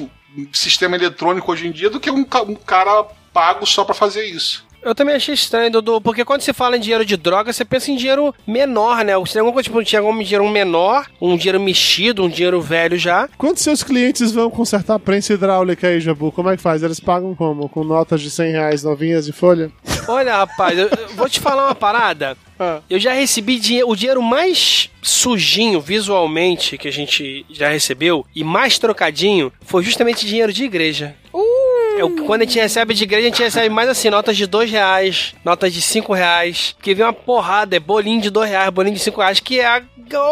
sistema 0.52 0.96
eletrônico 0.96 1.52
hoje 1.52 1.67
em 1.67 1.72
dia 1.72 1.89
do 1.89 2.00
que 2.00 2.12
um, 2.12 2.26
um 2.48 2.56
cara 2.56 3.04
pago 3.34 3.65
só 3.65 3.84
para 3.84 3.96
fazer 3.96 4.26
isso. 4.26 4.65
Eu 4.84 4.96
também 4.96 5.15
achei 5.15 5.34
estranho, 5.34 5.72
Dudu, 5.72 6.02
porque 6.02 6.26
quando 6.26 6.41
se 6.41 6.54
fala 6.54 6.76
em 6.76 6.80
dinheiro 6.80 7.06
de 7.06 7.15
droga, 7.15 7.54
você 7.54 7.63
pensa 7.63 7.91
em 7.91 7.96
dinheiro 7.96 8.34
menor, 8.48 9.04
né? 9.06 9.15
Você 9.17 9.34
tem 9.34 9.39
alguma 9.41 9.54
coisa, 9.54 9.65
tipo, 9.70 9.84
tinha 9.84 10.02
algum 10.02 10.17
dinheiro 10.24 10.48
menor, 10.50 11.06
um 11.22 11.38
dinheiro 11.38 11.60
mexido, 11.60 12.24
um 12.24 12.30
dinheiro 12.30 12.60
velho 12.62 12.98
já. 12.98 13.30
Quantos 13.38 13.62
seus 13.63 13.84
clientes 13.84 14.32
vão 14.32 14.50
consertar 14.50 14.96
a 14.96 15.00
prensa 15.00 15.34
hidráulica 15.34 15.88
aí, 15.88 16.00
Jabu? 16.00 16.32
Como 16.32 16.50
é 16.50 16.56
que 16.58 16.62
faz? 16.63 16.82
Eles 16.82 17.00
pagam 17.00 17.36
como? 17.36 17.70
Com 17.70 17.84
notas 17.84 18.22
de 18.22 18.32
100 18.32 18.52
reais 18.52 18.84
novinhas 18.84 19.26
de 19.26 19.32
folha? 19.32 19.72
Olha, 20.08 20.36
rapaz, 20.38 20.78
eu, 20.78 20.88
eu 20.88 21.10
vou 21.15 21.30
te 21.30 21.39
falar 21.39 21.65
uma 21.67 21.76
parada. 21.76 22.36
Eu 22.88 23.00
já 23.00 23.12
recebi 23.13 23.58
dinhe- 23.58 23.84
o 23.84 23.96
dinheiro 23.96 24.22
mais 24.22 24.88
sujinho 25.02 25.82
visualmente 25.82 26.78
que 26.78 26.88
a 26.88 26.91
gente 26.91 27.44
já 27.50 27.70
recebeu 27.70 28.24
e 28.36 28.44
mais 28.44 28.78
trocadinho 28.78 29.52
foi 29.62 29.82
justamente 29.84 30.28
dinheiro 30.28 30.54
de 30.54 30.63
igreja. 30.65 31.15
É, 31.34 31.38
o- 32.04 32.25
quando 32.25 32.41
a 32.41 32.45
gente 32.45 32.60
recebe 32.60 32.93
de 32.93 33.04
igreja, 33.04 33.27
a 33.27 33.30
gente 33.30 33.43
recebe 33.43 33.69
mais 33.69 33.89
assim, 33.89 34.10
notas 34.10 34.36
de 34.38 34.45
dois 34.45 34.69
reais, 34.71 35.34
notas 35.43 35.73
de 35.73 35.82
cinco 35.82 36.13
reais, 36.13 36.75
que 36.82 36.93
vem 36.93 37.06
uma 37.06 37.13
porrada, 37.13 37.75
é 37.75 37.80
bolinho 37.80 38.21
de 38.21 38.30
dois 38.30 38.49
reais, 38.49 38.69
bolinho 38.69 38.95
de 38.95 39.01
cinco 39.01 39.19
reais, 39.21 39.39
que 39.39 39.60
é 39.60 39.65
a- 39.67 39.84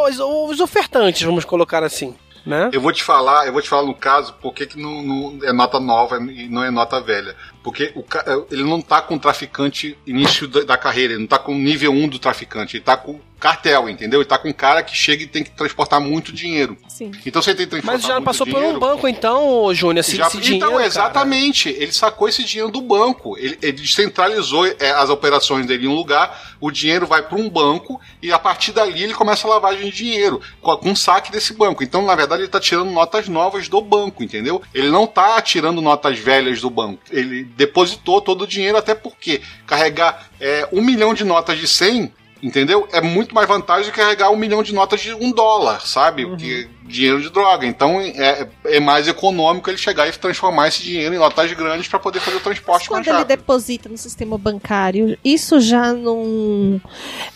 os, 0.10 0.20
os 0.20 0.60
ofertantes, 0.60 1.22
vamos 1.22 1.46
colocar 1.46 1.84
assim, 1.84 2.14
né? 2.46 2.70
Eu 2.74 2.82
vou 2.82 2.92
te 2.92 3.04
falar, 3.04 3.46
eu 3.48 3.54
vou 3.54 3.62
te 3.62 3.70
falar 3.70 3.84
no 3.86 3.94
caso, 3.94 4.34
por 4.42 4.54
que, 4.54 4.68
não, 4.78 5.02
não 5.02 5.40
é 5.44 5.54
nota 5.54 5.80
nova 5.80 6.18
e 6.18 6.48
não 6.50 6.64
é 6.64 6.70
nota 6.72 7.00
velha. 7.00 7.36
Porque 7.64 7.92
o, 7.96 8.02
ca- 8.04 8.26
ele 8.52 8.64
não 8.64 8.82
tá 8.82 9.02
com 9.02 9.16
o 9.16 9.20
traficante 9.20 9.98
início 10.08 10.48
da, 10.48 10.62
da 10.62 10.78
carreira, 10.78 11.14
ele 11.14 11.22
não 11.22 11.28
tá 11.28 11.38
com 11.38 11.54
nível 11.54 11.92
1 11.92 12.08
do 12.08 12.20
traficante, 12.20 12.78
ele 12.78 12.84
tá 12.84 12.96
com 12.98 13.20
cartel, 13.40 13.90
entendeu? 13.90 14.20
Ele 14.20 14.28
tá 14.28 14.38
com 14.38 14.50
um 14.50 14.54
cara 14.54 14.84
que 14.84 14.96
chega 14.96 15.24
e 15.24 15.28
tem 15.28 15.44
que 15.44 15.52
transportar 15.52 16.02
muito 16.02 16.32
dinheiro. 16.32 16.78
Sim. 16.88 17.12
Então 17.26 17.42
você 17.42 17.56
tem 17.56 17.66
que 17.66 17.72
transportar 17.72 18.00
Mas 18.00 18.08
já 18.08 18.16
muito 18.16 18.26
passou 18.26 18.46
por 18.46 18.56
dinheiro, 18.56 18.78
um 18.78 18.80
banco 18.80 19.08
então, 19.08 19.74
Júnior, 19.74 20.00
esse, 20.00 20.18
Já- 20.18 20.28
esse 20.28 20.38
dinheiro, 20.38 20.66
então, 20.66 20.78
cara. 20.78 20.86
exatamente. 20.86 21.70
Ele 21.70 21.92
sacou 21.92 22.28
esse 22.28 22.44
dinheiro 22.44 22.72
do 22.72 22.82
banco. 22.82 23.38
Ele, 23.38 23.58
ele 23.62 23.88
centralizou 23.88 24.66
é, 24.68 24.92
as 24.92 25.10
operações 25.10 25.66
dele 25.66 25.86
em 25.86 25.90
um 25.90 25.96
lugar, 25.96 26.58
o 26.60 26.70
dinheiro 26.70 27.08
vai 27.08 27.22
para 27.22 27.38
um 27.38 27.50
banco 27.50 28.00
e 28.22 28.32
a 28.32 28.38
partir 28.38 28.72
dali 28.74 29.04
ele 29.04 29.14
começa 29.14 29.48
a 29.48 29.52
lavagem 29.52 29.90
de 29.90 29.96
dinheiro 29.96 30.42
com, 30.62 30.76
com 30.76 30.90
um 30.90 30.96
saque 30.96 31.32
desse 31.32 31.54
banco. 31.54 31.84
Então, 31.84 32.02
na 32.02 32.16
verdade, 32.16 32.42
ele 32.42 32.48
está 32.48 32.60
tirando 32.60 32.92
notas 32.92 33.28
novas 33.30 33.70
do 33.70 33.80
banco, 33.82 34.24
entendeu? 34.24 34.62
Ele 34.74 34.90
não 34.90 35.06
está 35.06 35.42
tirando 35.42 35.82
notas 35.82 36.20
velhas 36.20 36.60
do 36.60 36.70
banco. 36.70 37.00
Ele 37.10 37.44
depositou 37.44 38.22
todo 38.22 38.44
o 38.44 38.48
dinheiro, 38.48 38.78
até 38.78 38.94
porque 38.94 39.42
carregar 39.66 40.30
é, 40.40 40.68
um 40.72 40.82
milhão 40.82 41.14
de 41.14 41.24
notas 41.24 41.58
de 41.58 41.68
100 41.68 42.12
Entendeu? 42.42 42.88
É 42.94 43.02
muito 43.02 43.36
mais 43.36 43.48
vantagem 43.48 43.86
do 43.88 43.94
que 43.94 44.00
carregar 44.00 44.30
um 44.30 44.38
milhão 44.38 44.64
de 44.64 44.74
notas 44.74 45.02
de 45.02 45.14
um 45.14 45.32
dólar, 45.32 45.86
sabe? 45.86 46.26
Que 46.38 46.70
dinheiro 46.84 47.22
de 47.22 47.30
droga. 47.30 47.66
Então 47.66 48.00
é, 48.00 48.48
é 48.66 48.80
mais 48.80 49.08
econômico 49.10 49.70
ele 49.70 49.78
chegar 49.78 50.08
e 50.08 50.12
transformar 50.14 50.70
esse 50.70 50.82
dinheiro 50.82 51.14
em 51.14 51.18
notas 51.18 51.52
grandes 51.52 51.88
para 51.90 52.00
poder 52.00 52.20
fazer 52.22 52.38
o 52.38 52.40
Mas 52.40 52.44
transporte 52.44 52.90
mais 52.90 53.04
quando 53.04 53.08
ele 53.08 53.18
rápido. 53.18 53.28
deposita 53.38 53.90
no 53.90 53.98
sistema 53.98 54.38
bancário, 54.38 55.18
isso 55.24 55.60
já 55.60 55.92
não, 55.94 56.82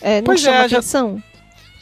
é, 0.00 0.20
não 0.22 0.24
Pois 0.26 0.40
é, 0.40 0.44
chama 0.50 0.68
já- 0.68 0.78
atenção? 0.78 1.22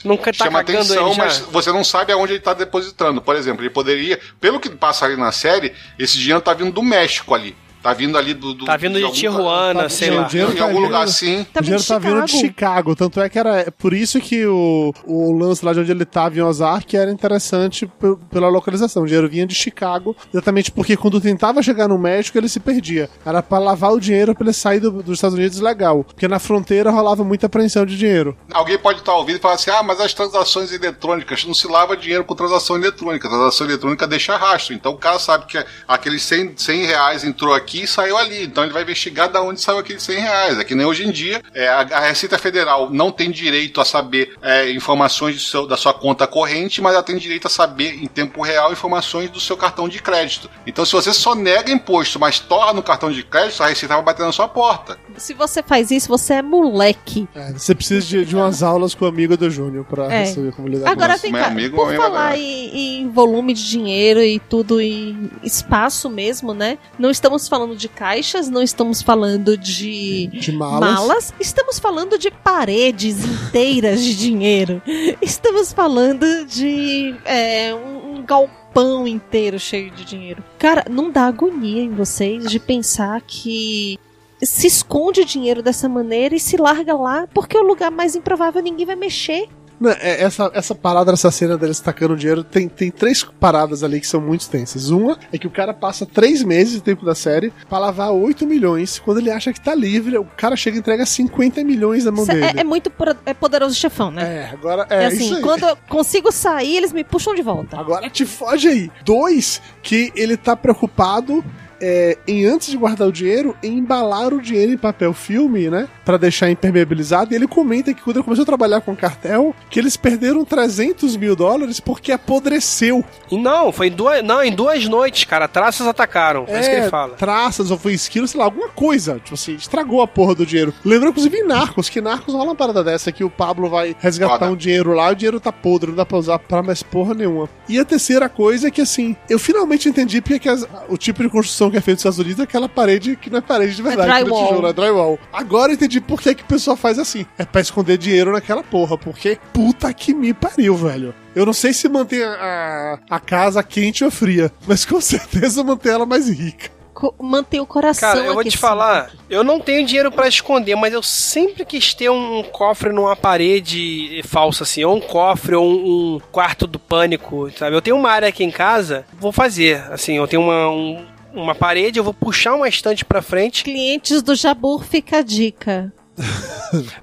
Nunca 0.05 0.33
tá 0.33 0.45
Chama 0.47 0.59
atenção, 0.59 1.07
ele 1.07 1.15
já. 1.15 1.25
mas 1.25 1.39
você 1.39 1.71
não 1.71 1.85
sabe 1.85 2.13
aonde 2.13 2.33
ele 2.33 2.41
está 2.41 2.53
depositando. 2.53 3.23
Por 3.23 3.37
exemplo, 3.37 3.63
ele 3.63 3.71
poderia, 3.71 4.19
pelo 4.41 4.59
que 4.59 4.69
passa 4.69 5.05
ali 5.05 5.15
na 5.17 5.31
série, 5.31 5.73
esse 5.97 6.19
dinheiro 6.19 6.41
tá 6.41 6.53
vindo 6.53 6.73
do 6.73 6.83
México 6.83 7.33
ali. 7.37 7.55
Tá 7.83 7.93
vindo 7.93 8.17
ali 8.17 8.33
do. 8.35 8.55
do 8.55 8.65
Tá 8.65 8.77
vindo 8.77 8.99
de 8.99 9.05
algum- 9.05 9.17
Tijuana, 9.17 9.83
tá- 9.85 9.89
sei 9.89 10.11
lá. 10.11 10.29
Em 10.33 10.55
tá 10.57 10.65
algum 10.65 10.77
vindo- 10.77 10.79
lugar 10.85 11.03
assim. 11.05 11.45
Tá 11.53 11.61
o 11.61 11.63
dinheiro 11.63 11.85
tá 11.85 11.99
de 11.99 12.07
vindo 12.07 12.25
de 12.25 12.31
Chicago, 12.33 12.95
tanto 12.95 13.21
é 13.21 13.29
que 13.29 13.39
era 13.39 13.61
é 13.61 13.71
por 13.71 13.93
isso 13.93 14.21
que 14.21 14.47
o, 14.47 14.93
o 15.05 15.33
lance 15.37 15.65
lá 15.65 15.73
de 15.73 15.81
onde 15.81 15.91
ele 15.91 16.05
tava 16.05 16.37
em 16.39 16.43
Ozark 16.43 16.97
era 16.97 17.11
interessante 17.11 17.91
pela 18.31 18.49
localização. 18.49 19.03
O 19.03 19.07
dinheiro 19.07 19.29
vinha 19.29 19.47
de 19.47 19.55
Chicago, 19.55 20.17
exatamente 20.33 20.71
porque 20.71 20.97
quando 20.97 21.21
tentava 21.21 21.63
chegar 21.63 21.89
no 21.89 21.99
México 21.99 22.39
ele 22.39 22.49
se 22.49 22.61
perdia. 22.61 23.09
Era 23.27 23.43
pra 23.43 23.59
lavar 23.59 23.93
o 23.93 24.01
dinheiro 24.01 24.35
pra 24.35 24.45
ele 24.45 24.53
sair 24.53 24.81
do- 24.81 25.03
dos 25.03 25.19
Estados 25.19 25.37
Unidos 25.37 25.59
legal, 25.61 26.05
porque 26.05 26.29
na 26.29 26.39
fronteira 26.39 26.91
rolava 26.91 27.25
muita 27.25 27.47
apreensão 27.47 27.85
de 27.85 27.97
dinheiro. 27.99 28.37
Alguém 28.53 28.79
pode 28.79 29.01
estar 29.01 29.15
ouvindo 29.15 29.37
e 29.39 29.41
falar 29.41 29.55
assim: 29.55 29.71
ah, 29.71 29.83
mas 29.83 30.01
as 30.01 30.15
transações 30.15 30.71
eletrônicas 30.73 31.45
não 31.45 31.55
se 31.55 31.67
lava 31.67 31.97
dinheiro 31.97 32.25
com 32.25 32.35
transação 32.35 32.77
eletrônica. 32.77 33.29
transação 33.29 33.67
eletrônica 33.67 34.07
deixa 34.07 34.37
rastro. 34.37 34.75
Então 34.75 34.93
o 34.93 34.99
cara 34.99 35.19
sabe 35.19 35.47
que 35.47 35.65
aqueles 35.89 36.23
100, 36.23 36.53
100 36.57 36.85
reais 36.87 37.25
entrou 37.25 37.55
aqui 37.55 37.72
e 37.81 37.87
saiu 37.87 38.17
ali. 38.17 38.45
Então 38.45 38.65
ele 38.65 38.73
vai 38.73 38.83
investigar 38.83 39.31
de 39.31 39.39
onde 39.39 39.61
saiu 39.61 39.79
aqueles 39.79 40.03
100 40.03 40.19
reais. 40.19 40.59
É 40.59 40.65
que 40.65 40.75
nem 40.75 40.85
hoje 40.87 41.07
em 41.07 41.11
dia, 41.13 41.41
é, 41.55 41.69
a, 41.69 41.81
a 41.81 42.01
Receita 42.01 42.37
Federal 42.39 42.91
não 42.91 43.11
tem 43.13 43.31
direito 43.31 43.81
a 43.81 43.85
saber 43.85 44.35
é, 44.43 44.71
informações 44.73 45.37
do 45.37 45.41
seu- 45.43 45.67
da 45.67 45.77
sua 45.77 45.95
conta 45.95 46.27
corrente, 46.27 46.81
mas 46.83 46.95
ela 46.95 47.03
tem 47.03 47.17
direito 47.17 47.47
a 47.47 47.51
saber 47.51 48.03
em 48.03 48.07
tempo 48.07 48.43
real 48.43 48.73
informações 48.73 49.31
do 49.31 49.39
seu 49.41 49.57
cartão 49.57 49.89
de 49.89 50.01
crédito. 50.03 50.51
Então 50.67 50.85
se 50.85 50.93
você 50.93 51.13
só 51.13 51.35
nega 51.35 51.71
imposto, 51.71 52.19
mas 52.19 52.39
torra 52.41 52.73
no 52.73 52.83
cartão 52.83 53.11
de 53.11 53.23
crédito, 53.23 53.63
a 53.63 53.69
Receita 53.69 53.95
vai 53.95 54.03
bater 54.05 54.25
na 54.27 54.33
sua 54.33 54.49
porta. 54.49 54.99
Se 55.17 55.35
você 55.35 55.63
faz 55.63 55.91
isso, 55.91 56.09
você 56.09 56.35
é 56.35 56.43
moleque. 56.43 57.29
É, 57.35 57.53
você 57.53 57.75
precisa 57.75 58.05
de, 58.07 58.25
de 58.25 58.35
umas 58.35 58.63
aulas 58.63 58.95
com 58.95 59.05
o 59.05 59.09
amigo 59.09 59.37
do 59.37 59.51
Júnior 59.51 59.85
pra 59.85 60.13
É. 60.13 60.25
saber 60.27 60.53
como 60.53 60.69
lidar 60.69 60.91
Agora 60.91 61.11
com 61.11 61.15
isso. 61.15 61.23
vem 61.23 61.33
cá, 61.33 61.47
amigo, 61.47 61.77
por 61.77 61.95
falar 61.95 62.21
agora. 62.29 62.39
em, 62.39 63.01
em 63.03 63.11
volume 63.11 63.53
de 63.55 63.69
dinheiro 63.69 64.21
e 64.23 64.39
tudo 64.41 64.81
em 64.81 65.31
espaço 65.43 66.09
mesmo, 66.11 66.55
né? 66.55 66.79
Não 66.99 67.11
estamos 67.11 67.47
falando 67.49 67.62
de 67.77 67.89
caixas, 67.89 68.49
não 68.49 68.63
estamos 68.63 69.01
falando 69.03 69.57
de, 69.57 70.27
De 70.29 70.53
malas. 70.53 71.33
estamos 71.41 71.79
falando 71.79 72.19
de 72.19 72.31
paredes 72.31 73.25
inteiras 73.25 74.03
de 74.03 74.17
dinheiro. 74.17 74.83
Estamos 75.21 75.73
falando 75.73 76.45
de 76.47 77.15
é, 77.25 77.75
um, 77.75 78.17
um 78.17 78.23
galpão 78.25 79.07
inteiro 79.07 79.59
cheio 79.59 79.91
de 79.91 80.05
dinheiro. 80.05 80.43
Cara, 80.59 80.85
não 80.91 81.11
dá 81.11 81.27
agonia 81.27 81.83
em 81.83 81.91
vocês 81.91 82.49
de 82.49 82.59
pensar 82.59 83.21
que 83.23 83.99
se 84.43 84.67
esconde 84.67 85.25
dinheiro 85.25 85.63
dessa 85.63 85.89
maneira 85.89 86.35
e 86.35 86.41
se 86.41 86.57
larga 86.57 86.95
lá 86.97 87.29
porque 87.33 87.57
é 87.57 87.61
o 87.61 87.65
lugar 87.67 87.91
mais 87.91 88.17
improvável 88.17 88.63
ninguém 88.63 88.87
vai 88.87 88.97
mexer. 88.97 89.49
É- 89.91 90.23
essa, 90.23 90.51
essa 90.55 90.75
parada 90.75 91.11
dessa 91.11 91.31
cena 91.31 91.57
deles 91.59 91.81
tacando 91.81 92.17
dinheiro 92.17 92.43
tem, 92.45 92.69
tem 92.69 92.91
três 92.91 93.23
paradas 93.23 93.83
ali 93.83 94.01
que 94.01 94.07
são 94.07 94.21
muito 94.21 94.49
tensas. 94.49 94.91
Uma 94.91 95.19
é 95.33 95.39
que 95.39 95.47
o 95.47 95.51
cara 95.51 95.73
passa 95.75 96.05
três 96.07 96.43
meses 96.43 96.75
do 96.75 96.81
tempo 96.83 97.05
da 97.05 97.15
série 97.15 97.53
pra 97.69 97.79
lavar 97.79 98.13
8 98.13 98.47
milhões. 98.47 98.99
Quando 98.99 99.19
ele 99.19 99.31
acha 99.31 99.53
que 99.53 99.61
tá 99.61 99.75
livre, 99.75 100.17
o 100.19 100.25
cara 100.25 100.57
chega 100.57 100.77
e 100.77 100.81
entrega 100.81 101.05
50 101.07 101.63
milhões 101.65 102.05
na 102.05 102.11
mão 102.13 102.25
Cê- 102.25 102.33
dele. 102.35 102.59
É, 102.59 102.61
é 102.61 102.65
muito 102.65 102.91
pro- 102.91 103.17
é 103.27 103.35
poderoso 103.35 103.75
chefão, 103.75 104.11
né? 104.11 104.23
É, 104.23 104.51
agora 104.53 104.87
É, 104.91 105.05
é, 105.05 105.07
assim, 105.07 105.33
isso 105.33 105.41
quando 105.41 105.65
eu 105.65 105.77
consigo 105.89 106.31
sair, 106.33 106.77
eles 106.77 106.93
me 106.93 107.05
puxam 107.05 107.35
de 107.35 107.43
volta. 107.43 107.79
Agora 107.79 108.09
te 108.11 108.25
foge 108.25 108.69
aí. 108.69 108.91
Dois, 109.05 109.61
que 109.83 110.13
ele 110.15 110.37
tá 110.37 110.57
preocupado 110.57 111.45
é, 111.83 112.17
em, 112.29 112.47
antes 112.47 112.69
de 112.71 112.77
guardar 112.77 113.09
o 113.09 113.13
dinheiro, 113.13 113.57
em 113.63 113.79
embalar 113.79 114.33
o 114.33 114.41
dinheiro 114.41 114.73
em 114.73 114.77
papel 114.79 115.13
filme, 115.13 115.69
né? 115.69 115.89
Pra 116.05 116.17
deixar 116.17 116.49
impermeabilizado. 116.51 117.33
E 117.33 117.37
ele 117.37 117.47
comenta 117.49 117.93
que 117.93 118.01
quando 118.01 118.17
ele 118.19 118.25
começou 118.25 118.45
a 118.45 118.47
trabalhar 118.47 118.81
com 118.81 118.95
cartel, 118.95 119.55
que 119.69 119.79
eles 119.81 119.97
perderam 119.97 120.45
300 120.45 121.17
mil 121.17 121.35
dólares 121.35 121.81
porque 121.81 122.13
apodreceu. 122.13 123.05
E 123.31 123.37
não, 123.37 123.73
foi 123.73 123.89
em 123.89 123.91
duas, 123.91 124.23
não, 124.25 124.43
em 124.43 124.55
duas 124.55 124.87
noites, 124.87 125.25
cara. 125.25 125.49
Traças 125.49 125.87
atacaram. 125.87 126.45
É, 126.49 126.61
isso 126.61 126.71
que 126.71 126.77
ele 126.77 126.89
fala. 126.89 127.15
traças 127.15 127.71
ou 127.71 127.79
foi 127.79 127.93
esquilo, 127.95 128.27
sei 128.29 128.39
lá, 128.39 128.45
alguma 128.47 128.69
coisa. 128.69 129.15
Tipo 129.23 129.35
assim, 129.35 129.55
estragou 129.55 130.01
a 130.03 130.07
porra 130.09 130.35
do 130.35 130.47
dinheiro. 130.47 130.73
Lembra, 130.85 131.09
inclusive, 131.09 131.37
em 131.39 131.47
Narcos, 131.47 131.89
que 131.89 132.01
Narcos 132.01 132.33
rola 132.35 132.45
uma 132.51 132.55
parada 132.55 132.85
dessa, 132.85 133.11
que 133.13 133.25
o 133.25 133.31
Pablo 133.31 133.69
vai 133.69 133.97
resgatar 133.99 134.39
Foda. 134.39 134.51
um 134.53 134.57
dinheiro 134.57 134.93
lá 134.93 135.11
e 135.11 135.13
o 135.13 135.17
dinheiro 135.17 135.41
tá 135.41 135.51
podre, 135.53 135.91
não 135.91 135.97
dá 135.97 136.07
pra 136.07 136.19
usar 136.19 136.39
pra 136.39 136.63
mais 136.63 136.83
porra 136.83 137.15
nenhuma. 137.15 137.49
E 137.69 137.79
a 137.79 137.85
terceira 137.85 138.29
coisa 138.29 138.69
é 138.69 138.71
que, 138.71 138.81
assim, 138.81 139.17
eu 139.29 139.39
finalmente 139.39 139.89
entendi 139.89 140.21
porque 140.21 140.39
que 140.39 140.49
as- 140.49 140.67
o 140.89 140.97
tipo 140.97 141.23
de 141.23 141.29
construção 141.29 141.71
que 141.73 141.79
é 141.79 141.81
feito 141.81 141.97
nos 141.97 142.01
Estados 142.01 142.19
Unidos 142.21 142.39
é 142.41 142.43
aquela 142.45 142.69
parede 142.69 143.17
que 143.17 143.29
não 143.31 143.39
é 143.39 143.41
parede 143.41 143.75
de 143.75 143.83
verdade, 143.83 144.07
que 144.07 144.09
não 144.09 144.17
é 144.21 144.25
drywall. 144.25 144.49
tijolo, 144.49 144.67
é 144.69 144.73
drywall. 144.73 145.19
Agora 145.33 145.73
eu 145.73 145.75
entendi 145.75 146.01
por 146.01 146.21
que, 146.21 146.35
que 146.35 146.43
o 146.43 146.47
pessoal 146.47 146.77
faz 146.77 146.99
assim. 146.99 147.27
É 147.37 147.45
pra 147.45 147.61
esconder 147.61 147.99
dinheiro 147.99 148.33
naquela 148.33 148.63
porra, 148.63 148.97
porque 148.97 149.39
puta 149.53 149.93
que 149.93 150.15
me 150.15 150.33
pariu, 150.33 150.77
velho. 150.77 151.15
Eu 151.35 151.45
não 151.47 151.53
sei 151.53 151.73
se 151.73 151.89
mantém 151.89 152.23
a, 152.23 152.99
a 153.11 153.19
casa 153.19 153.63
quente 153.63 154.05
ou 154.05 154.11
fria, 154.11 154.53
mas 154.67 154.85
com 154.85 155.01
certeza 155.03 155.65
mantém 155.65 155.93
ela 155.93 156.07
mais 156.07 156.29
rica. 156.29 156.71
Co- 156.95 157.15
Manter 157.19 157.59
o 157.59 157.65
coração 157.67 158.13
Cara, 158.13 158.21
eu 158.27 158.35
vou 158.35 158.45
te 158.45 158.57
falar, 158.59 159.11
eu 159.31 159.43
não 159.43 159.59
tenho 159.59 159.87
dinheiro 159.87 160.13
pra 160.13 160.29
esconder, 160.29 160.77
mas 160.77 160.93
eu 160.93 161.03
sempre 161.03 161.65
quis 161.65 161.95
ter 161.95 162.11
um 162.11 162.43
cofre 162.43 162.93
numa 162.93 163.17
parede 163.17 164.21
falsa, 164.27 164.63
assim, 164.65 164.85
ou 164.85 164.97
um 164.97 165.01
cofre, 165.01 165.55
ou 165.55 165.65
um, 165.67 166.17
um 166.17 166.21
quarto 166.31 166.67
do 166.67 166.79
pânico, 166.79 167.51
sabe? 167.57 167.75
Eu 167.75 167.81
tenho 167.83 167.97
uma 167.97 168.11
área 168.11 168.29
aqui 168.29 168.45
em 168.45 168.51
casa, 168.51 169.07
vou 169.19 169.33
fazer, 169.33 169.83
assim, 169.91 170.19
eu 170.19 170.29
tenho 170.29 170.43
uma, 170.43 170.69
um 170.69 171.03
uma 171.35 171.55
parede, 171.55 171.99
eu 171.99 172.05
vou 172.05 172.15
puxar 172.15 172.55
uma 172.55 172.69
estante 172.69 173.05
pra 173.05 173.23
frente. 173.23 173.65
Clientes 173.65 174.23
do 174.23 174.35
Jabur, 174.35 174.85
fica 174.85 175.19
a 175.19 175.23
dica. 175.23 175.93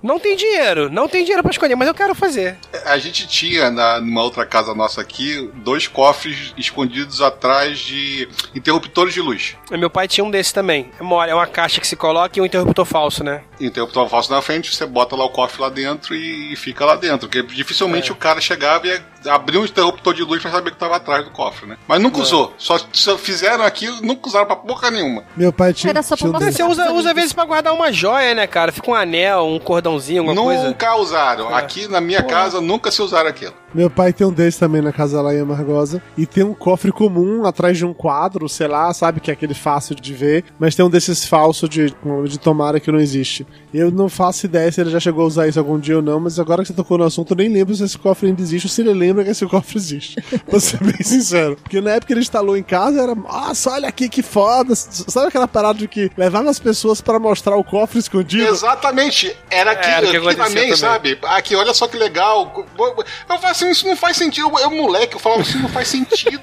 Não 0.01 0.19
tem 0.19 0.35
dinheiro, 0.35 0.89
não 0.89 1.07
tem 1.07 1.21
dinheiro 1.23 1.43
pra 1.43 1.51
escolher, 1.51 1.75
mas 1.75 1.87
eu 1.87 1.93
quero 1.93 2.15
fazer. 2.15 2.57
A 2.85 2.97
gente 2.97 3.27
tinha, 3.27 3.69
na, 3.69 3.99
numa 3.99 4.23
outra 4.23 4.43
casa 4.45 4.73
nossa 4.73 4.99
aqui, 5.01 5.47
dois 5.57 5.87
cofres 5.87 6.53
escondidos 6.57 7.21
atrás 7.21 7.77
de 7.77 8.27
interruptores 8.55 9.13
de 9.13 9.21
luz. 9.21 9.55
Meu 9.69 9.89
pai 9.89 10.07
tinha 10.07 10.23
um 10.25 10.31
desse 10.31 10.53
também. 10.53 10.89
É 10.99 11.03
mole, 11.03 11.29
é 11.29 11.35
uma 11.35 11.45
caixa 11.45 11.79
que 11.79 11.87
se 11.87 11.95
coloca 11.95 12.37
e 12.37 12.41
um 12.41 12.45
interruptor 12.45 12.83
falso, 12.85 13.23
né? 13.23 13.43
Interruptor 13.59 14.07
falso 14.09 14.31
na 14.31 14.41
frente, 14.41 14.75
você 14.75 14.85
bota 14.87 15.15
lá 15.15 15.25
o 15.25 15.29
cofre 15.29 15.61
lá 15.61 15.69
dentro 15.69 16.15
e, 16.15 16.53
e 16.53 16.55
fica 16.55 16.83
lá 16.85 16.95
dentro. 16.95 17.27
Porque 17.29 17.43
dificilmente 17.43 18.09
É. 18.09 18.13
o 18.13 18.15
cara 18.15 18.41
chegava 18.41 18.87
e 18.87 18.89
ia 18.91 19.05
abrir 19.27 19.57
um 19.57 19.65
interruptor 19.65 20.13
de 20.13 20.23
luz 20.23 20.41
pra 20.41 20.51
saber 20.51 20.71
que 20.71 20.77
tava 20.77 20.95
atrás 20.95 21.25
do 21.25 21.31
cofre, 21.31 21.67
né? 21.67 21.77
Mas 21.87 22.01
nunca 22.01 22.19
usou. 22.19 22.53
Só, 22.57 22.77
só 22.91 23.17
fizeram 23.17 23.63
aquilo, 23.63 24.01
nunca 24.01 24.27
usaram 24.27 24.45
pra 24.45 24.55
porra 24.55 24.91
nenhuma. 24.91 25.23
Meu 25.35 25.51
pai 25.51 25.73
tinha, 25.73 25.91
Era 25.91 26.01
só 26.03 26.15
pra 26.15 26.39
desse. 26.39 26.57
Você 26.57 26.63
usa, 26.63 26.91
usa 26.91 27.09
às 27.09 27.15
vezes 27.15 27.33
pra 27.33 27.45
guardar 27.45 27.73
uma 27.73 27.91
joia, 27.91 28.33
né, 28.35 28.47
cara? 28.47 28.71
Fica 28.71 28.91
um 28.91 28.95
anel, 28.95 29.45
um 29.45 29.59
cordãozinho, 29.59 30.21
alguma 30.21 30.41
coisa. 30.41 30.63
nunca 30.63 30.95
usaram. 30.95 31.49
É. 31.51 31.55
Aqui 31.55 31.87
na 31.87 32.01
minha 32.01 32.23
casa 32.23 32.61
nunca 32.61 32.91
se 32.91 33.01
usaram 33.01 33.29
aquilo. 33.29 33.53
Meu 33.73 33.89
pai 33.89 34.11
tem 34.11 34.25
um 34.25 34.31
desse 34.31 34.59
também 34.59 34.81
na 34.81 34.91
casa 34.91 35.21
lá 35.21 35.33
em 35.33 35.39
Amargosa. 35.39 36.01
E 36.17 36.25
tem 36.25 36.43
um 36.43 36.55
cofre 36.55 36.91
comum 36.91 37.45
atrás 37.45 37.77
de 37.77 37.85
um 37.85 37.93
quadro, 37.93 38.49
sei 38.49 38.67
lá, 38.67 38.91
sabe? 38.93 39.19
Que 39.19 39.29
é 39.29 39.33
aquele 39.33 39.53
fácil 39.53 39.95
de 39.95 40.13
ver. 40.13 40.43
Mas 40.57 40.73
tem 40.75 40.83
um 40.83 40.89
desses 40.89 41.25
falsos 41.25 41.69
de, 41.69 41.93
de 42.27 42.39
tomara 42.39 42.79
que 42.79 42.91
não 42.91 42.99
existe. 42.99 43.45
Eu 43.71 43.91
não 43.91 44.09
faço 44.09 44.47
ideia 44.47 44.71
se 44.71 44.81
ele 44.81 44.89
já 44.89 44.99
chegou 44.99 45.23
a 45.23 45.27
usar 45.27 45.47
isso 45.47 45.59
algum 45.59 45.77
dia 45.79 45.97
ou 45.97 46.01
não, 46.01 46.19
mas 46.19 46.39
agora 46.39 46.63
que 46.63 46.69
você 46.69 46.73
tocou 46.73 46.97
no 46.97 47.03
assunto, 47.03 47.33
eu 47.33 47.37
nem 47.37 47.49
lembro 47.49 47.75
se 47.75 47.83
esse 47.83 47.97
cofre 47.97 48.27
ainda 48.29 48.41
existe 48.41 48.65
ou 48.65 48.71
se 48.71 48.81
ele 48.81 48.93
lembra 48.93 49.08
que 49.23 49.29
esse 49.31 49.45
cofre 49.45 49.77
existe. 49.77 50.15
Vou 50.47 50.59
ser 50.59 50.77
bem 50.83 51.01
sincero. 51.03 51.55
Porque 51.61 51.81
na 51.81 51.91
época 51.91 52.07
que 52.07 52.13
ele 52.13 52.21
instalou 52.21 52.55
em 52.57 52.63
casa 52.63 53.01
era, 53.01 53.15
nossa, 53.15 53.71
olha 53.71 53.87
aqui 53.89 54.07
que 54.09 54.21
foda. 54.21 54.73
Sabe 54.75 55.27
aquela 55.27 55.47
parada 55.47 55.79
de 55.79 55.87
que 55.87 56.11
levava 56.17 56.49
as 56.49 56.59
pessoas 56.59 57.01
para 57.01 57.19
mostrar 57.19 57.55
o 57.55 57.63
cofre 57.63 57.99
escondido? 57.99 58.47
Exatamente. 58.47 59.35
Era 59.49 59.71
aqui, 59.71 59.87
Era 59.89 60.07
o 60.07 60.11
que 60.11 60.17
aqui 60.17 60.35
também, 60.35 60.53
também. 60.63 60.75
sabe? 60.75 61.19
Aqui, 61.23 61.55
olha 61.55 61.73
só 61.73 61.87
que 61.87 61.97
legal. 61.97 62.65
Eu 62.77 63.05
falo 63.27 63.45
assim, 63.47 63.69
isso 63.69 63.85
não 63.87 63.95
faz 63.95 64.17
sentido. 64.17 64.49
Eu, 64.49 64.59
eu 64.59 64.71
moleque, 64.71 65.15
eu 65.15 65.19
falava, 65.19 65.41
isso 65.41 65.57
não 65.59 65.69
faz 65.69 65.87
sentido. 65.87 66.41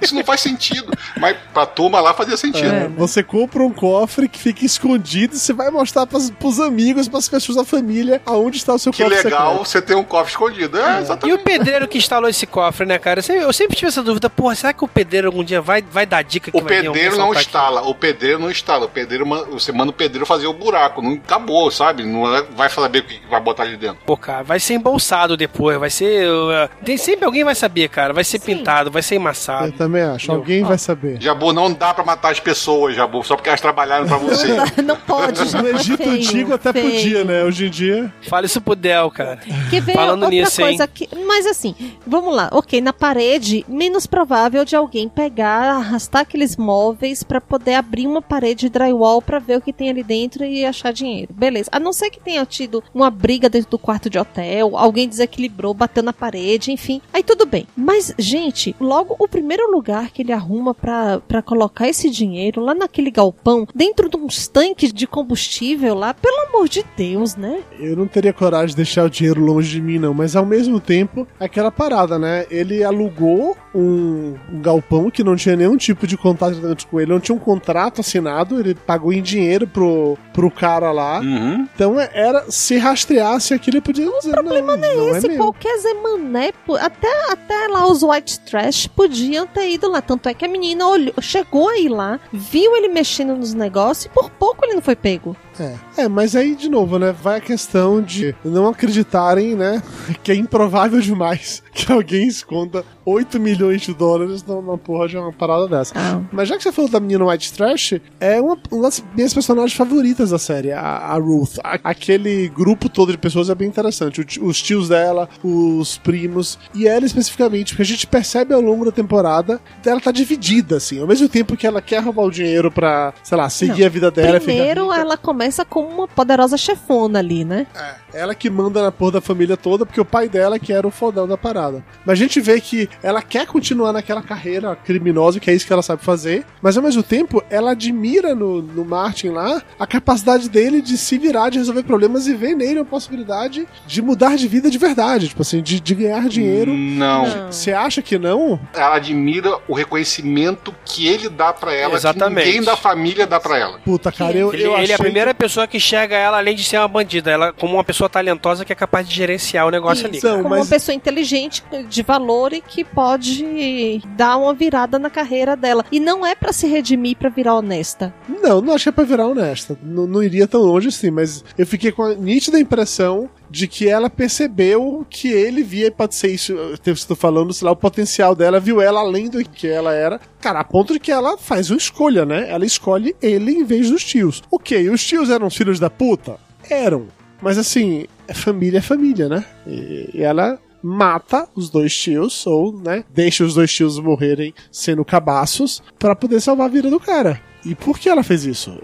Isso 0.00 0.14
não 0.14 0.24
faz 0.24 0.40
sentido. 0.40 0.92
Mas 1.18 1.36
pra 1.52 1.66
turma 1.66 2.00
lá 2.00 2.14
fazia 2.14 2.36
sentido. 2.36 2.66
É, 2.74 2.88
você 2.88 3.22
compra 3.22 3.62
um 3.62 3.72
cofre 3.72 4.28
que 4.28 4.38
fica 4.38 4.64
escondido 4.64 5.34
e 5.34 5.38
você 5.38 5.52
vai 5.52 5.70
mostrar 5.70 6.06
pras, 6.06 6.30
pros 6.30 6.58
amigos, 6.60 7.08
pras 7.08 7.28
pessoas 7.28 7.56
da 7.56 7.64
família, 7.64 8.20
aonde 8.26 8.56
está 8.58 8.74
o 8.74 8.78
seu 8.78 8.92
Que 8.92 9.02
cofre 9.02 9.16
legal 9.22 9.48
secreto. 9.52 9.68
você 9.68 9.82
ter 9.82 9.94
um 9.94 10.04
cofre 10.04 10.30
escondido. 10.30 10.78
É, 10.78 11.02
E 11.26 11.32
o 11.32 11.38
pedreiro 11.38 11.86
que 11.88 11.98
instalou 12.02 12.28
esse 12.28 12.46
cofre, 12.46 12.86
né, 12.86 12.98
cara? 12.98 13.20
Eu 13.20 13.52
sempre, 13.52 13.72
eu 13.74 13.76
tive 13.76 13.88
essa 13.88 14.02
dúvida, 14.02 14.28
porra, 14.30 14.54
será 14.54 14.72
que 14.72 14.84
o 14.84 14.88
pedreiro 14.88 15.28
algum 15.28 15.42
dia 15.44 15.60
vai, 15.60 15.82
vai 15.82 16.04
dar 16.06 16.22
dica 16.22 16.50
que 16.50 16.56
O 16.56 16.60
vai 16.60 16.80
pedreiro 16.82 17.16
não 17.16 17.32
assaltar 17.32 17.32
aqui? 17.40 17.46
instala, 17.46 17.82
o 17.82 17.94
pedreiro 17.94 18.38
não 18.38 18.50
instala. 18.50 18.86
O 18.86 18.88
pedreiro, 18.88 19.24
você 19.50 19.72
manda 19.72 19.90
o 19.90 19.94
pedreiro 19.94 20.26
fazer 20.26 20.46
o 20.46 20.52
buraco. 20.52 21.00
Não 21.02 21.12
acabou, 21.14 21.70
sabe? 21.70 22.04
Não 22.04 22.34
é- 22.34 22.42
vai 22.54 22.68
saber 22.68 23.00
o 23.00 23.02
que 23.04 23.20
vai 23.30 23.40
botar 23.40 23.62
ali 23.64 23.76
dentro. 23.76 23.98
Pô, 24.06 24.16
cara, 24.16 24.42
vai 24.42 24.58
ser 24.60 24.74
embolsado 24.74 25.36
depois, 25.36 25.78
vai 25.78 25.90
ser. 25.90 26.28
uh, 26.28 26.68
tem, 26.84 26.96
sempre 26.96 27.24
alguém 27.24 27.44
vai 27.44 27.54
saber, 27.54 27.88
cara. 27.88 28.12
Vai 28.12 28.24
ser 28.24 28.38
pintado, 28.40 28.90
vai 28.90 29.02
ser 29.02 29.14
Eu 29.14 29.20
emassado. 29.20 29.72
também 29.72 30.02
acho. 30.02 30.26
Entendeu? 30.26 30.36
Alguém 30.36 30.62
vai 30.64 30.78
saber. 30.78 31.20
Jabu, 31.20 31.52
não 31.52 31.72
dá 31.72 31.94
pra 31.94 32.04
matar 32.04 32.32
as 32.32 32.40
pessoas, 32.40 32.94
Jabu, 32.96 33.22
só 33.24 33.36
porque 33.36 33.48
elas 33.48 33.60
trabalharam 33.60 34.06
pra 34.06 34.16
você. 34.16 34.48
Não 34.82 34.96
pode, 34.96 35.48
já 35.48 35.62
No 35.62 35.68
é 35.68 35.72
Egito 35.72 35.98
feio, 36.02 36.10
Antigo 36.16 36.54
até 36.54 36.72
feio. 36.72 36.90
podia, 36.90 37.24
né? 37.24 37.44
Hoje 37.44 37.66
em 37.66 37.70
dia. 37.70 38.12
Fala 38.28 38.46
isso 38.46 38.60
pro 38.60 38.74
Del, 38.74 39.10
cara. 39.10 39.38
Que 39.70 39.80
ver 39.80 39.92
Falando 39.94 40.22
outra 40.24 40.28
nisso, 40.30 40.60
coisa 40.60 40.84
hein? 40.84 40.90
que. 40.92 41.08
Mas 41.26 41.46
assim, 41.46 41.74
vamos 42.06 42.34
lá. 42.34 42.48
Ok, 42.52 42.80
na 42.80 42.92
parede, 42.92 43.64
menos 43.68 44.06
provável 44.06 44.64
de 44.64 44.76
alguém 44.76 45.08
pegar, 45.08 45.76
arrastar 45.76 46.22
aqueles 46.22 46.56
móveis 46.56 47.22
pra 47.22 47.40
poder 47.40 47.74
abrir 47.74 48.06
uma 48.06 48.22
parede 48.22 48.66
de 48.66 48.68
drywall 48.68 49.20
pra 49.22 49.38
ver 49.38 49.58
o 49.58 49.60
que 49.60 49.72
tem 49.72 49.90
ali 49.90 50.02
dentro 50.02 50.44
e 50.44 50.64
achar 50.64 50.92
dinheiro. 50.92 51.32
Beleza. 51.32 51.70
A 51.72 51.80
não 51.80 51.92
ser 51.92 52.10
que 52.10 52.20
tenha 52.20 52.44
tido 52.44 52.82
uma 52.94 53.10
briga 53.10 53.48
dentro 53.48 53.70
do 53.70 53.78
quarto 53.78 54.10
de 54.10 54.18
hotel, 54.18 54.76
alguém 54.76 55.08
desequilibrou, 55.08 55.74
bateu 55.74 56.02
na 56.02 56.12
parede, 56.12 56.70
enfim. 56.70 57.00
Aí 57.12 57.22
tudo 57.22 57.46
bem. 57.46 57.66
Mas, 57.76 58.14
gente, 58.18 58.76
logo 58.80 59.16
o 59.18 59.26
primeiro 59.26 59.70
lugar 59.70 60.10
que 60.10 60.22
ele 60.22 60.32
arruma 60.32 60.74
pra 60.74 61.42
colocar 61.44 61.88
esse 61.88 62.10
dinheiro 62.10 62.60
lá 62.60 62.74
naquele 62.74 63.10
galpão, 63.10 63.66
dentro 63.74 64.08
de 64.08 64.16
uns 64.16 64.46
tanques 64.46 64.92
de 64.92 65.06
combustível 65.06 65.94
lá, 65.94 66.14
pelo 66.14 66.48
amor 66.48 66.68
de 66.68 66.84
Deus, 66.96 67.36
né? 67.36 67.62
Eu 67.78 67.96
não 67.96 68.06
teria 68.06 68.32
coragem 68.32 68.68
de 68.68 68.76
deixar 68.76 69.04
o 69.04 69.10
dinheiro 69.10 69.40
longe 69.40 69.70
de 69.70 69.80
mim, 69.80 69.98
não. 69.98 70.14
Mas 70.14 70.36
ao 70.36 70.46
mesmo 70.46 70.78
tempo, 70.78 71.26
aquela 71.40 71.70
parada, 71.82 72.18
né? 72.18 72.46
Ele 72.50 72.84
alugou 72.84 73.56
um, 73.74 74.34
galpão 74.60 75.10
que 75.10 75.24
não 75.24 75.34
tinha 75.36 75.56
nenhum 75.56 75.76
tipo 75.76 76.06
de 76.06 76.16
contato 76.16 76.54
com 76.90 77.00
ele. 77.00 77.10
Não 77.10 77.20
tinha 77.20 77.34
um 77.34 77.38
contrato 77.38 78.00
assinado. 78.00 78.58
Ele 78.60 78.74
pagou 78.74 79.12
em 79.12 79.22
dinheiro 79.22 79.66
pro, 79.66 80.16
pro 80.32 80.50
cara 80.50 80.92
lá. 80.92 81.20
Uhum. 81.20 81.66
Então 81.74 81.98
é- 81.98 82.10
era 82.12 82.44
se 82.50 82.76
rastreasse 82.76 83.54
aquilo, 83.54 83.76
ele 83.78 83.82
podia 83.82 84.04
dizer, 84.18 84.28
não, 84.28 84.34
problema 84.44 84.76
não 84.76 85.14
é 85.14 85.18
Esse 85.18 85.28
meu. 85.28 85.36
qualquer 85.38 85.78
Zé 85.78 85.94
Mané, 85.94 86.52
po- 86.66 86.76
até, 86.76 87.08
até 87.30 87.66
lá 87.68 87.86
os 87.90 88.02
white 88.02 88.40
trash 88.40 88.86
podiam 88.86 89.46
ter 89.46 89.70
ido 89.70 89.90
lá. 89.90 90.00
Tanto 90.02 90.28
é 90.28 90.34
que 90.34 90.44
a 90.44 90.48
menina 90.48 90.86
olhou, 90.86 91.14
chegou 91.20 91.68
aí 91.68 91.88
lá, 91.88 92.20
viu 92.32 92.76
ele 92.76 92.88
mexendo 92.88 93.34
nos 93.36 93.54
negócios 93.54 94.06
e 94.06 94.08
por 94.08 94.30
pouco 94.30 94.64
ele 94.64 94.74
não 94.74 94.82
foi 94.82 94.94
pego. 94.96 95.36
É. 95.62 96.02
é, 96.02 96.08
mas 96.08 96.34
aí, 96.36 96.54
de 96.54 96.68
novo, 96.68 96.98
né? 96.98 97.12
Vai 97.12 97.38
a 97.38 97.40
questão 97.40 98.00
de 98.00 98.34
não 98.44 98.68
acreditarem, 98.68 99.54
né? 99.54 99.82
Que 100.22 100.32
é 100.32 100.34
improvável 100.34 101.00
demais 101.00 101.62
que 101.72 101.90
alguém 101.90 102.26
esconda 102.28 102.84
8 103.04 103.40
milhões 103.40 103.80
de 103.82 103.92
dólares 103.94 104.44
numa 104.44 104.78
porra 104.78 105.08
de 105.08 105.16
uma 105.16 105.32
parada 105.32 105.66
dessa. 105.66 105.92
Ah. 105.96 106.20
Mas 106.30 106.48
já 106.48 106.56
que 106.56 106.62
você 106.62 106.70
falou 106.70 106.90
da 106.90 107.00
menina 107.00 107.24
White 107.26 107.52
Trash, 107.52 107.94
é 108.20 108.40
uma, 108.40 108.56
uma 108.70 108.82
das 108.82 109.02
minhas 109.14 109.34
personagens 109.34 109.72
favoritas 109.74 110.30
da 110.30 110.38
série, 110.38 110.70
a, 110.72 110.80
a 110.80 111.14
Ruth. 111.18 111.58
A- 111.64 111.78
aquele 111.84 112.48
grupo 112.48 112.88
todo 112.88 113.10
de 113.10 113.18
pessoas 113.18 113.48
é 113.50 113.54
bem 113.54 113.66
interessante. 113.68 114.20
O 114.40 114.52
os 114.52 114.60
tios 114.60 114.88
dela, 114.88 115.28
os 115.42 115.96
primos, 115.98 116.58
e 116.74 116.86
ela 116.86 117.06
especificamente, 117.06 117.72
porque 117.72 117.82
a 117.82 117.86
gente 117.86 118.06
percebe 118.06 118.52
ao 118.52 118.60
longo 118.60 118.84
da 118.84 118.92
temporada 118.92 119.60
ela 119.84 120.00
tá 120.00 120.12
dividida, 120.12 120.76
assim. 120.76 121.00
Ao 121.00 121.06
mesmo 121.06 121.28
tempo 121.28 121.56
que 121.56 121.66
ela 121.66 121.80
quer 121.82 122.02
roubar 122.02 122.24
o 122.24 122.30
dinheiro 122.30 122.70
pra, 122.70 123.12
sei 123.22 123.36
lá, 123.38 123.48
seguir 123.50 123.80
Não. 123.80 123.86
a 123.86 123.90
vida 123.90 124.10
dela. 124.10 124.38
Primeiro, 124.40 124.92
ela 124.92 125.16
começa 125.16 125.51
como 125.64 125.88
uma 125.88 126.08
poderosa 126.08 126.56
chefona 126.56 127.18
ali, 127.18 127.44
né? 127.44 127.66
É, 127.74 127.94
ela 128.12 128.34
que 128.34 128.50
manda 128.50 128.82
na 128.82 128.92
porra 128.92 129.12
da 129.12 129.20
família 129.20 129.56
toda, 129.56 129.86
porque 129.86 130.00
o 130.00 130.04
pai 130.04 130.28
dela 130.28 130.58
que 130.58 130.72
era 130.72 130.86
o 130.86 130.90
fodão 130.90 131.26
da 131.26 131.36
parada. 131.36 131.84
Mas 132.04 132.12
a 132.18 132.22
gente 132.22 132.40
vê 132.40 132.60
que 132.60 132.88
ela 133.02 133.22
quer 133.22 133.46
continuar 133.46 133.92
naquela 133.92 134.22
carreira 134.22 134.76
criminosa, 134.76 135.40
que 135.40 135.50
é 135.50 135.54
isso 135.54 135.66
que 135.66 135.72
ela 135.72 135.82
sabe 135.82 136.02
fazer, 136.04 136.44
mas 136.60 136.76
ao 136.76 136.82
mesmo 136.82 137.02
tempo 137.02 137.42
ela 137.50 137.72
admira 137.72 138.34
no, 138.34 138.62
no 138.62 138.84
Martin 138.84 139.28
lá 139.28 139.62
a 139.78 139.86
capacidade 139.86 140.48
dele 140.48 140.80
de 140.80 140.96
se 140.96 141.18
virar, 141.18 141.50
de 141.50 141.58
resolver 141.58 141.82
problemas 141.82 142.26
e 142.26 142.34
vê 142.34 142.54
nele 142.54 142.80
a 142.80 142.84
possibilidade 142.84 143.66
de 143.86 144.02
mudar 144.02 144.36
de 144.36 144.48
vida 144.48 144.70
de 144.70 144.78
verdade, 144.78 145.28
tipo 145.28 145.42
assim, 145.42 145.62
de, 145.62 145.80
de 145.80 145.94
ganhar 145.94 146.28
dinheiro. 146.28 146.72
Não. 146.72 147.50
Você 147.50 147.72
acha 147.72 148.02
que 148.02 148.18
não? 148.18 148.58
Ela 148.74 148.96
admira 148.96 149.58
o 149.68 149.74
reconhecimento 149.74 150.74
que 150.84 151.06
ele 151.06 151.28
dá 151.28 151.52
pra 151.52 151.72
ela, 151.72 151.94
Exatamente. 151.94 152.44
que 152.44 152.50
ninguém 152.50 152.64
da 152.64 152.76
família 152.76 153.26
dá 153.26 153.40
pra 153.40 153.58
ela. 153.58 153.78
Puta, 153.78 154.10
cara, 154.12 154.36
eu, 154.36 154.52
Ele, 154.52 154.62
eu 154.62 154.72
ele 154.72 154.80
é 154.80 154.82
achei 154.82 154.94
a 154.94 154.98
primeira 154.98 155.34
pessoa 155.34 155.66
que 155.66 155.76
enxerga 155.76 156.16
ela, 156.16 156.38
além 156.38 156.54
de 156.54 156.64
ser 156.64 156.78
uma 156.78 156.88
bandida, 156.88 157.30
ela 157.30 157.52
como 157.52 157.74
uma 157.74 157.84
pessoa 157.84 158.01
talentosa 158.08 158.64
que 158.64 158.72
é 158.72 158.76
capaz 158.76 159.08
de 159.08 159.14
gerenciar 159.14 159.66
o 159.66 159.70
negócio 159.70 160.06
ali. 160.06 160.18
Então, 160.18 160.38
Como 160.38 160.50
mas- 160.50 160.60
uma 160.60 160.66
pessoa 160.70 160.94
inteligente, 160.94 161.62
de 161.88 162.02
valor 162.02 162.52
e 162.52 162.60
que 162.60 162.84
pode 162.84 164.02
dar 164.16 164.36
uma 164.36 164.54
virada 164.54 164.98
na 164.98 165.10
carreira 165.10 165.56
dela. 165.56 165.84
E 165.90 165.98
não 166.00 166.24
é 166.26 166.34
pra 166.34 166.52
se 166.52 166.66
redimir 166.66 167.16
pra 167.16 167.28
virar 167.28 167.54
honesta. 167.56 168.14
Não, 168.42 168.60
não 168.60 168.74
achei 168.74 168.92
pra 168.92 169.04
virar 169.04 169.26
honesta. 169.26 169.78
Não, 169.82 170.06
não 170.06 170.22
iria 170.22 170.46
tão 170.46 170.60
longe 170.62 170.88
assim, 170.88 171.10
mas 171.10 171.44
eu 171.56 171.66
fiquei 171.66 171.92
com 171.92 172.02
a 172.02 172.14
nítida 172.14 172.58
impressão 172.58 173.28
de 173.50 173.68
que 173.68 173.86
ela 173.86 174.08
percebeu 174.08 175.06
que 175.10 175.28
ele 175.28 175.62
via, 175.62 175.90
pode 175.90 176.14
ser 176.14 176.28
isso, 176.28 176.52
eu 176.52 176.92
estou 176.94 177.14
falando, 177.16 177.52
sei 177.52 177.66
lá, 177.66 177.72
o 177.72 177.76
potencial 177.76 178.34
dela, 178.34 178.58
viu 178.58 178.80
ela 178.80 179.00
além 179.00 179.28
do 179.28 179.44
que 179.44 179.68
ela 179.68 179.92
era. 179.92 180.18
Cara, 180.40 180.60
a 180.60 180.64
ponto 180.64 180.94
de 180.94 180.98
que 180.98 181.12
ela 181.12 181.36
faz 181.36 181.70
uma 181.70 181.76
escolha, 181.76 182.24
né? 182.24 182.46
Ela 182.50 182.64
escolhe 182.64 183.14
ele 183.20 183.52
em 183.52 183.64
vez 183.64 183.90
dos 183.90 184.02
tios. 184.04 184.42
Ok, 184.50 184.88
os 184.88 185.04
tios 185.04 185.28
eram 185.28 185.46
os 185.48 185.54
filhos 185.56 185.78
da 185.78 185.90
puta? 185.90 186.36
Eram. 186.70 187.08
Mas 187.42 187.58
assim, 187.58 188.06
é 188.28 188.32
família 188.32 188.78
é 188.78 188.82
família, 188.82 189.28
né? 189.28 189.44
E, 189.66 190.10
e 190.14 190.22
ela 190.22 190.58
mata 190.82 191.48
os 191.54 191.70
dois 191.70 191.96
tios, 191.96 192.46
ou, 192.46 192.72
né, 192.72 193.04
deixa 193.10 193.44
os 193.44 193.54
dois 193.54 193.72
tios 193.72 193.98
morrerem 193.98 194.52
sendo 194.70 195.04
cabaços, 195.04 195.82
pra 195.98 196.16
poder 196.16 196.40
salvar 196.40 196.66
a 196.66 196.70
vida 196.70 196.90
do 196.90 196.98
cara. 196.98 197.40
E 197.64 197.74
por 197.74 197.98
que 197.98 198.08
ela 198.08 198.24
fez 198.24 198.44
isso? 198.44 198.76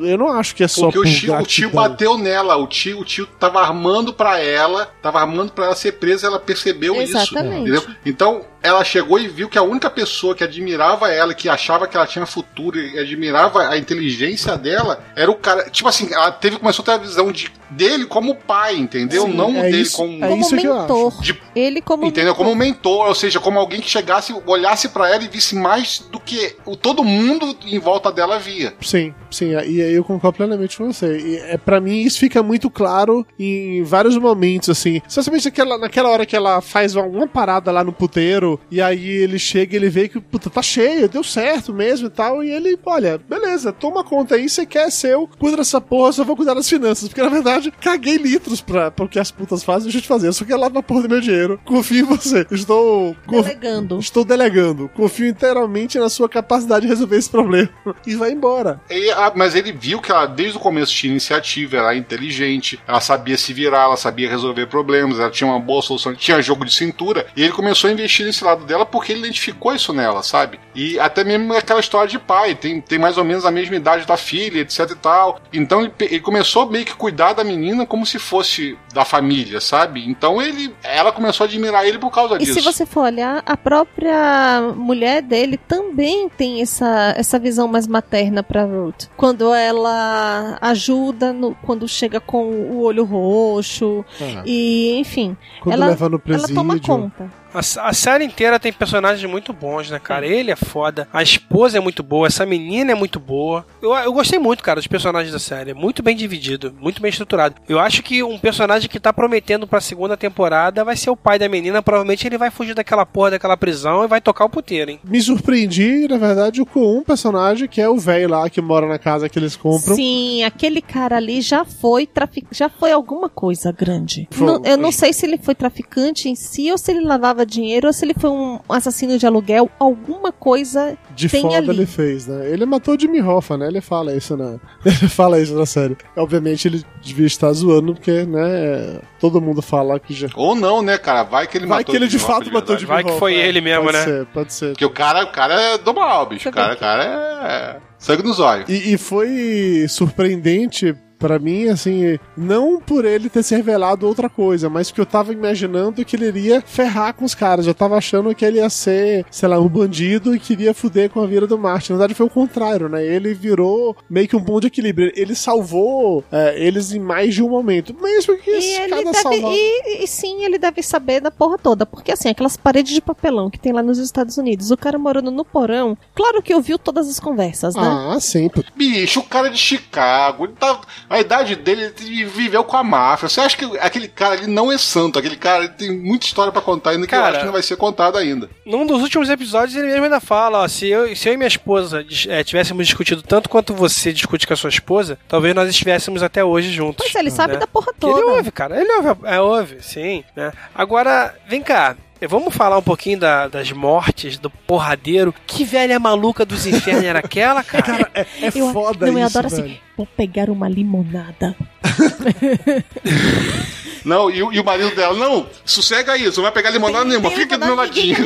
Eu 0.00 0.16
não 0.16 0.32
acho 0.32 0.54
que 0.54 0.64
é 0.64 0.68
só 0.68 0.90
Porque 0.90 0.98
o 0.98 1.04
tio, 1.04 1.34
o 1.34 1.42
tio 1.42 1.70
bateu 1.70 2.16
nela, 2.16 2.56
o 2.56 2.66
tio, 2.66 3.00
o 3.00 3.04
tio 3.04 3.26
tava 3.26 3.60
armando 3.60 4.14
pra 4.14 4.38
ela, 4.38 4.86
tava 5.02 5.20
armando 5.20 5.52
pra 5.52 5.66
ela 5.66 5.74
ser 5.74 5.92
presa, 5.92 6.26
ela 6.26 6.38
percebeu 6.38 6.94
Exatamente. 6.94 7.70
isso. 7.70 7.82
Entendeu? 7.82 7.96
Então, 8.06 8.42
ela 8.62 8.82
chegou 8.84 9.18
e 9.18 9.28
viu 9.28 9.48
que 9.48 9.58
a 9.58 9.62
única 9.62 9.88
pessoa 9.90 10.34
que 10.34 10.42
admirava 10.44 11.10
ela, 11.12 11.32
que 11.34 11.48
achava 11.48 11.86
que 11.86 11.96
ela 11.96 12.06
tinha 12.06 12.26
futuro 12.26 12.78
e 12.78 12.98
admirava 12.98 13.68
a 13.68 13.78
inteligência 13.78 14.56
dela, 14.56 15.04
era 15.16 15.30
o 15.30 15.34
cara. 15.34 15.68
Tipo 15.70 15.88
assim, 15.88 16.08
ela 16.12 16.30
teve, 16.32 16.58
começou 16.58 16.82
a 16.82 16.86
ter 16.86 16.92
a 16.92 16.98
visão 16.98 17.30
de, 17.30 17.50
dele 17.70 18.06
como 18.06 18.34
pai, 18.34 18.76
entendeu? 18.76 19.22
Sim, 19.24 19.32
Não 19.34 19.56
é 19.56 19.62
dele 19.70 19.82
isso- 19.82 19.96
como. 19.96 20.24
é 20.24 20.28
Como 20.28 20.40
isso 20.42 20.54
acho. 20.54 20.66
mentor. 20.66 21.20
De- 21.22 21.38
Ele 21.54 21.80
como 21.80 22.04
Entendeu? 22.06 22.34
Como 22.34 22.50
um 22.50 22.54
mentor, 22.54 23.06
ou 23.08 23.14
seja, 23.14 23.40
como 23.40 23.58
alguém 23.58 23.80
que 23.80 23.88
chegasse, 23.90 24.34
olhasse 24.46 24.88
pra 24.88 25.08
ela 25.12 25.22
e 25.24 25.28
visse 25.28 25.54
mais 25.54 25.98
do 26.10 26.18
que 26.20 26.56
o, 26.64 26.76
todo 26.76 27.02
mundo 27.04 27.56
em 27.66 27.78
volta 27.78 28.10
dela 28.12 28.38
via. 28.38 28.74
Sim, 28.80 29.12
sim, 29.30 29.50
e 29.52 29.56
aí 29.82 29.92
eu 29.94 30.04
concordo 30.04 30.36
plenamente 30.36 30.76
com 30.76 30.92
você. 30.92 31.18
E 31.18 31.36
é, 31.36 31.56
para 31.58 31.80
mim 31.80 32.00
isso 32.00 32.18
fica 32.18 32.42
muito 32.42 32.70
claro 32.70 33.26
em 33.38 33.82
vários 33.82 34.16
momentos, 34.16 34.68
assim. 34.68 35.00
Especialmente 35.06 35.46
naquela, 35.46 35.78
naquela 35.78 36.08
hora 36.10 36.24
que 36.26 36.36
ela 36.36 36.60
faz 36.60 36.94
uma, 36.94 37.04
uma 37.06 37.26
parada 37.26 37.70
lá 37.72 37.82
no 37.82 37.92
puteiro, 37.92 38.47
e 38.70 38.80
aí 38.80 39.08
ele 39.08 39.38
chega 39.38 39.74
e 39.74 39.76
ele 39.76 39.88
vê 39.88 40.08
que, 40.08 40.20
puta, 40.20 40.48
tá 40.50 40.62
cheio, 40.62 41.08
deu 41.08 41.24
certo 41.24 41.72
mesmo 41.72 42.06
e 42.06 42.10
tal, 42.10 42.42
e 42.44 42.50
ele, 42.50 42.78
olha, 42.86 43.18
beleza, 43.28 43.72
toma 43.72 44.04
conta 44.04 44.34
aí, 44.36 44.48
você 44.48 44.64
quer 44.64 44.90
ser 44.90 45.14
eu, 45.14 45.28
cuida 45.38 45.56
dessa 45.56 45.80
porra, 45.80 46.08
eu 46.10 46.12
só 46.12 46.24
vou 46.24 46.36
cuidar 46.36 46.54
das 46.54 46.68
finanças, 46.68 47.08
porque 47.08 47.22
na 47.22 47.28
verdade, 47.28 47.72
caguei 47.80 48.16
litros 48.16 48.60
pra, 48.60 48.90
pra 48.90 49.04
o 49.04 49.08
que 49.08 49.18
as 49.18 49.30
putas 49.30 49.64
fazem, 49.64 49.84
deixa 49.84 49.98
eu 49.98 50.02
te 50.02 50.08
fazer, 50.08 50.28
eu 50.28 50.32
só 50.32 50.44
quero 50.44 50.60
lá 50.60 50.70
pra 50.70 50.82
porra 50.82 51.02
do 51.02 51.08
meu 51.08 51.20
dinheiro, 51.20 51.60
confio 51.64 52.00
em 52.00 52.04
você, 52.04 52.46
estou... 52.50 53.16
conf- 53.26 53.46
delegando. 53.46 53.98
Estou 53.98 54.24
delegando. 54.24 54.88
Confio 54.94 55.26
inteiramente 55.26 55.98
na 55.98 56.08
sua 56.08 56.28
capacidade 56.28 56.82
de 56.82 56.88
resolver 56.88 57.16
esse 57.16 57.30
problema. 57.30 57.68
E 58.06 58.14
vai 58.14 58.30
embora. 58.32 58.80
E, 58.90 59.10
ah, 59.10 59.32
mas 59.34 59.54
ele 59.54 59.72
viu 59.72 60.00
que 60.00 60.10
ela, 60.10 60.24
desde 60.26 60.56
o 60.56 60.60
começo, 60.60 60.92
tinha 60.92 61.10
iniciativa, 61.10 61.76
ela 61.76 61.88
era 61.90 61.98
inteligente, 61.98 62.78
ela 62.86 63.00
sabia 63.00 63.36
se 63.36 63.52
virar, 63.52 63.82
ela 63.84 63.96
sabia 63.96 64.28
resolver 64.30 64.66
problemas, 64.66 65.18
ela 65.18 65.30
tinha 65.30 65.48
uma 65.50 65.58
boa 65.60 65.82
solução, 65.82 66.14
tinha 66.14 66.40
jogo 66.40 66.64
de 66.64 66.72
cintura, 66.72 67.26
e 67.36 67.42
ele 67.42 67.52
começou 67.52 67.88
a 67.88 67.92
investir 67.92 68.24
nesse 68.26 68.37
lado 68.44 68.64
dela 68.64 68.84
porque 68.86 69.12
ele 69.12 69.20
identificou 69.20 69.74
isso 69.74 69.92
nela, 69.92 70.22
sabe? 70.22 70.58
E 70.74 70.98
até 70.98 71.24
mesmo 71.24 71.52
aquela 71.54 71.80
história 71.80 72.08
de 72.08 72.18
pai, 72.18 72.54
tem, 72.54 72.80
tem 72.80 72.98
mais 72.98 73.18
ou 73.18 73.24
menos 73.24 73.44
a 73.44 73.50
mesma 73.50 73.76
idade 73.76 74.06
da 74.06 74.16
filha, 74.16 74.60
etc 74.60 74.90
e 74.90 74.94
tal. 74.96 75.40
Então 75.52 75.80
ele, 75.82 75.92
ele 76.00 76.20
começou 76.20 76.68
meio 76.70 76.84
que 76.84 76.94
cuidar 76.94 77.32
da 77.32 77.44
menina 77.44 77.86
como 77.86 78.04
se 78.06 78.18
fosse 78.18 78.76
da 78.92 79.04
família, 79.04 79.60
sabe? 79.60 80.08
Então 80.08 80.40
ele, 80.40 80.74
ela 80.82 81.12
começou 81.12 81.44
a 81.44 81.48
admirar 81.48 81.86
ele 81.86 81.98
por 81.98 82.10
causa 82.10 82.36
E 82.36 82.38
disso. 82.38 82.54
se 82.54 82.60
você 82.60 82.84
for 82.86 83.04
olhar, 83.04 83.42
a 83.44 83.56
própria 83.56 84.60
mulher 84.76 85.22
dele 85.22 85.56
também 85.56 86.28
tem 86.28 86.60
essa, 86.62 87.14
essa 87.16 87.38
visão 87.38 87.66
mais 87.68 87.86
materna 87.86 88.42
pra 88.42 88.64
Ruth. 88.64 89.06
Quando 89.16 89.52
ela 89.54 90.58
ajuda, 90.60 91.32
no- 91.32 91.54
quando 91.62 91.86
chega 91.88 92.20
com 92.20 92.44
o 92.44 92.80
olho 92.82 93.04
roxo, 93.04 94.04
e 94.44 94.96
enfim, 94.98 95.36
Quando 95.60 95.74
ela, 95.74 95.86
leva 95.86 96.08
no 96.08 96.14
ela 96.14 96.18
presídio. 96.22 96.54
toma 96.54 96.78
conta. 96.80 97.30
A, 97.54 97.60
a 97.88 97.92
série 97.92 98.24
inteira 98.24 98.58
tem 98.60 98.72
personagens 98.72 99.28
muito 99.30 99.52
bons, 99.52 99.90
né, 99.90 99.98
cara? 99.98 100.26
Ele 100.26 100.50
é 100.50 100.56
foda, 100.56 101.08
a 101.12 101.22
esposa 101.22 101.78
é 101.78 101.80
muito 101.80 102.02
boa, 102.02 102.26
essa 102.26 102.44
menina 102.44 102.92
é 102.92 102.94
muito 102.94 103.18
boa. 103.18 103.64
Eu, 103.82 103.94
eu 103.94 104.12
gostei 104.12 104.38
muito, 104.38 104.62
cara, 104.62 104.78
dos 104.80 104.86
personagens 104.86 105.32
da 105.32 105.38
série. 105.38 105.70
É 105.70 105.74
Muito 105.74 106.02
bem 106.02 106.14
dividido, 106.16 106.74
muito 106.80 107.00
bem 107.00 107.08
estruturado. 107.08 107.54
Eu 107.68 107.78
acho 107.78 108.02
que 108.02 108.22
um 108.22 108.38
personagem 108.38 108.88
que 108.88 109.00
tá 109.00 109.12
prometendo 109.12 109.66
pra 109.66 109.80
segunda 109.80 110.16
temporada 110.16 110.84
vai 110.84 110.96
ser 110.96 111.10
o 111.10 111.16
pai 111.16 111.38
da 111.38 111.48
menina. 111.48 111.82
Provavelmente 111.82 112.26
ele 112.26 112.36
vai 112.38 112.50
fugir 112.50 112.74
daquela 112.74 113.06
porra, 113.06 113.32
daquela 113.32 113.56
prisão 113.56 114.04
e 114.04 114.08
vai 114.08 114.20
tocar 114.20 114.44
o 114.44 114.50
puteiro, 114.50 114.90
hein? 114.90 115.00
Me 115.04 115.20
surpreendi, 115.20 116.06
na 116.08 116.16
verdade, 116.18 116.64
com 116.64 116.98
um 116.98 117.02
personagem 117.02 117.68
que 117.68 117.80
é 117.80 117.88
o 117.88 117.96
velho 117.98 118.28
lá 118.28 118.48
que 118.50 118.60
mora 118.60 118.86
na 118.86 118.98
casa 118.98 119.28
que 119.28 119.38
eles 119.38 119.56
compram. 119.56 119.94
Sim, 119.96 120.42
aquele 120.44 120.80
cara 120.82 121.16
ali 121.16 121.40
já 121.40 121.64
foi 121.64 122.06
trafic... 122.06 122.46
já 122.52 122.68
foi 122.68 122.92
alguma 122.92 123.28
coisa 123.28 123.72
grande. 123.72 124.28
Foi- 124.30 124.46
Não- 124.46 124.62
eu 124.64 124.76
não 124.76 124.92
sei 124.92 125.12
se 125.12 125.24
ele 125.26 125.38
foi 125.38 125.54
traficante 125.54 126.28
em 126.28 126.34
si 126.34 126.70
ou 126.70 126.78
se 126.78 126.90
ele 126.90 127.00
lavava 127.04 127.37
dinheiro 127.44 127.86
ou 127.86 127.92
se 127.92 128.04
ele 128.04 128.14
foi 128.14 128.30
um 128.30 128.58
assassino 128.68 129.18
de 129.18 129.26
aluguel. 129.26 129.70
Alguma 129.78 130.32
coisa 130.32 130.96
De 131.14 131.28
tem 131.28 131.42
foda 131.42 131.56
ali. 131.58 131.68
ele 131.70 131.86
fez, 131.86 132.26
né? 132.26 132.50
Ele 132.50 132.64
matou 132.66 132.94
o 132.94 133.00
Jimmy 133.00 133.20
Hoffa, 133.20 133.56
né? 133.56 133.66
Ele 133.66 133.80
fala 133.80 134.14
isso 134.14 134.36
na. 134.36 134.58
Ele 134.84 135.08
fala 135.08 135.40
isso 135.40 135.54
na 135.54 135.66
série. 135.66 135.96
Obviamente 136.16 136.66
ele 136.68 136.84
devia 137.02 137.26
estar 137.26 137.52
zoando, 137.52 137.94
porque, 137.94 138.24
né? 138.24 139.00
Todo 139.20 139.40
mundo 139.40 139.60
fala 139.60 139.98
que 139.98 140.14
já. 140.14 140.28
Ou 140.34 140.54
não, 140.54 140.80
né, 140.82 140.96
cara? 140.98 141.24
Vai 141.24 141.46
que 141.46 141.58
ele 141.58 141.66
Vai 141.66 141.78
matou 141.78 141.92
que 141.92 141.96
ele 141.98 142.06
o 142.06 142.08
de 142.08 142.18
fato 142.18 142.42
Hoffa 142.42 142.50
matou 142.52 142.76
o. 142.76 142.78
Jimmy 142.78 142.88
Vai 142.88 143.02
que 143.04 143.10
Hoffa, 143.10 143.18
foi 143.18 143.34
é. 143.34 143.46
ele 143.46 143.60
mesmo, 143.60 143.84
pode 143.84 143.96
né? 143.96 144.04
Ser, 144.04 144.26
pode 144.26 144.52
ser. 144.54 144.68
Porque 144.70 144.84
o 144.84 144.90
cara, 144.90 145.24
o 145.24 145.32
cara 145.32 145.54
é 145.60 145.78
do 145.78 145.92
mal, 145.94 146.26
bicho. 146.26 146.48
O 146.48 146.52
cara, 146.52 146.74
o 146.74 146.76
cara 146.76 147.04
é. 147.04 147.88
Sangue 147.98 148.22
nos 148.22 148.38
olhos. 148.38 148.68
E, 148.68 148.94
e 148.94 148.98
foi 148.98 149.86
surpreendente 149.88 150.94
pra 151.18 151.38
mim, 151.38 151.68
assim, 151.68 152.18
não 152.36 152.80
por 152.80 153.04
ele 153.04 153.28
ter 153.28 153.42
se 153.42 153.54
revelado 153.54 154.06
outra 154.06 154.28
coisa, 154.28 154.68
mas 154.68 154.90
que 154.90 155.00
eu 155.00 155.06
tava 155.06 155.32
imaginando 155.32 156.04
que 156.04 156.16
ele 156.16 156.26
iria 156.26 156.60
ferrar 156.60 157.14
com 157.14 157.24
os 157.24 157.34
caras. 157.34 157.66
Eu 157.66 157.74
tava 157.74 157.96
achando 157.96 158.34
que 158.34 158.44
ele 158.44 158.58
ia 158.58 158.70
ser, 158.70 159.24
sei 159.30 159.48
lá, 159.48 159.58
um 159.58 159.68
bandido 159.68 160.34
e 160.34 160.38
queria 160.40 160.72
fuder 160.74 161.10
com 161.10 161.20
a 161.20 161.26
vida 161.26 161.46
do 161.46 161.58
Martin. 161.58 161.92
Na 161.92 161.98
verdade, 161.98 162.14
foi 162.14 162.26
o 162.26 162.30
contrário, 162.30 162.88
né? 162.88 163.04
Ele 163.04 163.34
virou 163.34 163.96
meio 164.08 164.28
que 164.28 164.36
um 164.36 164.42
ponto 164.42 164.62
de 164.62 164.66
equilíbrio. 164.68 165.12
Ele 165.14 165.34
salvou 165.34 166.24
é, 166.30 166.58
eles 166.58 166.92
em 166.92 166.98
mais 167.00 167.34
de 167.34 167.42
um 167.42 167.48
momento. 167.48 167.94
Mesmo 168.00 168.36
que 168.38 168.50
E 168.50 168.88
cada 168.88 169.02
deve, 169.02 169.14
salvar. 169.18 169.52
e, 169.52 170.04
e 170.04 170.06
sim, 170.06 170.44
ele 170.44 170.58
deve 170.58 170.82
saber 170.82 171.20
da 171.20 171.30
porra 171.30 171.58
toda. 171.58 171.84
Porque 171.86 172.12
assim, 172.12 172.28
aquelas 172.28 172.56
paredes 172.56 172.94
de 172.94 173.00
papelão 173.00 173.50
que 173.50 173.58
tem 173.58 173.72
lá 173.72 173.82
nos 173.82 173.98
Estados 173.98 174.36
Unidos, 174.38 174.70
o 174.70 174.76
cara 174.76 174.98
morando 174.98 175.30
no 175.30 175.44
porão, 175.44 175.96
claro 176.14 176.42
que 176.42 176.54
ouviu 176.54 176.78
todas 176.78 177.08
as 177.08 177.18
conversas, 177.18 177.74
né? 177.74 177.82
Ah, 177.82 178.18
sim. 178.20 178.48
pô. 178.48 178.62
Bicho, 178.76 179.20
o 179.20 179.24
cara 179.24 179.48
é 179.48 179.50
de 179.50 179.58
Chicago, 179.58 180.44
ele 180.44 180.54
tá, 180.58 180.80
a 181.08 181.20
idade 181.20 181.56
dele, 181.56 181.92
ele 182.00 182.24
viveu 182.24 182.62
com 182.64 182.76
a 182.76 182.84
máfia. 182.84 183.28
Você 183.28 183.40
acha 183.40 183.56
que 183.56 183.64
aquele 183.78 184.08
cara 184.08 184.34
ali 184.34 184.46
não 184.46 184.70
é 184.70 184.76
santo? 184.78 185.18
Aquele 185.18 185.36
cara 185.36 185.64
ele 185.64 185.72
tem 185.72 185.96
muita 185.98 186.26
história 186.26 186.52
pra 186.52 186.60
contar 186.60 186.90
ainda 186.90 187.06
que 187.06 187.14
eu 187.14 187.18
Cara, 187.18 187.30
acho 187.30 187.40
que 187.40 187.46
não 187.46 187.52
vai 187.52 187.62
ser 187.62 187.76
contada 187.76 188.18
ainda. 188.18 188.48
Num 188.64 188.86
dos 188.86 189.02
últimos 189.02 189.30
episódios, 189.30 189.76
ele 189.76 189.86
mesmo 189.88 190.04
ainda 190.04 190.20
fala, 190.20 190.62
ó, 190.62 190.68
se 190.68 190.86
eu, 190.88 191.14
se 191.16 191.28
eu 191.28 191.34
e 191.34 191.36
minha 191.36 191.48
esposa 191.48 192.04
eh, 192.28 192.44
tivéssemos 192.44 192.86
discutido 192.86 193.22
tanto 193.22 193.48
quanto 193.48 193.74
você 193.74 194.12
discute 194.12 194.46
com 194.46 194.52
a 194.52 194.56
sua 194.56 194.70
esposa, 194.70 195.18
talvez 195.28 195.54
nós 195.54 195.68
estivéssemos 195.68 196.22
até 196.22 196.44
hoje 196.44 196.70
juntos. 196.70 197.04
Pois 197.04 197.14
é, 197.14 197.18
ele 197.20 197.30
sabe 197.30 197.54
né? 197.54 197.60
da 197.60 197.66
porra 197.66 197.92
Que 197.98 198.06
ele 198.06 198.14
toda. 198.14 198.32
ouve, 198.32 198.50
cara. 198.50 198.80
Ele 198.80 198.92
ouve, 198.92 199.20
é, 199.24 199.40
ouve, 199.40 199.78
sim. 199.80 200.24
Né? 200.36 200.52
Agora, 200.74 201.34
vem 201.48 201.62
cá. 201.62 201.96
Vamos 202.26 202.54
falar 202.54 202.78
um 202.78 202.82
pouquinho 202.82 203.18
da- 203.20 203.46
das 203.48 203.70
mortes, 203.70 204.38
do 204.38 204.50
porradeiro. 204.50 205.32
Que 205.46 205.64
velha 205.64 205.98
maluca 206.00 206.44
dos 206.44 206.66
infernos 206.66 207.04
era 207.04 207.20
aquela, 207.20 207.62
cara? 207.62 207.82
Cara, 207.82 208.10
é, 208.14 208.20
é 208.42 208.50
Eu- 208.54 208.72
foda 208.72 209.06
não, 209.06 209.18
eu 209.18 209.26
isso, 209.26 209.38
adoro 209.38 209.54
velho. 209.54 209.64
assim, 209.70 209.78
vou 209.96 210.06
pegar 210.06 210.50
uma 210.50 210.68
limonada. 210.68 211.54
Não, 214.04 214.30
e, 214.30 214.42
o- 214.42 214.52
e 214.52 214.60
o 214.60 214.64
marido 214.64 214.94
dela, 214.94 215.14
não, 215.18 215.46
sossega 215.66 216.12
aí, 216.12 216.24
você 216.24 216.36
não 216.36 216.44
vai 216.44 216.52
pegar 216.52 216.70
limonada 216.70 217.04
nenhuma, 217.04 217.30
fica 217.30 217.56
aqui 217.56 217.58
do 217.58 217.66
meu 217.66 217.74
ladinho. 217.74 218.16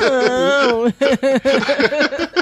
Não. 0.00 0.92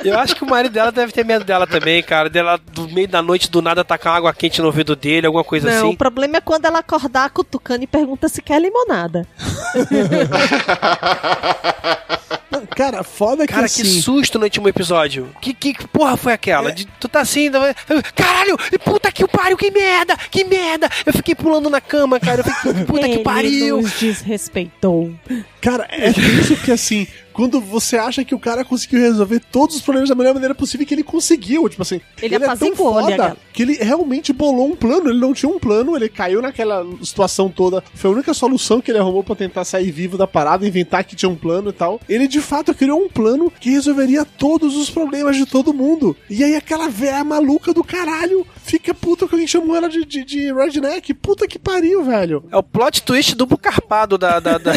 Eu 0.04 0.18
acho 0.18 0.34
que 0.36 0.42
o 0.42 0.46
marido 0.46 0.72
dela 0.72 0.90
deve 0.92 1.12
ter 1.12 1.24
medo 1.24 1.44
dela 1.44 1.66
também, 1.66 2.02
cara. 2.02 2.28
Dela, 2.28 2.58
do 2.72 2.88
meio 2.88 3.08
da 3.08 3.22
noite, 3.22 3.50
do 3.50 3.62
nada, 3.62 3.84
tacar 3.84 4.16
água 4.16 4.34
quente 4.34 4.60
no 4.60 4.66
ouvido 4.66 4.94
dele, 4.96 5.26
alguma 5.26 5.44
coisa 5.44 5.70
Não, 5.70 5.76
o 5.76 5.78
assim. 5.88 5.96
problema 5.96 6.36
é 6.36 6.40
quando 6.40 6.66
ela 6.66 6.80
acordar 6.80 7.30
cutucando 7.30 7.84
e 7.84 7.86
pergunta 7.86 8.28
se 8.28 8.42
quer 8.42 8.60
limonada. 8.60 9.26
Cara, 12.76 13.02
foda 13.02 13.46
que 13.46 13.52
Cara, 13.52 13.66
assim... 13.66 13.82
que 13.82 13.88
susto 14.02 14.38
no 14.38 14.44
último 14.44 14.68
episódio. 14.68 15.28
Que, 15.40 15.52
que 15.54 15.72
que 15.74 15.86
porra 15.88 16.16
foi 16.16 16.32
aquela? 16.32 16.72
De- 16.72 16.86
tu 17.00 17.08
tá 17.08 17.20
assim, 17.20 17.50
da- 17.50 17.74
caralho, 18.14 18.56
puta 18.84 19.10
que 19.10 19.24
o 19.24 19.28
pariu, 19.28 19.56
que 19.56 19.70
merda, 19.70 20.16
que 20.30 20.44
merda. 20.44 20.88
Eu 21.06 21.12
fiquei 21.12 21.34
pulando 21.34 21.68
na 21.70 21.80
cama, 21.80 22.18
cara. 22.20 22.40
Eu 22.40 22.44
fiquei, 22.44 22.84
puta 22.84 23.08
que 23.08 23.14
Ele 23.14 23.22
pariu. 23.24 23.80
nos 23.82 23.92
desrespeitou. 23.98 25.12
Cara, 25.60 25.86
é 25.90 26.10
isso 26.10 26.56
que 26.56 26.72
assim, 26.72 27.06
quando 27.32 27.60
você 27.60 27.96
acha 27.96 28.24
que 28.24 28.34
o 28.34 28.38
cara 28.38 28.64
conseguiu 28.64 29.00
resolver 29.00 29.40
todos 29.50 29.76
os 29.76 29.82
problemas 29.82 30.08
da 30.08 30.14
melhor 30.14 30.34
maneira 30.34 30.54
possível, 30.54 30.86
que 30.86 30.94
ele 30.94 31.02
conseguiu, 31.02 31.68
tipo 31.68 31.82
assim, 31.82 32.00
Ele 32.20 32.34
é 32.34 32.38
tão 32.56 32.76
foda 32.76 33.36
que 33.52 33.62
ele 33.62 33.74
realmente 33.74 34.32
bolou 34.32 34.68
um 34.68 34.76
plano, 34.76 35.10
ele 35.10 35.20
não 35.20 35.34
tinha 35.34 35.50
um 35.50 35.58
plano, 35.58 35.94
ele 35.96 36.08
caiu 36.08 36.40
naquela 36.40 36.86
situação 37.02 37.48
toda, 37.48 37.82
foi 37.94 38.10
a 38.10 38.14
única 38.14 38.32
solução 38.32 38.80
que 38.80 38.90
ele 38.90 38.98
arrumou 38.98 39.22
pra 39.22 39.34
tentar 39.34 39.64
sair 39.64 39.90
vivo 39.90 40.16
da 40.16 40.26
parada, 40.26 40.66
inventar 40.66 41.04
que 41.04 41.16
tinha 41.16 41.28
um 41.28 41.36
plano 41.36 41.70
e 41.70 41.72
tal. 41.72 42.00
Ele 42.08 42.26
de 42.26 42.40
fato 42.40 42.74
criou 42.74 43.00
um 43.00 43.08
plano 43.08 43.52
que 43.60 43.70
resolveria 43.70 44.24
todos 44.24 44.76
os 44.76 44.90
problemas 44.90 45.36
de 45.36 45.46
todo 45.46 45.74
mundo. 45.74 46.16
E 46.30 46.42
aí 46.42 46.56
aquela 46.56 46.88
véia 46.88 47.22
maluca 47.24 47.72
do 47.74 47.84
caralho 47.84 48.46
fica 48.62 48.94
puta 48.94 49.26
que 49.26 49.34
alguém 49.34 49.46
chamou 49.46 49.76
ela 49.76 49.88
de, 49.88 50.04
de, 50.04 50.24
de 50.24 50.52
redneck, 50.52 51.12
puta 51.14 51.46
que 51.46 51.58
pariu, 51.58 52.04
velho. 52.04 52.44
É 52.50 52.56
o 52.56 52.62
plot 52.62 53.02
twist 53.02 53.34
duplo 53.34 53.58
carpado 53.58 54.16
da. 54.16 54.40
da, 54.40 54.58
da... 54.58 54.72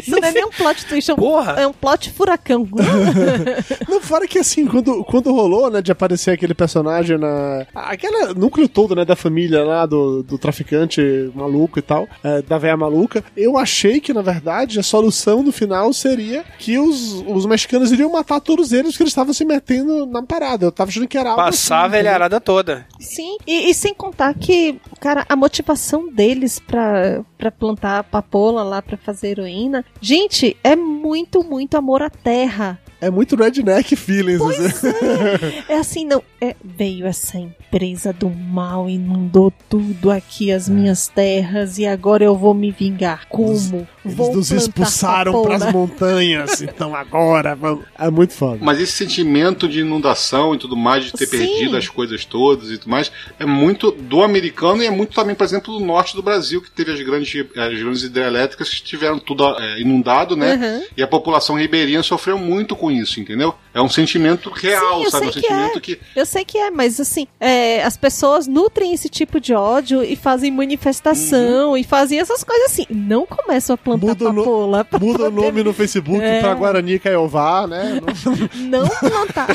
Isso 0.00 0.10
não 0.18 0.28
é 0.28 0.32
nem 0.32 0.44
um 0.44 0.50
plot 0.50 0.86
twist, 0.86 1.10
é 1.10 1.14
um, 1.14 1.16
Porra. 1.16 1.52
é 1.52 1.66
um 1.66 1.72
plot 1.72 2.10
furacão. 2.10 2.68
Não, 3.88 4.00
fora 4.00 4.26
que 4.26 4.38
assim, 4.38 4.66
quando, 4.66 5.04
quando 5.04 5.32
rolou, 5.32 5.70
né, 5.70 5.80
de 5.82 5.92
aparecer 5.92 6.32
aquele 6.32 6.54
personagem 6.54 7.18
na. 7.18 7.66
Aquela 7.74 8.32
núcleo 8.34 8.68
todo, 8.68 8.94
né, 8.94 9.04
da 9.04 9.16
família 9.16 9.64
lá, 9.64 9.86
do, 9.86 10.22
do 10.22 10.38
traficante 10.38 11.30
maluco 11.34 11.78
e 11.78 11.82
tal, 11.82 12.08
é, 12.22 12.42
da 12.42 12.58
véia 12.58 12.76
maluca, 12.76 13.24
eu 13.36 13.56
achei 13.58 14.00
que, 14.00 14.12
na 14.12 14.22
verdade, 14.22 14.78
a 14.78 14.82
solução 14.82 15.42
no 15.42 15.52
final 15.52 15.92
seria 15.92 16.44
que 16.58 16.78
os, 16.78 17.24
os 17.26 17.46
mexicanos 17.46 17.92
iriam 17.92 18.10
matar 18.10 18.40
todos 18.40 18.72
eles 18.72 18.92
porque 18.92 19.04
eles 19.04 19.12
estavam 19.12 19.32
se 19.32 19.44
metendo 19.44 20.06
na 20.06 20.22
parada. 20.22 20.66
Eu 20.66 20.72
tava 20.72 20.90
achando 20.90 21.08
que 21.08 21.18
era 21.18 21.30
algo 21.30 21.42
Passar 21.42 21.78
a 21.78 21.82
assim, 21.82 21.90
velharada 21.92 22.40
toda. 22.40 22.75
Sim, 23.00 23.36
e, 23.46 23.70
e 23.70 23.74
sem 23.74 23.94
contar 23.94 24.34
que, 24.34 24.80
cara, 25.00 25.24
a 25.28 25.36
motivação 25.36 26.12
deles 26.12 26.58
pra, 26.58 27.24
pra 27.36 27.50
plantar 27.50 27.98
a 27.98 28.04
papoula 28.04 28.62
lá 28.62 28.82
pra 28.82 28.96
fazer 28.96 29.28
heroína, 29.28 29.84
gente, 30.00 30.56
é 30.62 30.74
muito, 30.74 31.44
muito 31.44 31.76
amor 31.76 32.02
à 32.02 32.10
terra. 32.10 32.78
É 33.00 33.10
muito 33.10 33.36
redneck 33.36 33.94
feelings. 33.94 34.40
assim. 34.42 34.86
É 35.68 35.78
assim, 35.78 36.04
não. 36.04 36.22
É, 36.40 36.54
veio 36.62 37.06
essa 37.06 37.38
empresa 37.38 38.12
do 38.12 38.28
mal, 38.30 38.88
inundou 38.88 39.52
tudo 39.68 40.10
aqui, 40.10 40.52
as 40.52 40.68
minhas 40.68 41.08
terras, 41.08 41.78
e 41.78 41.86
agora 41.86 42.24
eu 42.24 42.36
vou 42.36 42.54
me 42.54 42.70
vingar. 42.70 43.26
Como? 43.28 43.86
Eles 44.04 44.16
vou 44.16 44.34
nos 44.34 44.48
plantar 44.48 44.62
expulsaram 44.62 45.32
papoula. 45.32 45.58
pras 45.58 45.72
montanhas, 45.72 46.60
então 46.62 46.94
agora 46.94 47.54
vamos. 47.54 47.84
É 47.98 48.10
muito 48.10 48.32
foda. 48.34 48.58
Mas 48.60 48.80
esse 48.80 48.92
sentimento 48.92 49.68
de 49.68 49.80
inundação 49.80 50.54
e 50.54 50.58
tudo 50.58 50.76
mais, 50.76 51.04
de 51.04 51.12
ter 51.12 51.26
Sim. 51.26 51.38
perdido 51.38 51.76
as 51.76 51.88
coisas 51.88 52.24
todas 52.24 52.70
e 52.70 52.78
tudo 52.78 52.90
mais, 52.90 53.10
é 53.38 53.46
muito 53.46 53.90
do 53.90 54.22
americano 54.22 54.82
e 54.82 54.86
é 54.86 54.90
muito 54.90 55.14
também, 55.14 55.34
por 55.34 55.44
exemplo, 55.44 55.78
do 55.78 55.84
norte 55.84 56.14
do 56.14 56.22
Brasil, 56.22 56.62
que 56.62 56.70
teve 56.70 56.92
as 56.92 57.02
grandes, 57.02 57.46
as 57.56 57.78
grandes 57.78 58.02
hidrelétricas 58.02 58.68
que 58.68 58.82
tiveram 58.82 59.18
tudo 59.18 59.44
é, 59.58 59.80
inundado, 59.80 60.36
né? 60.36 60.54
Uhum. 60.54 60.86
E 60.96 61.02
a 61.02 61.06
população 61.06 61.56
ribeirinha 61.56 62.02
sofreu 62.02 62.38
muito 62.38 62.76
com 62.76 62.85
isso, 62.90 63.20
entendeu? 63.20 63.54
É 63.74 63.80
um 63.80 63.88
sentimento 63.88 64.50
real, 64.50 65.04
Sim, 65.04 65.10
sabe? 65.10 65.26
Um 65.26 65.30
que 65.30 65.40
sentimento 65.40 65.78
é. 65.78 65.80
que. 65.80 66.00
Eu 66.14 66.24
sei 66.26 66.44
que 66.44 66.56
é, 66.58 66.70
mas 66.70 66.98
assim, 67.00 67.26
é, 67.40 67.82
as 67.82 67.96
pessoas 67.96 68.46
nutrem 68.46 68.92
esse 68.92 69.08
tipo 69.08 69.38
de 69.40 69.52
ódio 69.54 70.02
e 70.02 70.16
fazem 70.16 70.50
manifestação 70.50 71.76
e 71.76 71.84
fazem 71.84 72.18
essas 72.18 72.42
coisas 72.42 72.72
assim. 72.72 72.86
Não 72.90 73.26
começam 73.26 73.74
a 73.74 73.76
plantar 73.76 74.06
Muda 74.06 74.28
o 74.28 74.32
no- 74.32 74.42
papoula 74.44 74.84
pra 74.84 74.98
Muda 74.98 75.28
o 75.28 75.32
poder 75.32 75.46
nome 75.46 75.62
no 75.62 75.72
Facebook 75.72 76.20
É. 76.22 76.40
pra 76.40 76.54
Guarani 76.54 76.98
Caiová, 76.98 77.66
né? 77.66 78.00
não 78.56 78.88
plantar, 78.88 79.46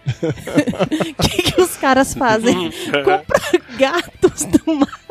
O 1.18 1.22
que, 1.26 1.42
que 1.52 1.60
os 1.62 1.74
caras 1.74 2.12
fazem? 2.12 2.70
Compra 3.02 3.40
gatos 3.78 4.44
do 4.44 4.74
mato, 4.74 5.09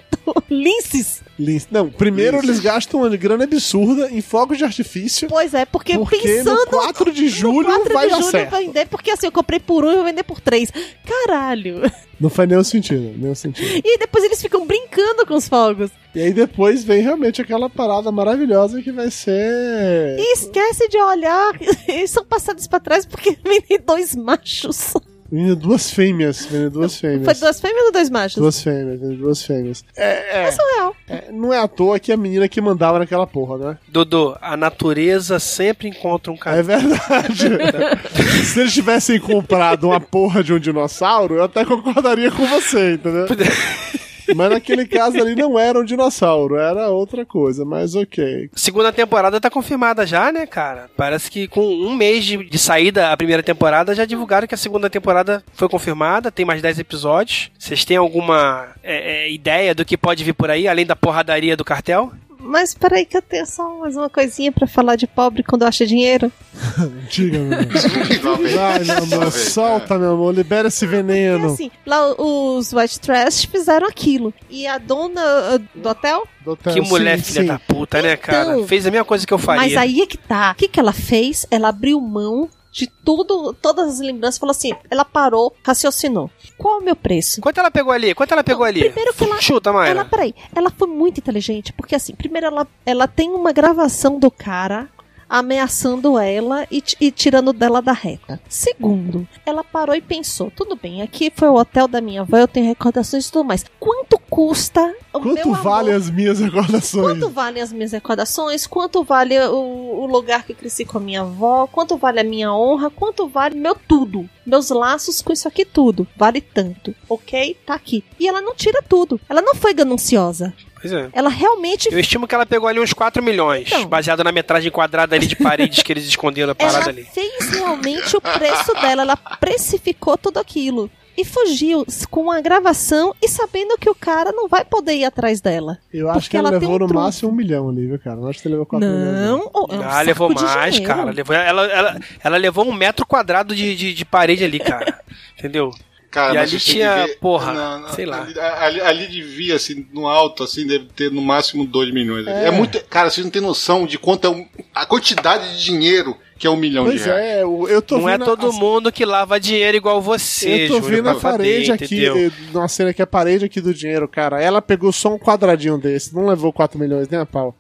linces. 0.50 1.22
Lin- 1.38 1.62
Não, 1.72 1.90
primeiro 1.90 2.38
eles 2.38 2.60
gastam 2.60 3.02
uma 3.02 3.16
grana 3.16 3.46
absurda 3.46 4.10
em 4.12 4.22
fogos 4.22 4.58
de 4.58 4.64
artifício. 4.66 5.28
Pois 5.30 5.54
é, 5.54 5.66
porque, 5.66 5.98
Porque 5.98 6.18
pensando 6.18 6.60
no 6.60 6.68
4 6.68 7.12
de 7.14 7.24
no 7.24 7.30
julho 7.30 7.66
4 7.68 7.94
vai 7.94 8.06
de 8.08 8.12
dar 8.12 8.20
julho 8.20 8.32
certo. 8.32 8.56
vender, 8.58 8.88
porque 8.88 9.12
assim, 9.12 9.28
eu 9.28 9.32
comprei 9.32 9.60
por 9.60 9.86
um 9.86 9.92
e 9.92 9.96
vou 9.96 10.04
vender 10.06 10.24
por 10.24 10.40
três. 10.42 10.72
Caralho. 11.06 11.82
Não 12.20 12.30
faz 12.30 12.50
nenhum 12.50 12.64
sentido, 12.66 13.14
nenhum 13.18 13.34
sentido. 13.36 13.82
E 13.86 13.98
depois 13.98 14.24
eles 14.26 14.42
ficam 14.42 14.66
brincando 14.68 15.26
com 15.26 15.36
os 15.36 15.48
fogos. 15.48 15.90
E 16.14 16.20
aí 16.22 16.34
depois 16.34 16.84
vem 16.84 17.02
realmente 17.02 17.42
aquela 17.42 17.70
parada 17.70 18.12
maravilhosa 18.12 18.82
que 18.82 18.92
vai 18.92 19.10
ser. 19.10 20.18
E 20.20 20.34
esquece 20.34 20.90
de 20.90 20.98
olhar. 20.98 21.54
Eles 21.88 22.12
são 22.12 22.26
passados 22.26 22.68
pra 22.68 22.80
trás 22.80 23.06
porque 23.06 23.38
vendem 23.42 23.80
dois 23.86 24.16
machos. 24.16 24.94
Vem 25.32 25.54
duas 25.56 25.92
fêmeas, 25.92 26.46
vem 26.46 26.70
duas 26.70 26.98
fêmeas. 26.98 27.26
Foi 27.26 27.34
duas 27.36 27.62
fêmeas 27.62 27.86
ou 27.86 27.92
dois 27.92 28.10
machos? 28.10 28.38
Duas 28.42 28.62
fêmeas, 28.62 29.00
vem 29.00 29.16
duas 29.16 29.44
fêmeas. 29.44 29.84
É, 29.96 30.46
é, 30.48 30.52
Surreal. 30.52 30.96
é, 31.08 31.32
não 31.32 31.54
é 31.54 31.60
à 31.60 31.68
toa 31.68 32.00
que 32.00 32.12
a 32.12 32.18
menina 32.18 32.48
que 32.48 32.60
mandava 32.60 32.98
naquela 33.00 33.28
porra, 33.28 33.58
né? 33.58 33.78
Dudu, 33.88 34.36
a 34.42 34.58
natureza 34.58 35.40
sempre 35.40 35.88
encontra 35.88 36.32
um 36.32 36.36
É 36.36 36.38
caminho. 36.40 36.64
verdade. 36.64 37.50
Se 38.44 38.60
eles 38.62 38.74
tivessem 38.74 39.20
comprado 39.20 39.86
uma 39.88 40.00
porra 40.00 40.44
de 40.44 40.52
um 40.54 40.60
dinossauro, 40.60 41.36
eu 41.36 41.44
até 41.44 41.64
concordaria 41.64 42.32
com 42.32 42.46
você, 42.48 42.94
entendeu? 42.94 43.28
Mas 44.36 44.50
naquele 44.50 44.86
caso 44.86 45.18
ali 45.20 45.36
não 45.36 45.58
era 45.58 45.80
um 45.80 45.84
dinossauro, 45.84 46.56
era 46.56 46.90
outra 46.90 47.26
coisa, 47.26 47.66
mas 47.66 47.96
ok. 47.96 48.50
Segunda 48.54 48.92
temporada 48.92 49.40
tá 49.40 49.50
confirmada 49.50 50.06
já, 50.06 50.32
né, 50.32 50.46
cara? 50.46 50.90
Parece 50.96 51.30
que 51.30 51.48
com 51.48 51.66
um 51.66 51.96
mês 51.96 52.26
de, 52.26 52.38
de 52.38 52.58
saída 52.58 53.12
a 53.12 53.18
primeira 53.18 53.44
temporada 53.44 53.96
já 53.96 54.06
divulgaram 54.06 54.48
que 54.48 54.56
a 54.56 54.58
segunda 54.58 54.90
temporada 54.90 55.44
foi 55.54 55.70
confirmada, 55.70 56.32
tem 56.32 56.46
mais 56.46 56.62
10 56.62 56.80
episódios. 56.80 57.52
Vocês 57.58 57.86
têm 57.86 57.98
alguma 57.98 58.70
é, 58.84 59.26
é, 59.26 59.32
ideia 59.32 59.74
do 59.76 59.86
que 59.86 59.98
pode 59.98 60.24
vir 60.24 60.34
por 60.34 60.50
aí, 60.50 60.68
além 60.68 60.86
da 60.86 60.96
porradaria 60.96 61.58
do 61.58 61.66
cartel? 61.66 62.12
Mas 62.40 62.74
peraí 62.74 63.06
que 63.06 63.18
eu 63.18 63.22
tenho 63.22 63.46
só 63.46 63.70
mais 63.80 63.98
uma 63.98 64.10
coisinha 64.10 64.52
pra 64.52 64.66
falar 64.66 64.96
de 64.96 65.06
pobre 65.06 65.44
quando 65.44 65.64
acha 65.64 65.86
dinheiro. 65.86 66.32
Diga, 67.10 67.40
meu 67.40 68.34
amor. 68.34 68.50
Vai, 68.50 68.84
meu 68.84 68.98
amor, 68.98 69.32
solta, 69.32 70.00
meu 70.00 70.14
amor, 70.14 70.34
libera 70.34 70.70
esse 70.70 70.86
Porque 70.86 71.04
veneno. 71.04 71.48
assim, 71.54 71.70
lá 71.86 72.14
os 72.18 72.72
White 72.72 73.00
Trash 73.02 73.44
fizeram 73.46 73.88
aquilo. 73.88 74.34
E 74.50 74.66
a 74.66 74.78
dona 74.78 75.22
uh, 75.56 75.80
do 75.80 75.90
hotel? 75.90 76.26
Do 76.44 76.52
hotel. 76.52 76.74
que 76.74 76.82
mulher 76.82 77.18
Sim, 77.20 77.24
filha 77.24 77.42
sim. 77.42 77.48
da 77.48 77.60
puta, 77.60 78.02
né, 78.02 78.16
cara? 78.16 78.54
Então, 78.54 78.68
Fez 78.68 78.88
a 78.88 78.92
mesma 78.92 79.06
coisa 79.06 79.28
que 79.28 79.34
eu 79.34 79.38
faria. 79.38 79.62
Mas 79.62 79.76
aí 79.76 80.02
é 80.02 80.06
que 80.06 80.18
tá. 80.18 80.52
O 80.52 80.56
que, 80.56 80.68
que 80.68 80.80
ela 80.80 80.94
fez? 80.94 81.46
Ela 81.52 81.70
abriu 81.70 82.00
mão 82.00 82.50
de 82.72 82.88
tudo, 82.88 83.54
todas 83.54 83.90
as 83.94 84.00
lembranças, 84.00 84.38
falou 84.38 84.52
assim, 84.52 84.74
ela 84.90 85.04
parou, 85.04 85.56
raciocinou. 85.66 86.30
Qual 86.58 86.76
é 86.76 86.78
o 86.82 86.84
meu 86.84 86.96
preço? 86.96 87.42
Quanto 87.42 87.60
ela 87.60 87.72
pegou 87.72 87.92
ali? 87.92 88.14
Quanto 88.14 88.32
ela 88.32 88.44
pegou 88.44 88.64
ali? 88.66 88.82
primeiro 88.86 89.14
que 89.14 89.24
ela- 89.24 89.42
Chuta, 89.42 89.74
Mayra. 89.74 89.92
Ela, 90.02 90.06
peraí, 90.06 90.36
ela 90.56 90.70
foi 90.70 90.88
muito 90.88 91.18
inteligente, 91.20 91.74
porque 91.74 91.96
assim, 91.96 92.14
primeiro 92.14 92.48
ela, 92.48 92.68
ela 92.86 93.08
tem 93.08 93.32
uma 93.32 93.52
gravação 93.52 94.20
do 94.20 94.30
cara 94.30 94.88
ameaçando 95.30 96.18
ela 96.18 96.66
e, 96.72 96.84
e 97.00 97.12
tirando 97.12 97.54
dela 97.54 97.82
da 97.82 97.92
reta. 97.92 98.40
Segundo, 98.50 99.28
ela 99.46 99.64
parou 99.64 99.96
e 99.96 100.02
pensou, 100.02 100.52
tudo 100.52 100.76
bem, 100.76 101.02
aqui 101.02 101.32
foi 101.34 101.48
o 101.48 101.56
hotel 101.56 101.88
da 101.88 102.02
minha 102.02 102.22
avó, 102.22 102.38
eu 102.38 102.48
tenho 102.48 102.66
recordações 102.68 103.28
e 103.28 103.32
tudo 103.32 103.46
mais. 103.46 103.64
Quanto 103.80 104.18
custa 104.30 104.82
o 105.14 105.20
Quanto 105.20 105.34
meu 105.50 105.54
vale 105.56 105.90
amor? 105.92 106.02
as 106.02 106.10
minhas 106.10 106.40
recordações? 106.40 107.04
Quanto 107.06 107.30
valem 107.30 107.62
as 107.62 107.72
minhas 107.72 107.92
recordações? 107.92 108.66
Quanto 108.68 109.04
vale 109.04 109.40
o, 109.48 110.02
o 110.02 110.06
lugar 110.06 110.44
que 110.44 110.52
eu 110.54 110.56
cresci 110.56 110.86
com 110.86 110.98
a 110.98 111.02
minha 111.02 111.22
avó? 111.22 111.68
Quanto 111.68 111.98
vale 111.98 112.20
a 112.20 112.24
minha 112.24 112.54
honra? 112.54 112.90
Quanto 112.90 113.28
vale 113.28 113.60
meu 113.60 113.76
tudo? 113.76 114.30
Meus 114.46 114.70
laços 114.70 115.22
com 115.22 115.32
isso 115.32 115.48
aqui 115.48 115.64
tudo. 115.64 116.08
Vale 116.18 116.42
tanto. 116.42 116.96
Ok? 117.08 117.56
Tá 117.66 117.76
aqui. 117.76 118.04
E 118.20 118.28
ela 118.28 118.42
não 118.42 118.56
tira 118.56 118.82
tudo. 118.82 119.20
Ela 119.30 119.42
não 119.42 119.54
foi 119.54 119.74
gananciosa. 119.74 120.54
Pois 120.82 120.94
é. 120.94 121.10
Ela 121.14 121.30
realmente. 121.30 121.90
Eu 121.92 122.00
estimo 122.00 122.28
que 122.28 122.34
ela 122.36 122.46
pegou 122.46 122.68
ali 122.68 122.80
uns 122.80 122.94
4 122.94 123.22
milhões, 123.22 123.68
Então. 123.68 123.86
baseado 123.88 124.24
na 124.24 124.32
metragem 124.32 124.72
quadrada 124.72 125.16
ali 125.16 125.28
de 125.28 125.36
paredes 125.36 125.84
que 125.84 125.92
eles 125.92 126.06
esconderam 126.06 126.48
na 126.48 126.56
parada 126.56 126.78
Ela 126.78 126.90
ali. 126.90 127.04
fez 127.04 127.50
realmente 127.52 128.16
o 128.16 128.22
preço 128.22 128.74
dela. 128.76 129.02
Ela 129.02 129.18
precificou 129.18 130.18
tudo 130.18 130.38
aquilo. 130.40 130.90
E 131.18 131.26
fugiu 131.26 131.86
com 132.10 132.32
a 132.32 132.40
gravação 132.40 133.14
e 133.22 133.28
sabendo 133.28 133.78
que 133.78 133.90
o 133.90 133.96
cara 133.96 134.32
não 134.32 134.48
vai 134.48 134.64
poder 134.64 134.94
ir 134.94 135.04
atrás 135.04 135.42
dela. 135.42 135.78
Eu 135.94 136.10
acho 136.10 136.30
que 136.30 136.38
ela, 136.38 136.48
ela 136.48 136.60
tem 136.60 136.70
levou 136.70 136.78
um 136.78 136.80
no 136.80 136.88
trunfo. 136.88 137.04
máximo 137.04 137.32
um 137.32 137.36
milhão 137.36 137.68
ali, 137.68 137.88
viu, 137.88 138.00
cara? 138.00 138.16
Não 138.16 138.30
acho 138.30 138.42
que 138.42 138.48
ela 138.48 138.54
levou 138.54 138.66
quatro 138.66 138.88
milhões. 138.88 139.16
Não, 139.28 139.52
é 139.70 139.76
um 139.76 139.84
Ah, 139.84 140.02
levou 140.02 140.30
mais, 140.30 140.76
dinheiro. 140.76 140.96
cara. 140.96 141.12
Levou, 141.12 141.36
ela, 141.36 141.66
ela, 141.66 142.00
ela 142.24 142.38
levou 142.38 142.66
um 142.66 142.72
metro 142.72 143.06
quadrado 143.06 143.54
de, 143.54 143.76
de, 143.76 143.94
de 143.94 144.06
parede 144.06 144.46
ali, 144.46 144.60
cara. 144.60 144.98
Entendeu? 145.38 145.72
Cara, 146.12 146.34
E 146.34 146.38
ali 146.40 146.58
tinha, 146.60 147.08
porra, 147.22 147.54
não, 147.54 147.80
não, 147.82 147.90
sei 147.90 148.06
lá. 148.06 148.24
Ali, 148.24 148.40
ali- 148.40 148.82
ali 148.82 149.08
devia, 149.08 149.56
assim, 149.56 149.86
no 149.94 150.08
alto, 150.08 150.44
assim, 150.44 150.66
deve 150.66 150.86
ter 150.96 151.12
no 151.12 151.22
máximo 151.22 151.66
2 151.66 151.94
milhões. 151.94 152.26
É. 152.26 152.48
É. 152.48 152.52
muito. 152.52 152.84
Cara, 152.90 153.10
vocês 153.12 153.24
não 153.24 153.30
têm 153.32 153.42
noção 153.42 153.86
de 153.86 154.00
quanto 154.00 154.26
é 154.26 154.30
um- 154.30 154.48
a 154.74 154.86
quantidade 154.88 155.56
de 155.58 155.64
dinheiro 155.64 156.18
que 156.38 156.48
é 156.48 156.50
um 156.50 156.56
milhão 156.56 156.86
Pois 156.86 157.02
de 157.02 157.06
reais. 157.06 157.22
é, 157.24 157.44
eu 157.44 157.82
tô 157.82 157.98
Não 158.00 158.10
é 158.10 158.18
todo 158.18 158.48
a- 158.48 158.52
mundo 158.52 158.92
que 158.92 159.06
lava 159.06 159.40
dinheiro 159.40 159.78
igual 159.78 160.02
você, 160.02 160.64
Eu 160.64 160.68
tô 160.70 160.74
Júlio, 160.82 160.96
vendo 160.96 161.10
a 161.10 161.16
parede 161.16 161.72
aqui, 161.72 161.84
entendeu? 161.86 162.18
eh, 162.18 162.32
numa 162.54 162.68
cena 162.68 162.92
que 162.94 163.02
é 163.02 163.04
a 163.04 163.08
parede 163.08 163.46
aqui 163.46 163.62
do 163.62 163.74
dinheiro, 163.74 164.08
cara. 164.08 164.42
Ela 164.42 164.62
pegou 164.64 164.92
só 164.92 165.14
um 165.14 165.20
quadradinho 165.20 165.78
desse, 165.78 166.16
não 166.16 166.26
levou 166.26 166.52
4 166.54 166.80
milhões 166.80 167.08
nem 167.10 167.20
a 167.20 167.26
pau. 167.26 167.54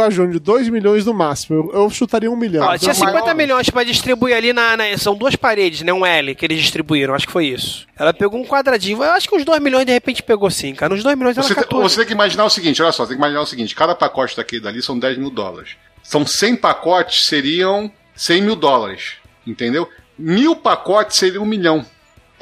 A 0.00 0.10
Júnior, 0.10 0.38
2 0.40 0.68
milhões 0.68 1.04
no 1.06 1.14
máximo. 1.14 1.70
Eu, 1.72 1.82
eu 1.82 1.90
chutaria 1.90 2.30
um 2.30 2.36
milhão. 2.36 2.64
Ó, 2.64 2.76
tinha 2.76 2.92
Então, 2.92 3.06
50 3.06 3.20
maior- 3.22 3.34
milhões 3.36 3.70
pra 3.70 3.84
distribuir 3.84 4.36
ali 4.36 4.52
na, 4.52 4.76
na- 4.76 4.96
São 4.98 5.14
duas 5.14 5.34
paredes, 5.36 5.82
né? 5.82 5.92
Um 5.92 6.04
L 6.06 6.34
que 6.34 6.44
eles 6.44 6.60
distribuíram, 6.60 7.14
acho 7.14 7.26
que 7.26 7.32
foi 7.32 7.46
isso. 7.46 7.86
Ela 7.98 8.12
pegou 8.12 8.40
um 8.40 8.44
quadradinho. 8.44 9.02
Eu 9.02 9.10
acho 9.12 9.28
que 9.28 9.34
uns 9.36 9.44
2 9.44 9.60
milhões 9.62 9.86
de 9.86 9.92
repente 9.92 10.22
pegou 10.22 10.50
sim, 10.50 10.74
cara. 10.74 10.92
Uns 10.94 11.02
2 11.02 11.16
milhões 11.16 11.36
ela 11.36 11.46
Você, 11.46 11.54
tem- 11.54 11.80
você 11.80 11.96
tem 11.96 12.06
que 12.06 12.12
imaginar 12.12 12.44
o 12.44 12.50
seguinte, 12.50 12.82
olha 12.82 12.92
só, 12.92 13.04
tem 13.06 13.16
que 13.16 13.20
imaginar 13.20 13.40
o 13.42 13.46
seguinte, 13.46 13.74
cada 13.74 13.94
pacote 13.94 14.36
daquele 14.36 14.62
dali 14.62 14.82
são 14.82 14.98
10 14.98 15.16
mil 15.18 15.30
dólares. 15.30 15.76
São 16.02 16.26
100 16.26 16.56
pacotes, 16.56 17.26
seriam 17.26 17.90
100 18.14 18.42
mil 18.42 18.56
dólares, 18.56 19.12
entendeu? 19.46 19.88
Mil 20.18 20.54
pacotes 20.56 21.16
seria 21.16 21.40
um 21.40 21.46
milhão. 21.46 21.84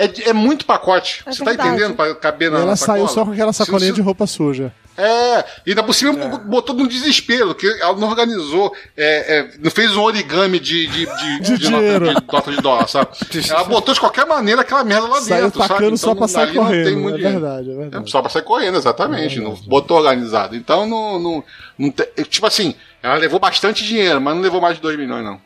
É, 0.05 0.07
de- 0.09 0.29
é 0.29 0.33
muito 0.33 0.65
pacote. 0.65 1.23
É 1.27 1.33
você 1.33 1.45
verdade. 1.45 1.59
tá 1.69 1.75
entendendo 1.75 1.95
pra 1.97 2.15
caber 2.15 2.49
E 2.49 2.53
na, 2.53 2.61
ela 2.61 2.77
saiu 2.77 3.07
só 3.09 3.25
com 3.25 3.33
aquela 3.33 3.53
sacolinha 3.53 3.93
de 3.93 4.01
roupa 4.01 4.27
suja. 4.27 4.73
É, 4.99 5.45
e 5.65 5.71
ainda 5.71 5.83
por 5.83 5.95
cima 5.95 6.13
botou 6.39 6.75
no 6.77 6.87
desespero, 6.87 7.55
que 7.55 7.67
ela 7.81 7.97
não 7.97 8.09
organizou, 8.09 8.71
é, 8.95 9.39
é, 9.39 9.51
não 9.59 9.71
fez 9.71 9.97
um 9.97 10.03
origami 10.03 10.59
de, 10.61 10.87
de, 10.89 11.07
de, 11.07 11.41
De 11.41 11.59
de 11.59 11.71
nota 11.71 12.51
de 12.51 12.61
dólar, 12.61 12.87
sabe? 12.87 13.09
Ela 13.49 13.65
botou 13.65 13.95
de 13.95 14.01
qualquer 14.01 14.27
maneira 14.27 14.61
aquela 14.61 14.85
merda 14.85 15.07
lá 15.09 15.21
Saiu 15.23 15.45
dentro, 15.45 15.61
sabe? 15.63 15.75
tacando 15.75 15.97
só 15.97 16.15
pra 16.15 16.29
sair 16.29 16.49
ali 16.51 16.57
não 16.59 16.67
tem 16.67 16.83
correndo. 16.83 17.01
muito 17.01 17.17
É 17.19 17.31
verdade, 17.31 17.71
é 17.71 17.73
É, 17.73 17.77
verdade. 17.77 18.11
só 18.11 18.21
pra 18.21 18.31
sair 18.31 18.43
correndo, 18.43 18.77
exatamente. 18.77 19.41
não 19.41 19.55
botou 19.67 19.97
organizado. 19.97 20.55
Então, 20.55 20.87
não, 20.87 21.19
não, 21.19 21.45
não 21.79 21.95
tipo 22.29 22.47
assim, 22.47 22.75
ela 23.03 23.15
levou 23.15 23.41
bastante 23.41 23.85
dinheiro, 23.85 24.21
mas 24.21 24.35
não 24.35 24.43
levou 24.43 24.61
mais 24.61 24.77
de 24.77 24.83
2 24.83 24.99
milhões, 24.99 25.25
não. 25.25 25.41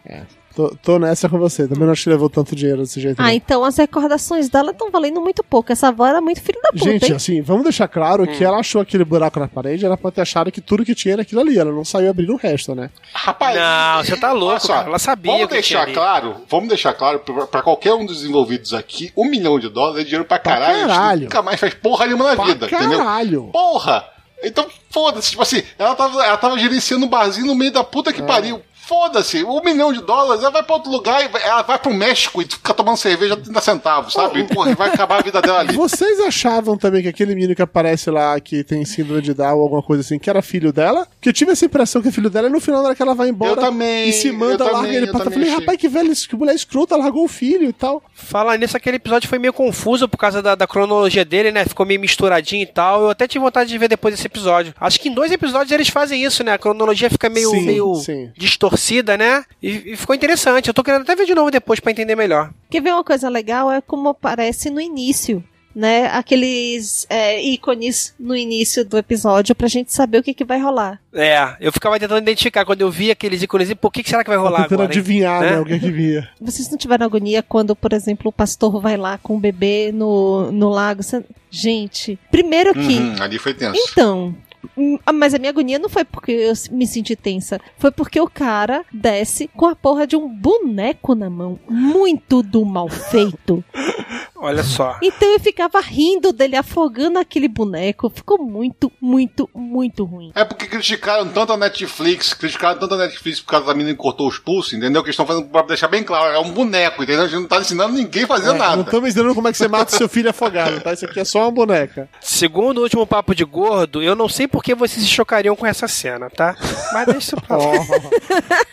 Tô, 0.55 0.75
tô 0.83 0.99
nessa 1.01 1.29
com 1.29 1.37
você. 1.39 1.67
Também 1.67 1.85
não 1.85 1.91
acho 1.93 2.05
que 2.05 2.11
levou 2.11 2.31
tanto 2.31 2.55
dinheiro 2.55 2.83
desse 2.83 3.01
jeito. 3.01 3.19
Ah, 3.21 3.25
não. 3.25 3.31
então 3.31 3.65
as 3.65 3.77
recordações 3.77 4.49
dela 4.49 4.71
estão 4.71 4.89
valendo 4.91 5.21
muito 5.21 5.43
pouco. 5.43 5.73
Essa 5.73 5.89
avó 5.89 6.07
era 6.07 6.21
muito 6.21 6.41
filho 6.41 6.61
da 6.63 6.71
puta, 6.71 6.85
Gente, 6.85 7.07
hein? 7.11 7.17
assim, 7.17 7.43
vamos 7.43 7.65
deixar 7.65 7.89
claro 7.89 8.25
que 8.27 8.45
ela 8.45 8.59
achou 8.59 8.81
aquele 8.81 9.05
buraco 9.05 9.41
na 9.41 9.49
parede, 9.49 9.85
ela 9.85 9.97
pode 9.97 10.15
ter 10.15 10.21
achado 10.23 10.53
que 10.53 10.61
tudo 10.61 10.85
que 10.85 10.95
tinha 10.95 11.15
era 11.15 11.23
aquilo 11.23 11.41
ali. 11.41 11.59
Ela 11.59 11.73
não 11.73 11.85
saiu 11.85 12.09
abrindo 12.09 12.33
o 12.35 12.37
resto, 12.37 12.73
né? 12.75 12.89
Rapaz, 13.13 13.57
Não, 13.57 14.05
você 14.05 14.17
tá 14.17 14.33
louco, 14.33 14.61
só, 14.61 14.75
cara. 14.75 14.89
Ela 14.89 14.99
sabia 15.01 15.33
Vamos 15.33 15.47
o 15.47 15.49
que 15.49 15.55
deixar 15.55 15.69
tinha 15.79 15.83
ali. 15.87 15.93
claro, 15.95 16.37
vamos 16.49 16.69
deixar 16.69 16.95
claro 16.95 17.19
pra, 17.19 17.47
pra 17.49 17.63
qualquer 17.63 17.95
um 17.95 18.07
dos 18.07 18.25
envolvidos 18.25 18.73
aqui, 18.73 19.13
um 19.17 19.25
milhão 19.29 19.59
de 19.59 19.69
dólares 19.69 20.03
é 20.03 20.05
dinheiro 20.05 20.25
pra 20.25 20.39
caralho. 20.39 20.75
a 20.75 20.79
gente 20.79 20.87
caralho. 20.89 21.23
nunca 21.23 21.43
mais 21.43 21.59
faz 21.59 21.75
porra 21.75 22.07
nenhuma 22.07 22.27
na 22.31 22.37
Pra 22.37 22.45
vida, 22.45 22.67
entendeu? 22.67 22.99
caralho. 22.99 23.43
Porra! 23.53 24.05
Então, 24.47 24.67
foda-se, 24.91 25.31
tipo 25.31 25.43
assim, 25.43 25.63
ela 25.79 25.95
tava, 25.95 26.23
ela 26.25 26.37
tava 26.37 26.59
gerenciando 26.59 27.07
um 27.07 27.09
barzinho 27.09 27.47
no 27.47 27.55
meio 27.55 27.73
da 27.73 27.83
puta 27.83 28.11
É. 28.11 28.13
que 28.13 28.23
pariu. 28.23 28.61
Foda-se, 28.87 29.43
um 29.45 29.63
milhão 29.63 29.93
de 29.93 30.03
dólares, 30.03 30.43
ela 30.43 30.51
vai 30.51 30.63
pra 30.63 30.75
outro 30.77 30.91
lugar, 30.91 31.25
e 31.25 31.29
vai- 31.29 31.43
ela 31.43 31.63
vai 31.63 31.79
pro 31.79 31.93
México 31.93 32.43
e 32.43 32.45
fica 32.45 32.75
tomando 32.75 32.97
cerveja 32.97 33.37
30 33.37 33.61
centavos, 33.61 34.13
sabe? 34.13 34.41
E, 34.41 34.45
porra, 34.45 34.75
vai 34.75 34.89
acabar 34.91 35.19
a 35.21 35.23
vida 35.23 35.41
dela 35.41 35.61
ali. 35.61 35.73
Vocês 35.77 36.21
achavam 36.21 36.77
também 36.77 37.03
que 37.03 37.09
aquele 37.09 37.35
menino 37.35 37.55
que 37.55 37.63
aparece 37.63 38.11
lá, 38.11 38.39
que 38.41 38.63
tem 38.63 38.85
síndrome 38.85 39.23
de 39.23 39.33
Down 39.33 39.57
ou 39.57 39.63
alguma 39.63 39.83
coisa 39.83 40.03
assim, 40.03 40.19
que 40.19 40.29
era 40.29 40.43
filho 40.43 40.73
dela? 40.73 41.07
Que 41.21 41.29
eu 41.29 41.33
tive 41.33 41.53
essa 41.53 41.65
impressão 41.65 42.03
que 42.03 42.09
é 42.09 42.13
filho 42.13 42.29
dela 42.29 42.49
e 42.49 42.51
no 42.51 42.61
final 42.61 42.81
na 42.83 42.89
hora 42.89 42.95
que 42.97 43.03
ela 43.03 43.15
vai 43.15 43.29
embora 43.29 43.53
Eu 43.53 43.57
também, 43.57 44.09
e 44.09 44.13
se 44.13 44.31
manda, 44.31 44.65
eu 44.65 44.73
larga 44.73 44.79
também, 44.81 44.95
ele 44.97 45.07
eu 45.09 45.11
pra 45.13 45.21
trás. 45.21 45.35
Falei, 45.35 45.49
achei. 45.49 45.61
rapaz, 45.61 45.79
que 45.79 45.89
velho, 45.89 46.13
que 46.15 46.37
mulher 46.37 46.55
escrota, 46.55 46.97
largou 46.97 47.25
o 47.25 47.29
filho 47.29 47.69
e 47.69 47.73
tal. 47.73 48.03
Falar 48.15 48.59
nisso, 48.59 48.77
aquele 48.77 48.97
episódio 48.97 49.29
foi 49.29 49.39
meio 49.39 49.53
confuso 49.53 50.09
por 50.09 50.19
causa 50.19 50.43
da, 50.43 50.55
da 50.55 50.67
cronologia 50.67 51.25
dele, 51.25 51.51
né? 51.51 51.65
Ficou 51.65 51.87
meio 51.87 52.01
misturadinho 52.01 52.63
e 52.63 52.67
tal. 52.67 53.03
Eu 53.03 53.11
até 53.11 53.27
tive 53.27 53.43
vontade 53.45 53.71
de 53.71 53.79
ver 53.79 53.89
depois 53.89 54.15
desse 54.15 54.27
episódio. 54.27 54.75
Acho 54.79 55.01
que 55.01 55.09
em 55.09 55.15
dois 55.15 55.33
episódios 55.33 55.73
eles 55.73 55.89
fazem 55.89 56.23
isso, 56.23 56.45
né? 56.45 56.53
A 56.53 56.59
cronologia 56.59 57.09
fica 57.09 57.29
meio, 57.31 57.51
Sim, 57.51 57.63
meio 57.63 57.95
sim. 57.97 58.31
distorcida, 58.37 58.74
né? 59.17 59.45
E, 59.63 59.93
e 59.93 59.97
ficou 59.97 60.15
interessante. 60.15 60.69
Eu 60.69 60.75
tô 60.75 60.83
querendo 60.83 61.03
até 61.03 61.15
ver 61.17 61.27
de 61.27 61.35
novo 61.35 61.51
depois 61.51 61.81
pra 61.81 61.93
entender 61.93 62.17
melhor. 62.17 62.51
Quer 62.71 62.81
ver 62.83 62.93
uma 62.93 63.05
coisa 63.05 63.29
legal? 63.29 63.71
É 63.71 63.81
como 63.81 64.09
aparece 64.11 64.71
no 64.71 64.81
início, 64.81 65.43
né? 65.75 66.07
Aqueles 66.13 67.07
é, 67.11 67.43
ícones 67.43 68.15
no 68.19 68.35
início 68.37 68.85
do 68.85 68.97
episódio 68.99 69.55
pra 69.55 69.67
gente 69.69 69.93
saber 69.93 70.19
o 70.19 70.23
que, 70.23 70.35
que 70.35 70.45
vai 70.45 70.61
rolar. 70.61 71.01
É, 71.13 71.57
eu 71.61 71.73
ficava 71.73 71.99
tentando 71.99 72.21
identificar 72.23 72.65
quando 72.65 72.81
eu 72.83 72.91
vi 72.91 73.11
aqueles 73.11 73.43
ícones, 73.43 73.73
por 73.75 73.91
que, 73.93 74.03
que 74.03 74.11
será 74.11 74.23
que 74.23 74.31
vai 74.31 74.39
rolar 74.39 74.63
tentando 74.63 74.83
agora? 74.83 74.89
adivinhar, 74.91 75.41
né, 75.41 75.51
Né? 75.53 75.61
o 75.61 75.65
que 75.65 75.79
que 75.79 75.91
vinha. 75.91 76.29
Vocês 76.41 76.69
não 76.71 76.79
tiveram 76.79 77.07
agonia 77.07 77.43
quando, 77.43 77.75
por 77.75 77.93
exemplo, 77.93 78.29
o 78.29 78.33
pastor 78.33 78.81
vai 78.81 78.97
lá 78.97 79.19
com 79.19 79.37
o 79.37 79.41
bebê 79.41 79.91
no, 79.93 80.51
no 80.53 80.69
lago? 80.69 81.03
Você- 81.03 81.25
Gente, 81.51 82.19
primeiro 82.33 82.73
que. 82.75 82.99
Uhum, 82.99 83.23
ali 83.23 83.39
foi 83.39 83.55
tenso. 83.55 83.81
Então. 83.91 84.35
Hum, 84.77 84.99
Mas 85.15 85.35
a 85.35 85.39
minha 85.39 85.51
agonia 85.51 85.79
não 85.79 85.89
foi 85.89 86.05
porque 86.05 86.33
eu 86.33 86.53
me 86.71 86.87
senti 86.87 87.15
tensa. 87.17 87.61
Foi 87.79 87.91
porque 87.91 88.21
o 88.21 88.29
cara 88.29 88.85
desce 88.93 89.49
com 89.57 89.67
a 89.67 89.75
porra 89.77 90.07
de 90.07 90.17
um 90.17 90.29
boneco 90.29 91.15
na 91.15 91.29
mão. 91.31 91.59
Muito 91.69 92.43
do 92.43 92.65
mal 92.65 92.89
feito. 92.89 93.65
Olha 94.37 94.63
só. 94.63 94.99
Então 95.03 95.33
eu 95.33 95.41
ficava 95.41 95.81
rindo 95.81 96.31
dele 96.33 96.55
afogando 96.57 97.19
aquele 97.19 97.49
boneco. 97.49 98.11
Ficou 98.11 98.39
muito, 98.39 98.93
muito, 99.01 99.49
muito 99.55 100.05
ruim. 100.05 100.33
É 100.35 100.45
porque 100.45 100.67
criticaram 100.67 101.27
tanto 101.29 101.53
a 101.55 101.57
Netflix, 101.57 102.35
criticaram 102.35 102.79
tanto 102.79 102.95
a 102.95 102.99
Netflix 102.99 103.41
por 103.41 103.47
causa 103.53 103.67
da 103.67 103.73
menina 103.75 103.95
que 103.97 104.03
cortou 104.03 104.29
os 104.29 104.39
pulsos, 104.39 104.75
entendeu? 104.75 105.03
Que 105.03 105.07
eles 105.09 105.15
estão 105.15 105.25
fazendo 105.27 105.49
pra 105.49 105.63
deixar 105.63 105.89
bem 105.89 106.03
claro, 106.05 106.35
é 106.35 106.39
um 106.39 106.51
boneco, 106.53 107.03
entendeu? 107.03 107.23
A 107.23 107.27
gente 107.27 107.41
não 107.41 107.49
tá 107.49 107.59
ensinando 107.61 107.95
ninguém 107.95 108.25
a 108.25 108.27
fazer 108.27 108.51
É, 108.51 108.59
nada. 108.59 108.77
não 108.77 108.83
estamos 108.85 109.09
ensinando 109.09 109.35
como 109.35 109.49
é 109.49 109.53
que 109.53 109.57
você 109.57 109.69
mata 109.69 109.97
seu 109.97 110.09
filho 110.11 110.29
afogado, 110.29 110.79
tá? 110.81 110.93
Isso 110.93 111.07
aqui 111.07 111.21
é 111.21 111.25
só 111.25 111.41
uma 111.43 111.51
boneca. 111.51 112.09
Segundo 112.21 112.79
o 112.79 112.83
último 112.83 113.07
papo 113.07 113.35
de 113.35 113.45
gordo, 113.45 114.03
eu 114.03 114.15
não 114.15 114.29
sei 114.29 114.47
por 114.55 114.63
que 114.63 114.73
vocês 114.73 115.05
se 115.05 115.11
chocariam 115.11 115.57
com 115.57 115.67
essa 115.67 115.89
cena, 115.89 116.31
tá? 116.31 116.55
Mas 116.93 117.07
deixa 117.07 117.19
isso 117.19 117.37
pra 117.41 117.57
lá. 117.57 117.65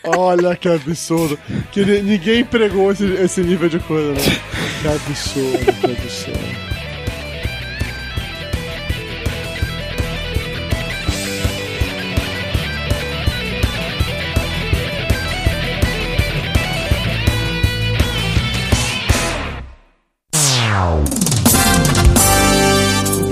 Ó, 0.04 0.16
olha 0.30 0.54
que 0.54 0.68
absurdo. 0.68 1.36
Que 1.72 1.84
ni- 1.84 2.02
ninguém 2.02 2.44
pregou 2.44 2.92
esse, 2.92 3.04
esse 3.14 3.40
nível 3.40 3.68
de 3.68 3.80
coisa, 3.80 4.12
né? 4.12 4.20
Que 4.80 4.86
absurdo, 4.88 5.72
que 5.80 5.86
absurdo. 5.86 6.71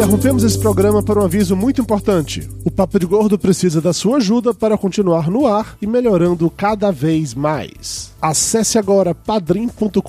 Interrompemos 0.00 0.44
esse 0.44 0.58
programa 0.58 1.02
para 1.02 1.20
um 1.20 1.24
aviso 1.26 1.54
muito 1.54 1.82
importante. 1.82 2.48
O 2.64 2.70
Papo 2.70 2.98
de 2.98 3.04
Gordo 3.04 3.38
precisa 3.38 3.82
da 3.82 3.92
sua 3.92 4.16
ajuda 4.16 4.54
para 4.54 4.78
continuar 4.78 5.30
no 5.30 5.46
ar 5.46 5.76
e 5.82 5.86
melhorando 5.86 6.48
cada 6.48 6.90
vez 6.90 7.34
mais. 7.34 8.10
Acesse 8.20 8.78
agora 8.78 9.14
padrim.com.br 9.14 10.00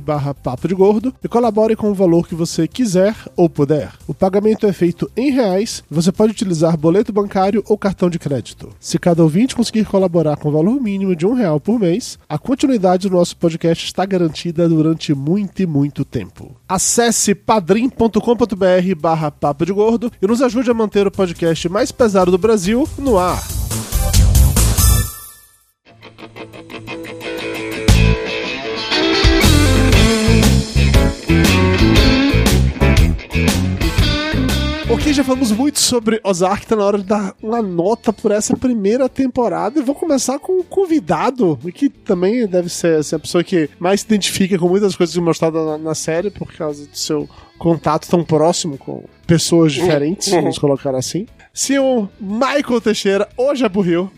barra 0.00 0.34
Papo 0.34 0.68
de 0.68 0.74
Gordo 0.74 1.14
e 1.22 1.28
colabore 1.28 1.76
com 1.76 1.90
o 1.90 1.94
valor 1.94 2.28
que 2.28 2.34
você 2.34 2.66
quiser 2.66 3.14
ou 3.36 3.48
puder. 3.48 3.92
O 4.06 4.14
pagamento 4.14 4.66
é 4.66 4.72
feito 4.72 5.10
em 5.16 5.30
reais, 5.30 5.82
você 5.88 6.10
pode 6.10 6.32
utilizar 6.32 6.76
boleto 6.76 7.12
bancário 7.12 7.62
ou 7.68 7.78
cartão 7.78 8.10
de 8.10 8.18
crédito. 8.18 8.70
Se 8.80 8.98
cada 8.98 9.22
ouvinte 9.22 9.54
conseguir 9.54 9.84
colaborar 9.84 10.36
com 10.36 10.48
o 10.48 10.52
valor 10.52 10.80
mínimo 10.80 11.14
de 11.14 11.26
um 11.26 11.34
real 11.34 11.60
por 11.60 11.78
mês, 11.78 12.18
a 12.28 12.38
continuidade 12.38 13.08
do 13.08 13.16
nosso 13.16 13.36
podcast 13.36 13.84
está 13.84 14.04
garantida 14.04 14.68
durante 14.68 15.14
muito 15.14 15.62
e 15.62 15.66
muito 15.66 16.04
tempo. 16.04 16.56
Acesse 16.68 17.34
padrim.com.br 17.34 18.96
Papo 19.40 19.64
de 19.64 19.72
Gordo 19.72 20.12
e 20.20 20.26
nos 20.26 20.42
ajude 20.42 20.70
a 20.70 20.74
manter 20.74 21.06
o 21.06 21.10
podcast 21.10 21.68
mais 21.68 21.90
pesado 21.92 22.30
do 22.30 22.38
Brasil 22.38 22.88
no 22.98 23.18
ar. 23.18 23.42
Porque, 34.88 35.12
já 35.12 35.22
falamos 35.22 35.52
muito 35.52 35.78
sobre 35.78 36.18
Ozark, 36.24 36.66
tá 36.66 36.74
na 36.74 36.82
hora 36.82 36.96
de 36.96 37.04
dar 37.04 37.34
uma 37.42 37.60
nota 37.60 38.10
por 38.10 38.30
essa 38.32 38.56
primeira 38.56 39.06
temporada. 39.06 39.78
E 39.78 39.82
vou 39.82 39.94
começar 39.94 40.38
com 40.38 40.60
um 40.60 40.62
convidado, 40.62 41.58
que 41.74 41.90
também 41.90 42.46
deve 42.46 42.70
ser 42.70 43.00
assim, 43.00 43.14
a 43.14 43.18
pessoa 43.18 43.44
que 43.44 43.68
mais 43.78 44.00
se 44.00 44.06
identifica 44.06 44.58
com 44.58 44.66
muitas 44.66 44.96
coisas 44.96 45.14
mostradas 45.18 45.62
na, 45.62 45.76
na 45.76 45.94
série, 45.94 46.30
por 46.30 46.50
causa 46.54 46.86
do 46.86 46.96
seu 46.96 47.28
contato 47.58 48.08
tão 48.08 48.24
próximo 48.24 48.78
com 48.78 49.04
pessoas 49.26 49.74
diferentes, 49.74 50.30
vamos 50.30 50.58
colocar 50.58 50.94
assim. 50.94 51.26
Senhor 51.52 52.08
Michael 52.18 52.80
Teixeira, 52.80 53.28
hoje 53.36 53.66
é 53.66 53.70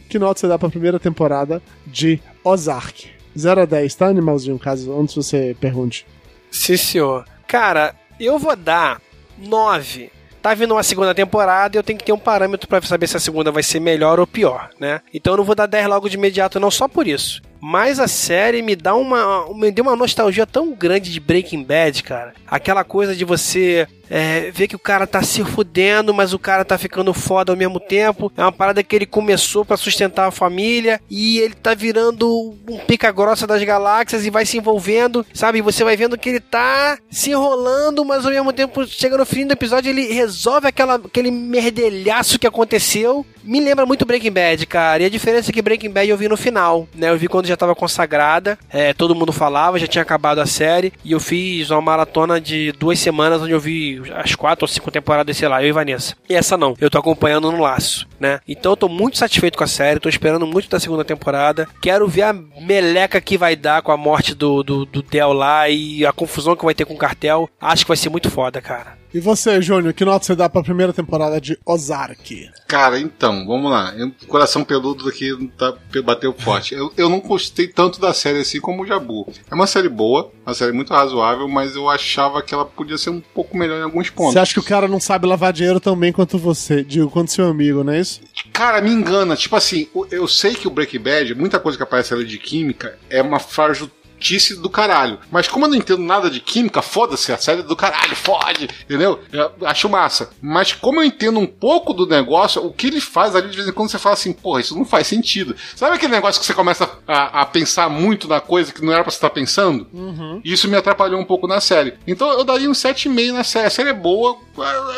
que 0.08 0.20
nota 0.20 0.38
você 0.38 0.46
dá 0.46 0.56
pra 0.56 0.68
primeira 0.68 1.00
temporada 1.00 1.60
de 1.84 2.20
Ozark? 2.44 3.08
0 3.36 3.62
a 3.62 3.64
10, 3.64 3.94
tá, 3.96 4.06
animalzinho? 4.06 4.56
Caso 4.56 4.96
antes 4.96 5.16
você 5.16 5.56
pergunte. 5.60 6.06
Sim, 6.48 6.76
senhor. 6.76 7.24
Cara, 7.48 7.92
eu 8.20 8.38
vou 8.38 8.54
dar 8.54 9.02
9. 9.36 10.19
Tá 10.42 10.54
vindo 10.54 10.72
uma 10.72 10.82
segunda 10.82 11.14
temporada 11.14 11.76
e 11.76 11.78
eu 11.78 11.82
tenho 11.82 11.98
que 11.98 12.04
ter 12.04 12.12
um 12.12 12.18
parâmetro 12.18 12.66
pra 12.66 12.80
saber 12.82 13.06
se 13.06 13.16
a 13.16 13.20
segunda 13.20 13.52
vai 13.52 13.62
ser 13.62 13.78
melhor 13.78 14.18
ou 14.18 14.26
pior, 14.26 14.70
né? 14.80 15.02
Então 15.12 15.34
eu 15.34 15.38
não 15.38 15.44
vou 15.44 15.54
dar 15.54 15.66
10 15.66 15.86
logo 15.86 16.08
de 16.08 16.16
imediato, 16.16 16.58
não 16.58 16.70
só 16.70 16.88
por 16.88 17.06
isso. 17.06 17.42
Mas 17.60 18.00
a 18.00 18.08
série 18.08 18.62
me 18.62 18.74
dá 18.74 18.94
uma. 18.94 19.52
me 19.54 19.70
deu 19.70 19.84
uma 19.84 19.94
nostalgia 19.94 20.46
tão 20.46 20.72
grande 20.72 21.12
de 21.12 21.20
Breaking 21.20 21.62
Bad, 21.62 22.02
cara. 22.02 22.32
Aquela 22.46 22.82
coisa 22.84 23.14
de 23.14 23.24
você 23.24 23.86
é, 24.10 24.50
ver 24.50 24.66
que 24.66 24.74
o 24.74 24.78
cara 24.78 25.06
tá 25.06 25.22
se 25.22 25.44
fudendo, 25.44 26.12
mas 26.12 26.34
o 26.34 26.38
cara 26.38 26.64
tá 26.64 26.76
ficando 26.76 27.14
foda 27.14 27.52
ao 27.52 27.56
mesmo 27.56 27.78
tempo. 27.78 28.32
É 28.36 28.42
uma 28.42 28.50
parada 28.50 28.82
que 28.82 28.96
ele 28.96 29.06
começou 29.06 29.64
pra 29.64 29.76
sustentar 29.76 30.26
a 30.26 30.32
família 30.32 31.00
e 31.08 31.38
ele 31.38 31.54
tá 31.54 31.74
virando 31.74 32.56
um 32.68 32.78
pica 32.78 33.12
grossa 33.12 33.46
das 33.46 33.62
galáxias 33.62 34.26
e 34.26 34.30
vai 34.30 34.44
se 34.44 34.58
envolvendo, 34.58 35.24
sabe? 35.32 35.62
Você 35.62 35.84
vai 35.84 35.96
vendo 35.96 36.18
que 36.18 36.28
ele 36.28 36.40
tá 36.40 36.98
se 37.08 37.30
enrolando, 37.30 38.04
mas 38.04 38.26
ao 38.26 38.32
mesmo 38.32 38.52
tempo, 38.52 38.84
chega 38.84 39.16
no 39.16 39.24
fim 39.24 39.46
do 39.46 39.52
episódio, 39.52 39.90
ele 39.90 40.12
resolve 40.12 40.66
aquela, 40.66 40.96
aquele 40.96 41.30
merdelhaço 41.30 42.38
que 42.38 42.46
aconteceu. 42.46 43.24
Me 43.44 43.60
lembra 43.60 43.86
muito 43.86 44.04
Breaking 44.04 44.32
Bad, 44.32 44.66
cara. 44.66 45.02
E 45.02 45.06
a 45.06 45.10
diferença 45.10 45.50
é 45.50 45.52
que 45.52 45.62
Breaking 45.62 45.90
Bad 45.90 46.08
eu 46.08 46.16
vi 46.16 46.28
no 46.28 46.36
final, 46.36 46.88
né? 46.94 47.10
Eu 47.10 47.18
vi 47.18 47.28
quando 47.28 47.46
já 47.46 47.56
tava 47.56 47.74
consagrada, 47.74 48.58
é, 48.70 48.92
todo 48.92 49.14
mundo 49.14 49.32
falava, 49.32 49.78
já 49.78 49.86
tinha 49.86 50.02
acabado 50.02 50.40
a 50.40 50.46
série, 50.46 50.92
e 51.04 51.12
eu 51.12 51.20
fiz 51.20 51.70
uma 51.70 51.80
maratona 51.80 52.40
de 52.40 52.72
duas 52.72 52.98
semanas 52.98 53.40
onde 53.40 53.52
eu 53.52 53.60
vi 53.60 53.99
as 54.14 54.34
quatro 54.34 54.64
ou 54.64 54.68
cinco 54.68 54.90
temporadas, 54.90 55.36
sei 55.36 55.48
lá, 55.48 55.62
eu 55.62 55.68
e 55.68 55.72
Vanessa. 55.72 56.16
E 56.28 56.34
essa 56.34 56.56
não, 56.56 56.74
eu 56.80 56.90
tô 56.90 56.98
acompanhando 56.98 57.50
no 57.50 57.60
laço, 57.60 58.06
né? 58.18 58.40
Então 58.46 58.72
eu 58.72 58.76
tô 58.76 58.88
muito 58.88 59.18
satisfeito 59.18 59.58
com 59.58 59.64
a 59.64 59.68
série, 59.68 60.00
tô 60.00 60.08
esperando 60.08 60.46
muito 60.46 60.68
da 60.68 60.80
segunda 60.80 61.04
temporada. 61.04 61.68
Quero 61.80 62.08
ver 62.08 62.22
a 62.22 62.32
meleca 62.32 63.20
que 63.20 63.38
vai 63.38 63.56
dar 63.56 63.82
com 63.82 63.92
a 63.92 63.96
morte 63.96 64.34
do, 64.34 64.62
do, 64.62 64.84
do 64.84 65.02
Del 65.02 65.32
lá 65.32 65.68
e 65.68 66.04
a 66.04 66.12
confusão 66.12 66.56
que 66.56 66.64
vai 66.64 66.74
ter 66.74 66.84
com 66.84 66.94
o 66.94 66.98
cartel. 66.98 67.48
Acho 67.60 67.84
que 67.84 67.88
vai 67.88 67.96
ser 67.96 68.10
muito 68.10 68.30
foda, 68.30 68.60
cara. 68.60 68.99
E 69.12 69.18
você, 69.18 69.60
Júnior, 69.60 69.92
que 69.92 70.04
nota 70.04 70.24
você 70.24 70.36
dá 70.36 70.48
pra 70.48 70.62
primeira 70.62 70.92
temporada 70.92 71.40
de 71.40 71.58
Ozark? 71.66 72.48
Cara, 72.68 72.98
então, 73.00 73.44
vamos 73.44 73.70
lá. 73.70 73.92
Coração 74.28 74.62
peludo 74.62 75.08
aqui 75.08 75.50
tá, 75.58 75.74
bateu 76.04 76.32
forte. 76.32 76.74
Eu, 76.74 76.92
eu 76.96 77.08
não 77.08 77.18
gostei 77.20 77.66
tanto 77.66 78.00
da 78.00 78.14
série 78.14 78.38
assim 78.38 78.60
como 78.60 78.82
o 78.82 78.86
Jabu. 78.86 79.26
É 79.50 79.54
uma 79.54 79.66
série 79.66 79.88
boa, 79.88 80.30
uma 80.46 80.54
série 80.54 80.72
muito 80.72 80.92
razoável, 80.92 81.48
mas 81.48 81.74
eu 81.74 81.88
achava 81.88 82.40
que 82.40 82.54
ela 82.54 82.64
podia 82.64 82.96
ser 82.96 83.10
um 83.10 83.20
pouco 83.20 83.56
melhor 83.56 83.80
em 83.80 83.82
alguns 83.82 84.10
pontos. 84.10 84.34
Você 84.34 84.38
acha 84.38 84.54
que 84.54 84.60
o 84.60 84.64
cara 84.64 84.86
não 84.86 85.00
sabe 85.00 85.26
lavar 85.26 85.52
dinheiro 85.52 85.80
tão 85.80 85.96
bem 85.96 86.12
quanto 86.12 86.38
você, 86.38 86.84
digo, 86.84 87.10
quanto 87.10 87.32
seu 87.32 87.48
amigo, 87.48 87.82
não 87.82 87.92
é 87.92 88.00
isso? 88.00 88.20
Cara, 88.52 88.80
me 88.80 88.90
engana. 88.90 89.34
Tipo 89.34 89.56
assim, 89.56 89.88
eu 90.10 90.28
sei 90.28 90.54
que 90.54 90.68
o 90.68 90.70
Breaking 90.70 91.00
Bad, 91.00 91.34
muita 91.34 91.58
coisa 91.58 91.76
que 91.76 91.82
aparece 91.82 92.14
ali 92.14 92.24
de 92.24 92.38
química, 92.38 92.96
é 93.08 93.20
uma 93.20 93.40
fragilidade 93.40 93.99
idiotice 94.20 94.60
do 94.60 94.68
caralho. 94.68 95.18
Mas 95.30 95.48
como 95.48 95.64
eu 95.64 95.70
não 95.70 95.76
entendo 95.76 96.02
nada 96.02 96.30
de 96.30 96.38
química, 96.38 96.82
foda-se, 96.82 97.32
a 97.32 97.38
série 97.38 97.60
é 97.60 97.64
do 97.64 97.74
caralho, 97.74 98.14
fode, 98.14 98.68
entendeu? 98.84 99.20
Eu 99.32 99.50
acho 99.66 99.88
massa. 99.88 100.30
Mas 100.40 100.72
como 100.72 101.00
eu 101.00 101.04
entendo 101.04 101.40
um 101.40 101.46
pouco 101.46 101.94
do 101.94 102.06
negócio, 102.06 102.64
o 102.64 102.72
que 102.72 102.86
ele 102.86 103.00
faz 103.00 103.34
ali 103.34 103.48
de 103.48 103.56
vez 103.56 103.68
em 103.68 103.72
quando 103.72 103.90
você 103.90 103.98
fala 103.98 104.12
assim, 104.12 104.32
porra, 104.32 104.60
isso 104.60 104.76
não 104.76 104.84
faz 104.84 105.06
sentido. 105.06 105.56
Sabe 105.74 105.96
aquele 105.96 106.12
negócio 106.12 106.40
que 106.40 106.46
você 106.46 106.54
começa 106.54 106.88
a, 107.08 107.40
a 107.40 107.46
pensar 107.46 107.88
muito 107.88 108.28
na 108.28 108.40
coisa 108.40 108.72
que 108.72 108.84
não 108.84 108.92
era 108.92 109.02
pra 109.02 109.10
você 109.10 109.16
estar 109.16 109.30
pensando? 109.30 109.86
Uhum. 109.92 110.40
Isso 110.44 110.68
me 110.68 110.76
atrapalhou 110.76 111.18
um 111.18 111.24
pouco 111.24 111.48
na 111.48 111.60
série. 111.60 111.94
Então 112.06 112.30
eu 112.30 112.44
daria 112.44 112.68
um 112.68 112.74
7,5 112.74 113.32
na 113.32 113.44
série. 113.44 113.66
A 113.66 113.70
série 113.70 113.88
é 113.88 113.94
boa, 113.94 114.36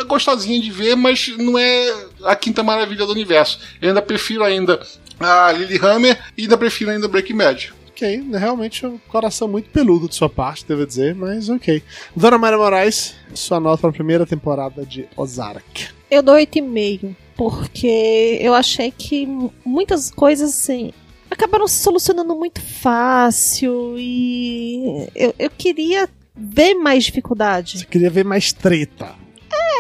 é 0.01 0.05
gostosinha 0.05 0.61
de 0.61 0.71
ver, 0.71 0.97
mas 0.97 1.29
não 1.39 1.59
é 1.59 1.95
a 2.25 2.35
quinta 2.35 2.63
maravilha 2.63 3.07
do 3.07 3.13
universo. 3.13 3.61
Eu 3.81 3.89
ainda 3.89 4.03
prefiro 4.03 4.43
ainda 4.43 4.81
a 5.21 5.53
Lily 5.53 5.79
Hammer 5.83 6.19
e 6.37 6.43
ainda 6.43 6.59
prefiro 6.59 6.91
ainda 6.91 7.07
Breaking 7.07 7.37
Bad. 7.37 7.73
Ok, 8.03 8.31
realmente 8.33 8.85
um 8.85 8.99
coração 8.99 9.47
muito 9.47 9.71
peludo 9.71 10.09
de 10.09 10.17
sua 10.17 10.29
parte, 10.29 10.67
devo 10.67 10.85
dizer, 10.85 11.15
mas 11.15 11.49
ok. 11.49 11.81
Dona 12.17 12.37
Maria 12.37 12.59
Moraes, 12.59 13.15
sua 13.33 13.61
nota 13.61 13.83
para 13.83 13.91
a 13.91 13.93
primeira 13.93 14.27
temporada 14.27 14.85
de 14.85 15.09
Ozark. 15.17 15.91
Eu 16.11 16.21
dou 16.21 16.35
8,5, 16.35 17.15
porque 17.37 18.39
eu 18.41 18.55
achei 18.55 18.91
que 18.91 19.25
muitas 19.65 20.11
coisas, 20.11 20.51
assim, 20.51 20.93
acabaram 21.31 21.69
se 21.69 21.81
solucionando 21.81 22.35
muito 22.35 22.61
fácil 22.61 23.95
e 23.97 25.09
eu, 25.15 25.33
eu 25.39 25.51
queria 25.51 26.09
ver 26.35 26.75
mais 26.75 27.05
dificuldade. 27.05 27.79
Você 27.79 27.87
queria 27.87 28.11
ver 28.11 28.25
mais 28.25 28.53
treta. 28.53 29.15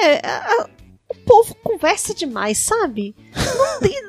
É, 0.04 0.24
a, 0.24 0.38
a, 0.38 0.68
o 1.08 1.14
povo 1.26 1.56
conversa 1.56 2.14
demais, 2.14 2.58
sabe? 2.58 3.16
Não 3.34 3.80
tem 3.80 4.00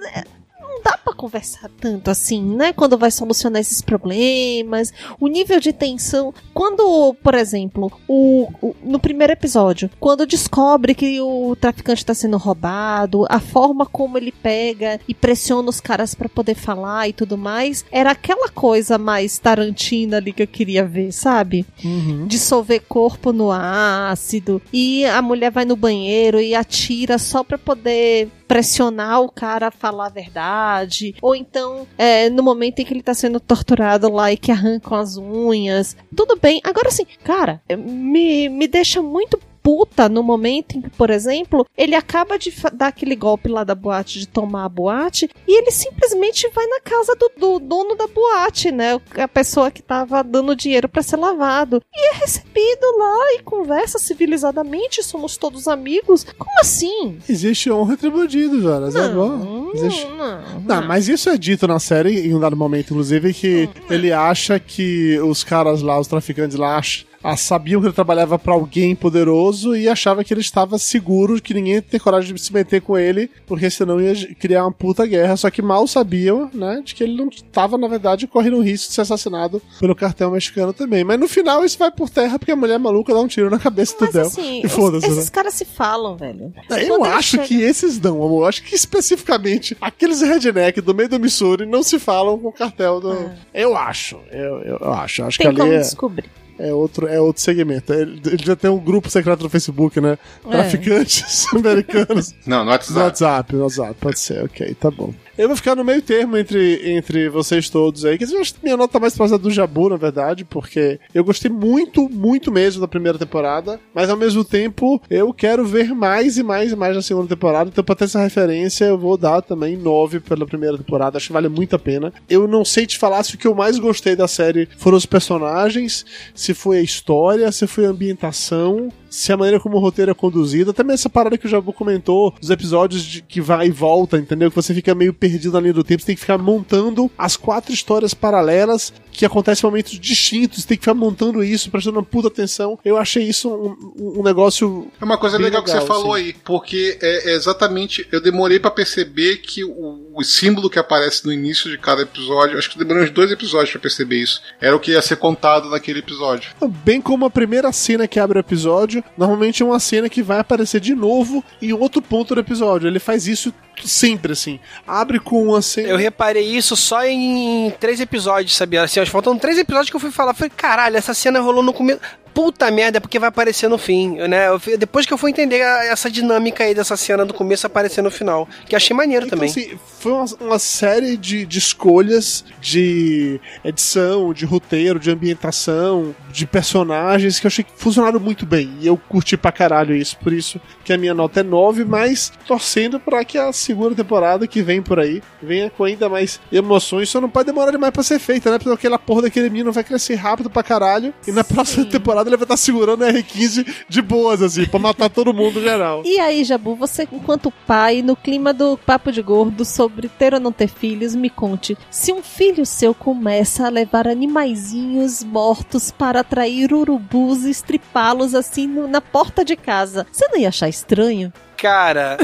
dá 0.84 0.98
para 0.98 1.14
conversar 1.14 1.70
tanto 1.80 2.10
assim, 2.10 2.42
né? 2.44 2.74
Quando 2.74 2.98
vai 2.98 3.12
solucionar 3.12 3.62
esses 3.62 3.82
problemas, 3.82 4.94
o 5.20 5.28
nível 5.28 5.60
de 5.60 5.72
tensão. 5.72 6.34
Quando, 6.54 7.16
por 7.24 7.34
exemplo, 7.36 7.92
o, 8.08 8.50
o 8.62 8.76
no 8.84 9.00
primeiro 9.00 9.34
episódio, 9.34 9.90
quando 10.00 10.26
descobre 10.26 10.94
que 10.94 11.22
o 11.22 11.56
traficante 11.56 12.02
está 12.02 12.14
sendo 12.14 12.38
roubado, 12.38 13.26
a 13.30 13.40
forma 13.40 13.86
como 13.86 14.18
ele 14.18 14.32
pega 14.32 15.00
e 15.08 15.14
pressiona 15.14 15.70
os 15.70 15.80
caras 15.80 16.14
para 16.14 16.30
poder 16.30 16.56
falar 16.56 17.08
e 17.08 17.14
tudo 17.14 17.38
mais, 17.38 17.86
era 17.92 18.12
aquela 18.12 18.50
coisa 18.50 18.98
mais 18.98 19.38
tarantina 19.38 20.18
ali 20.18 20.34
que 20.34 20.44
eu 20.44 20.48
queria 20.48 20.86
ver, 20.86 21.12
sabe? 21.12 21.66
Uhum. 21.84 22.28
Dissolver 22.28 22.82
corpo 22.88 23.32
no 23.32 23.52
ácido 23.52 24.62
e 24.72 25.06
a 25.06 25.22
mulher 25.22 25.52
vai 25.52 25.66
no 25.66 25.76
banheiro 25.76 26.40
e 26.40 26.56
atira 26.56 27.18
só 27.18 27.44
para 27.44 27.58
poder 27.58 28.30
pressionar 28.48 29.22
o 29.22 29.32
cara 29.32 29.70
a 29.70 29.72
falar 29.72 30.08
a 30.08 30.10
verdade, 30.10 30.73
ou 31.22 31.36
então 31.36 31.88
é, 31.98 32.30
no 32.30 32.44
momento 32.44 32.80
em 32.80 32.86
que 32.86 32.94
ele 32.94 33.04
tá 33.04 33.14
sendo 33.14 33.40
torturado 33.40 34.12
lá 34.12 34.32
e 34.32 34.38
que 34.38 34.52
arrancam 34.52 34.98
as 34.98 35.18
unhas. 35.18 35.96
Tudo 36.16 36.38
bem. 36.42 36.62
Agora 36.64 36.92
sim, 36.92 37.06
cara, 37.24 37.62
me, 37.78 38.50
me 38.50 38.68
deixa 38.68 39.02
muito 39.02 39.40
puta 39.64 40.10
no 40.10 40.22
momento 40.22 40.78
em 40.78 40.82
que, 40.82 40.90
por 40.90 41.10
exemplo, 41.10 41.66
ele 41.78 41.96
acaba 41.96 42.38
de 42.38 42.54
dar 42.74 42.88
aquele 42.88 43.16
golpe 43.16 43.48
lá 43.48 43.64
da 43.64 43.74
boate, 43.74 44.20
de 44.20 44.28
tomar 44.28 44.66
a 44.66 44.70
boate, 44.70 45.30
e 45.48 45.58
ele 45.58 45.72
simplesmente 45.72 46.50
vai 46.54 46.68
na 46.68 46.82
casa 46.82 47.16
do, 47.16 47.32
do 47.38 47.60
dono 47.60 47.96
da 47.96 48.06
boate, 48.08 48.72
né? 48.72 49.00
A 49.18 49.28
pessoa 49.28 49.72
que 49.72 49.82
tava 49.82 50.22
dando 50.22 50.56
dinheiro 50.56 50.90
para 50.90 51.02
ser 51.02 51.16
lavado. 51.16 51.82
E 51.96 52.14
é 52.14 52.18
recebido 52.20 52.86
lá 52.98 53.34
e 53.36 53.40
conversa 53.44 53.98
civilizadamente, 53.98 55.02
somos 55.04 55.38
todos 55.38 55.68
amigos. 55.68 56.26
Como 56.38 56.60
assim? 56.60 57.18
Existe 57.30 57.72
honra 57.72 57.92
retribuído, 57.92 58.62
Jonas. 58.62 58.94
Não, 58.94 59.04
é 59.04 59.10
bom. 59.10 59.72
Existe... 59.74 60.06
não, 60.08 60.42
não, 60.42 60.60
Não, 60.82 60.88
mas 60.88 61.08
isso 61.08 61.30
é 61.30 61.38
dito 61.38 61.68
na 61.68 61.80
série 61.80 62.28
em 62.28 62.34
um 62.36 62.40
dado 62.40 62.56
momento, 62.58 62.92
inclusive, 62.92 63.34
que 63.34 63.70
ele 63.90 64.12
acha 64.12 64.60
que 64.60 65.18
os 65.20 65.44
caras 65.44 65.82
lá, 65.82 66.00
os 66.00 66.08
traficantes 66.08 66.58
lá, 66.58 66.78
ach- 66.78 67.06
ah, 67.24 67.38
sabiam 67.38 67.80
que 67.80 67.88
ele 67.88 67.94
trabalhava 67.94 68.38
pra 68.38 68.54
alguém 68.54 68.94
poderoso 68.96 69.76
e 69.76 69.88
achava 69.88 70.24
que 70.24 70.34
ele 70.34 70.42
estava 70.42 70.78
seguro, 70.78 71.42
que 71.42 71.54
ninguém 71.54 71.76
ia 71.76 71.82
ter 71.82 72.00
coragem 72.00 72.34
de 72.34 72.42
se 72.42 72.54
meter 72.54 72.82
com 72.82 72.98
ele, 72.98 73.30
porque 73.48 73.70
senão 73.70 74.02
ia 74.02 74.14
criar 74.36 74.64
uma 74.66 74.72
puta 74.72 75.06
guerra. 75.06 75.38
Só 75.38 75.50
que 75.50 75.62
mal 75.62 75.88
sabiam, 75.88 76.50
né, 76.54 76.82
de 76.84 76.94
que 76.94 77.04
ele 77.04 77.16
não 77.16 77.30
estava, 77.30 77.78
na 77.78 77.88
verdade, 77.88 78.28
correndo 78.28 78.58
o 78.58 78.62
risco 78.62 78.90
de 78.90 78.94
ser 78.96 79.02
assassinado 79.02 79.62
pelo 79.80 79.96
cartel 79.96 80.32
mexicano 80.32 80.74
também. 80.74 81.04
Mas 81.04 81.20
no 81.20 81.28
final 81.28 81.64
isso 81.64 81.78
vai 81.78 81.92
por 81.92 82.10
terra 82.10 82.38
porque 82.38 82.52
a 82.52 82.56
mulher 82.56 82.78
maluca 82.78 83.14
dá 83.14 83.20
um 83.22 83.28
tiro 83.28 83.50
na 83.50 83.60
cabeça 83.60 83.98
do 83.98 84.12
Del. 84.12 84.28
assim, 84.28 84.62
e 84.64 84.68
foda-se, 84.68 85.08
né? 85.08 85.14
esses 85.14 85.30
caras 85.30 85.54
se 85.54 85.66
falam, 85.66 86.16
velho. 86.18 86.54
Eu 86.70 86.88
Quando 86.88 87.06
ele 87.06 87.16
acho 87.16 87.30
chega- 87.32 87.44
que 87.46 87.62
esses 87.62 88.00
não, 88.00 88.22
amor. 88.24 88.44
Eu 88.44 88.46
acho 88.48 88.64
que 88.64 88.76
especificamente 88.76 89.78
aqueles 89.80 90.22
redneck 90.22 90.82
do 90.82 90.94
meio 90.94 91.10
do 91.10 91.20
Missouri 91.20 91.66
não 91.66 91.84
se 91.84 91.98
falam 92.00 92.38
com 92.38 92.50
o 92.50 92.52
cartel 92.52 93.00
do. 93.00 93.32
Eu 93.54 93.76
acho. 93.78 94.20
Eu, 94.32 94.60
eu, 94.62 94.78
eu 94.82 94.94
acho. 94.94 95.24
Acho 95.24 95.38
Tem 95.38 95.50
que 95.50 95.56
como 95.56 95.68
ali 95.70 95.78
é, 95.78 95.80
descobrir. 95.82 96.30
É 96.60 96.74
outro, 96.74 97.08
é 97.08 97.20
outro 97.20 97.42
segmento. 97.42 97.94
Ele, 97.94 98.22
ele 98.26 98.44
já 98.46 98.56
tem 98.56 98.70
um 98.70 98.80
grupo 98.80 99.10
secreto 99.10 99.44
no 99.44 99.50
Facebook, 99.50 100.00
né? 100.00 100.18
É. 100.46 100.50
Traficantes 100.50 101.46
americanos. 101.54 102.34
Não, 102.46 102.60
no 102.60 102.66
No 102.66 102.72
WhatsApp. 102.72 103.00
WhatsApp, 103.00 103.56
no 103.56 103.62
WhatsApp, 103.64 103.96
pode 104.00 104.20
ser, 104.20 104.44
ok, 104.44 104.74
tá 104.76 104.92
bom. 104.92 105.14
Eu 105.36 105.48
vou 105.48 105.58
ficar 105.58 105.76
no 105.76 105.84
meio 105.84 106.00
termo 106.00 106.38
entre, 106.38 106.92
entre 106.92 107.28
vocês 107.28 107.68
todos 107.68 108.06
aí. 108.06 108.20
Dizer, 108.20 108.36
eu 108.36 108.42
acho 108.42 108.54
que 108.54 108.64
minha 108.64 108.78
nota 108.78 109.00
mais 109.00 109.16
próxima 109.16 109.40
do 109.40 109.50
Jabu, 109.50 109.90
na 109.90 109.98
verdade, 109.98 110.46
porque 110.46 111.00
eu 111.12 111.24
gostei 111.24 111.50
muito, 111.50 112.08
muito 112.08 112.52
mesmo 112.52 112.80
da 112.80 112.88
primeira 112.88 113.18
temporada, 113.18 113.80
mas 113.96 114.12
ao 114.12 114.18
mesmo 114.18 114.44
tempo 114.44 115.02
eu 115.10 115.34
quero 115.34 115.66
ver 115.66 115.94
mais 115.96 116.38
e 116.38 116.44
mais 116.44 116.72
e 116.72 116.76
mais 116.76 116.96
na 116.96 117.02
segunda 117.02 117.28
temporada. 117.28 117.68
Então, 117.72 117.84
pra 117.84 117.96
ter 117.96 118.04
essa 118.04 118.22
referência, 118.22 118.86
eu 118.86 118.98
vou 118.98 119.18
dar 119.18 119.42
também 119.42 119.76
9 119.76 120.20
pela 120.20 120.46
primeira 120.46 120.78
temporada. 120.78 121.18
Acho 121.18 121.28
que 121.28 121.34
vale 121.34 121.50
muito 121.50 121.76
a 121.76 121.80
pena. 121.80 122.14
Eu 122.30 122.48
não 122.48 122.64
sei 122.64 122.86
te 122.86 123.00
falar 123.00 123.24
se 123.24 123.34
o 123.34 123.38
que 123.38 123.48
eu 123.48 123.56
mais 123.56 123.80
gostei 123.80 124.16
da 124.16 124.28
série 124.28 124.70
foram 124.78 124.98
os 124.98 125.06
personagens, 125.08 126.06
se 126.36 126.54
foi 126.54 126.78
a 126.78 126.84
história, 126.84 127.52
se 127.52 127.66
foi 127.66 127.88
a 127.88 127.90
ambientação, 127.90 128.92
se 129.14 129.32
a 129.32 129.38
maneira 129.38 129.60
como 129.60 129.78
o 129.78 129.80
roteiro 129.80 130.10
é 130.10 130.14
conduzido, 130.16 130.74
também 130.74 130.96
essa 130.96 131.08
parada 131.08 131.38
que 131.38 131.46
o 131.46 131.50
Jabu 131.50 131.72
comentou, 131.72 132.34
dos 132.42 132.50
episódios 132.50 133.04
de, 133.04 133.22
que 133.22 133.40
vai 133.40 133.68
e 133.68 133.72
volta, 133.72 134.18
entendeu? 134.18 134.50
Que 134.50 134.56
você 134.56 134.74
fica 134.74 134.96
meio 134.96 135.14
perdido 135.14 135.54
na 135.54 135.60
linha 135.60 135.74
do 135.74 135.84
tempo, 135.84 136.02
você 136.02 136.08
tem 136.08 136.16
que 136.16 136.22
ficar 136.22 136.40
montando 136.40 137.12
as 137.16 137.38
quatro 137.38 137.72
histórias 137.72 138.16
paralelas 138.16 138.92
que 139.14 139.26
acontecem 139.26 139.66
em 139.66 139.70
momentos 139.70 140.00
distintos, 140.00 140.66
tem 140.66 140.78
que 140.78 140.84
ficar 140.84 140.94
montando 140.94 141.44
isso, 141.44 141.70
prestando 141.70 142.00
uma 142.00 142.06
puta 142.06 142.28
atenção. 142.28 142.78
Eu 142.84 142.98
achei 142.98 143.24
isso 143.24 143.50
um, 143.50 144.20
um 144.20 144.24
negócio. 144.24 144.92
É 145.00 145.06
uma 145.06 145.18
coisa 145.18 145.38
bem 145.38 145.46
legal, 145.46 145.64
que 145.64 145.70
você 145.70 145.82
falou 145.82 146.14
assim. 146.14 146.26
aí, 146.26 146.36
porque 146.44 146.98
é, 147.02 147.32
é 147.32 147.36
exatamente. 147.36 148.08
Eu 148.12 148.22
demorei 148.22 148.60
pra 148.60 148.72
perceber 148.72 149.38
que 149.38 149.64
o, 149.64 150.12
o 150.14 150.24
símbolo 150.24 150.70
que 150.70 150.80
aparece 150.80 151.26
no 151.26 151.34
início 151.34 151.70
de 151.70 151.78
cada 151.78 152.02
episódio, 152.02 152.58
acho 152.58 152.70
que 152.70 152.78
demorou 152.78 153.04
uns 153.04 153.12
dois 153.12 153.32
episódios 153.32 153.72
pra 153.72 153.82
perceber 153.82 154.18
isso, 154.18 154.42
era 154.60 154.76
o 154.76 154.80
que 154.80 154.92
ia 154.92 155.02
ser 155.02 155.18
contado 155.18 155.70
naquele 155.70 156.00
episódio. 156.00 156.52
Bem 156.84 157.02
como 157.02 157.26
a 157.26 157.30
primeira 157.30 157.72
cena 157.72 158.08
que 158.08 158.20
abre 158.20 158.38
o 158.38 158.42
episódio, 158.42 159.04
normalmente 159.18 159.62
é 159.62 159.66
uma 159.66 159.80
cena 159.80 160.10
que 160.10 160.22
vai 160.22 160.40
aparecer 160.40 160.80
de 160.80 160.96
novo 160.96 161.44
em 161.62 161.74
outro 161.74 162.02
ponto 162.02 162.34
do 162.34 162.42
episódio. 162.42 162.88
Ele 162.88 163.00
faz 163.00 163.28
isso 163.28 163.54
sempre, 163.84 164.34
assim. 164.34 164.60
Abre 164.88 165.20
com 165.20 165.44
uma 165.44 165.62
cena. 165.62 165.90
Eu 165.90 165.98
reparei 165.98 166.44
isso 166.44 166.76
só 166.76 167.06
em 167.06 167.72
três 167.80 168.00
episódios, 168.00 168.56
sabia? 168.56 168.84
Assim, 168.84 169.04
faltam 169.06 169.38
três 169.38 169.58
episódios 169.58 169.90
que 169.90 169.96
eu 169.96 170.00
fui 170.00 170.12
falar. 170.12 170.34
Falei, 170.34 170.52
caralho, 170.56 170.98
essa 170.98 171.14
cena 171.14 171.40
rolou 171.40 171.64
no 171.64 171.74
começo. 171.74 172.00
Puta 172.34 172.70
merda, 172.72 172.98
é 172.98 173.00
porque 173.00 173.20
vai 173.20 173.30
aparecer 173.30 173.70
no 173.70 173.78
fim, 173.78 174.18
né? 174.28 174.48
Eu 174.48 174.60
depois 174.78 175.06
que 175.06 175.14
eu 175.14 175.18
fui 175.18 175.30
entender 175.30 175.62
a- 175.62 175.86
essa 175.86 176.10
dinâmica 176.10 176.64
aí 176.64 176.74
dessa 176.74 176.98
cena 176.98 177.26
do 177.26 177.34
começo 177.34 177.68
aparecer 177.68 178.02
no 178.02 178.10
final. 178.10 178.48
Que 178.68 178.76
achei 178.76 178.96
maneiro 178.96 179.26
Então, 179.28 179.38
também. 179.38 179.50
assim, 179.52 179.78
foi 180.00 180.12
uma, 180.12 180.26
uma 180.42 180.60
série 180.60 181.16
de, 181.16 181.46
de 181.46 181.60
escolhas 181.60 182.44
de 182.60 183.40
edição, 183.64 184.34
de 184.34 184.46
roteiro, 184.46 185.00
de 185.00 185.12
ambientação, 185.12 186.16
de 186.32 186.46
personagens 186.48 187.40
que 187.40 187.46
eu 187.46 187.50
achei 187.50 187.64
que 187.64 187.72
funcionaram 187.76 188.20
muito 188.20 188.46
bem. 188.46 188.72
E 188.82 188.88
eu 188.88 188.98
curti 188.98 189.38
pra 189.38 189.52
caralho 189.52 189.96
isso. 189.96 190.18
Por 190.18 190.34
isso 190.34 190.60
que 190.84 190.92
a 190.94 190.98
minha 190.98 191.14
nota 191.14 191.42
é 191.42 191.44
9, 191.44 191.86
mas 191.86 192.32
torcendo 192.48 193.00
pra 193.00 193.24
que 193.24 193.38
a 193.38 193.54
segunda 193.54 193.96
temporada 193.96 194.48
que 194.48 194.62
vem 194.62 194.82
por 194.82 195.00
aí 195.00 195.22
venha 195.42 195.70
com 195.70 195.84
ainda 195.84 196.10
mais 196.10 196.40
emoções. 196.52 197.10
Só 197.10 197.22
não 197.22 197.30
pode 197.30 197.46
demorar 197.48 197.72
demais 197.72 197.94
pra 197.94 198.02
ser 198.04 198.18
feita, 198.20 198.50
né? 198.50 198.58
Porque 198.58 198.72
aquela 198.74 198.98
porra 198.98 199.24
daquele 199.24 199.50
menino 199.50 199.72
vai 199.72 199.84
crescer 199.84 200.16
rápido 200.16 200.50
pra 200.50 200.64
caralho. 200.64 201.14
E 201.28 201.32
na 201.32 201.44
próxima 201.44 201.86
temporada 201.86 202.23
ele 202.28 202.38
vai 202.38 202.46
estar 202.46 202.58
segurando 202.58 203.04
a 203.04 203.12
R15 203.12 203.66
de 203.90 204.02
boas, 204.02 204.42
assim, 204.42 204.66
pra 204.66 204.80
matar 204.80 205.10
todo 205.10 205.34
mundo 205.34 205.62
geral. 205.62 206.02
E 206.06 206.20
aí, 206.20 206.44
Jabu, 206.44 206.76
você, 206.76 207.08
enquanto 207.12 207.52
pai, 207.68 208.02
no 208.02 208.16
clima 208.16 208.54
do 208.54 208.78
papo 208.78 209.12
de 209.12 209.22
gordo 209.22 209.64
sobre 209.66 210.08
ter 210.10 210.34
ou 210.34 210.40
não 210.40 210.52
ter 210.52 210.68
filhos, 210.68 211.16
me 211.16 211.30
conte: 211.30 211.78
se 211.90 212.12
um 212.14 212.22
filho 212.24 212.66
seu 212.66 212.94
começa 212.94 213.66
a 213.66 213.70
levar 213.70 214.08
animaizinhos 214.08 215.24
mortos 215.24 215.92
para 215.92 216.20
atrair 216.22 216.74
urubus 216.74 217.44
e 217.46 217.50
estripá-los 217.50 218.34
assim 218.36 218.68
no- 218.68 218.88
na 218.88 219.02
porta 219.02 219.44
de 219.44 219.56
casa, 219.56 220.06
você 220.12 220.28
não 220.28 220.38
ia 220.38 220.50
achar 220.50 220.70
estranho? 220.70 221.32
Cara, 221.58 222.18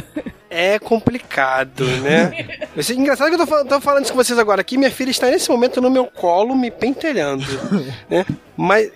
é 0.49 0.79
complicado, 0.79 1.85
né? 2.01 2.67
Vai 2.75 2.83
ser 2.83 2.93
engraçado 2.95 3.29
que 3.35 3.41
eu 3.41 3.45
tô, 3.47 3.65
tô 3.65 3.79
falando 3.81 4.03
isso 4.03 4.11
com 4.13 4.17
vocês 4.23 4.37
agora 4.39 4.61
aqui. 4.61 4.77
Minha 4.77 4.91
filha 4.91 5.11
está 5.11 5.27
nesse 5.29 5.49
momento 5.49 5.79
no 5.81 5.89
meu 5.91 6.05
colo, 6.05 6.55
me 6.55 6.71
pentelhando, 6.71 7.45
né? 8.09 8.25
Mas, 8.57 8.89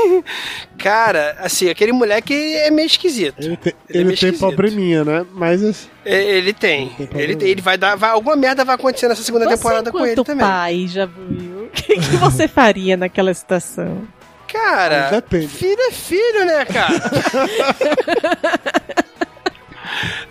cara, 0.78 1.36
assim, 1.40 1.68
aquele 1.68 1.92
moleque 1.92 2.34
é 2.56 2.70
meio 2.70 2.86
esquisito. 2.86 3.36
Ele 3.38 3.56
tem, 3.56 3.72
Ele 3.88 3.98
é 3.98 4.00
ele 4.00 4.04
meio 4.06 4.18
tem 4.18 4.28
esquisito. 4.30 4.38
probleminha, 4.56 5.04
né? 5.04 5.26
Mas. 5.32 5.88
É, 6.04 6.20
Ele 6.22 6.52
tem. 6.52 6.88
Tem 6.90 7.08
Ele, 7.20 7.36
tem- 7.36 7.48
ele 7.48 7.60
vai 7.60 7.76
dar. 7.78 7.96
Vai, 7.96 8.10
alguma 8.10 8.34
merda 8.36 8.64
vai 8.64 8.74
acontecer 8.74 9.08
nessa 9.08 9.22
segunda 9.22 9.44
Você, 9.44 9.56
temporada 9.56 9.92
com 9.92 9.98
ele 10.00 10.12
enquanto 10.12 10.26
também. 10.26 10.46
pai, 10.46 10.86
Jabu, 10.88 11.64
o 11.64 11.70
que, 11.72 11.94
que 11.96 12.16
você 12.16 12.48
faria 12.48 12.96
naquela 12.96 13.32
situação? 13.34 14.06
Cara, 14.50 15.22
filho 15.46 15.78
é 15.78 15.92
filho, 15.92 16.46
né, 16.46 16.64
cara? 16.64 16.94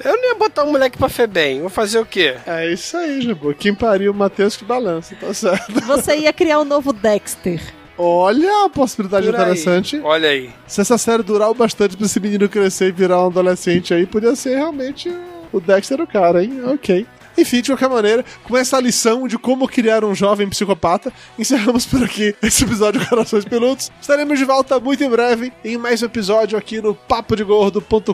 Eu 0.03 0.15
não 0.18 0.30
ia 0.30 0.36
botar 0.36 0.63
um 0.63 0.72
moleque 0.72 0.97
pra 0.97 1.09
Febem. 1.09 1.61
Vou 1.61 1.70
fazer 1.70 1.99
o 1.99 2.05
quê? 2.05 2.36
É 2.45 2.72
isso 2.72 2.95
aí, 2.97 3.22
Jabu. 3.22 3.53
Quem 3.53 3.74
pariu 3.74 4.11
o 4.11 4.15
Matheus 4.15 4.55
que 4.55 4.63
balança, 4.65 5.15
tá 5.20 5.34
certo. 5.34 5.80
Você 5.82 6.15
ia 6.18 6.34
criar 6.34 6.59
um 6.59 6.65
novo 6.65 6.93
Dexter. 6.93 7.61
Olha 7.97 8.65
a 8.65 8.70
possibilidade 8.70 9.26
Por 9.26 9.36
aí. 9.36 9.41
interessante. 9.41 9.99
Olha 10.03 10.30
aí. 10.30 10.51
Se 10.68 10.82
essa 10.82 10.97
série 10.97 11.24
durar 11.24 11.49
o 11.49 11.55
bastante 11.55 11.97
pra 11.97 12.05
esse 12.05 12.20
menino 12.20 12.47
crescer 12.47 12.89
e 12.89 12.91
virar 12.91 13.24
um 13.24 13.28
adolescente 13.28 13.93
aí, 13.93 14.05
podia 14.05 14.36
ser 14.36 14.55
realmente 14.55 15.11
o 15.51 15.59
Dexter 15.59 15.99
o 15.99 16.05
cara, 16.07 16.43
hein? 16.43 16.61
Ok. 16.65 17.07
Enfim, 17.38 17.61
de 17.61 17.71
qualquer 17.71 17.89
maneira, 17.89 18.25
com 18.43 18.57
essa 18.57 18.79
lição 18.79 19.27
de 19.27 19.38
como 19.38 19.67
criar 19.67 20.03
um 20.03 20.15
jovem 20.15 20.49
psicopata, 20.49 21.13
encerramos 21.38 21.85
por 21.85 22.03
aqui 22.03 22.35
esse 22.41 22.63
episódio 22.63 22.99
de 22.99 23.07
Corações 23.07 23.45
Peludos. 23.45 23.91
Estaremos 24.01 24.39
de 24.39 24.45
volta 24.45 24.79
muito 24.79 25.03
em 25.03 25.09
breve 25.09 25.53
em 25.63 25.77
mais 25.77 26.01
um 26.01 26.05
episódio 26.05 26.57
aqui 26.57 26.81
no 26.81 26.95
papodegordo.com.br. 26.95 28.13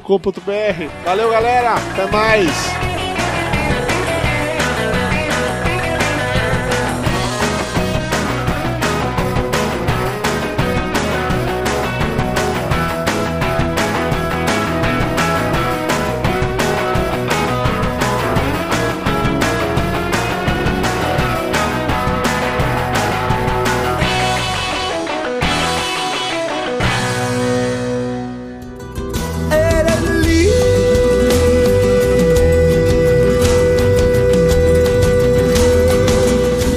Valeu, 1.05 1.29
galera! 1.31 1.75
Até 1.75 2.11
mais! 2.11 3.02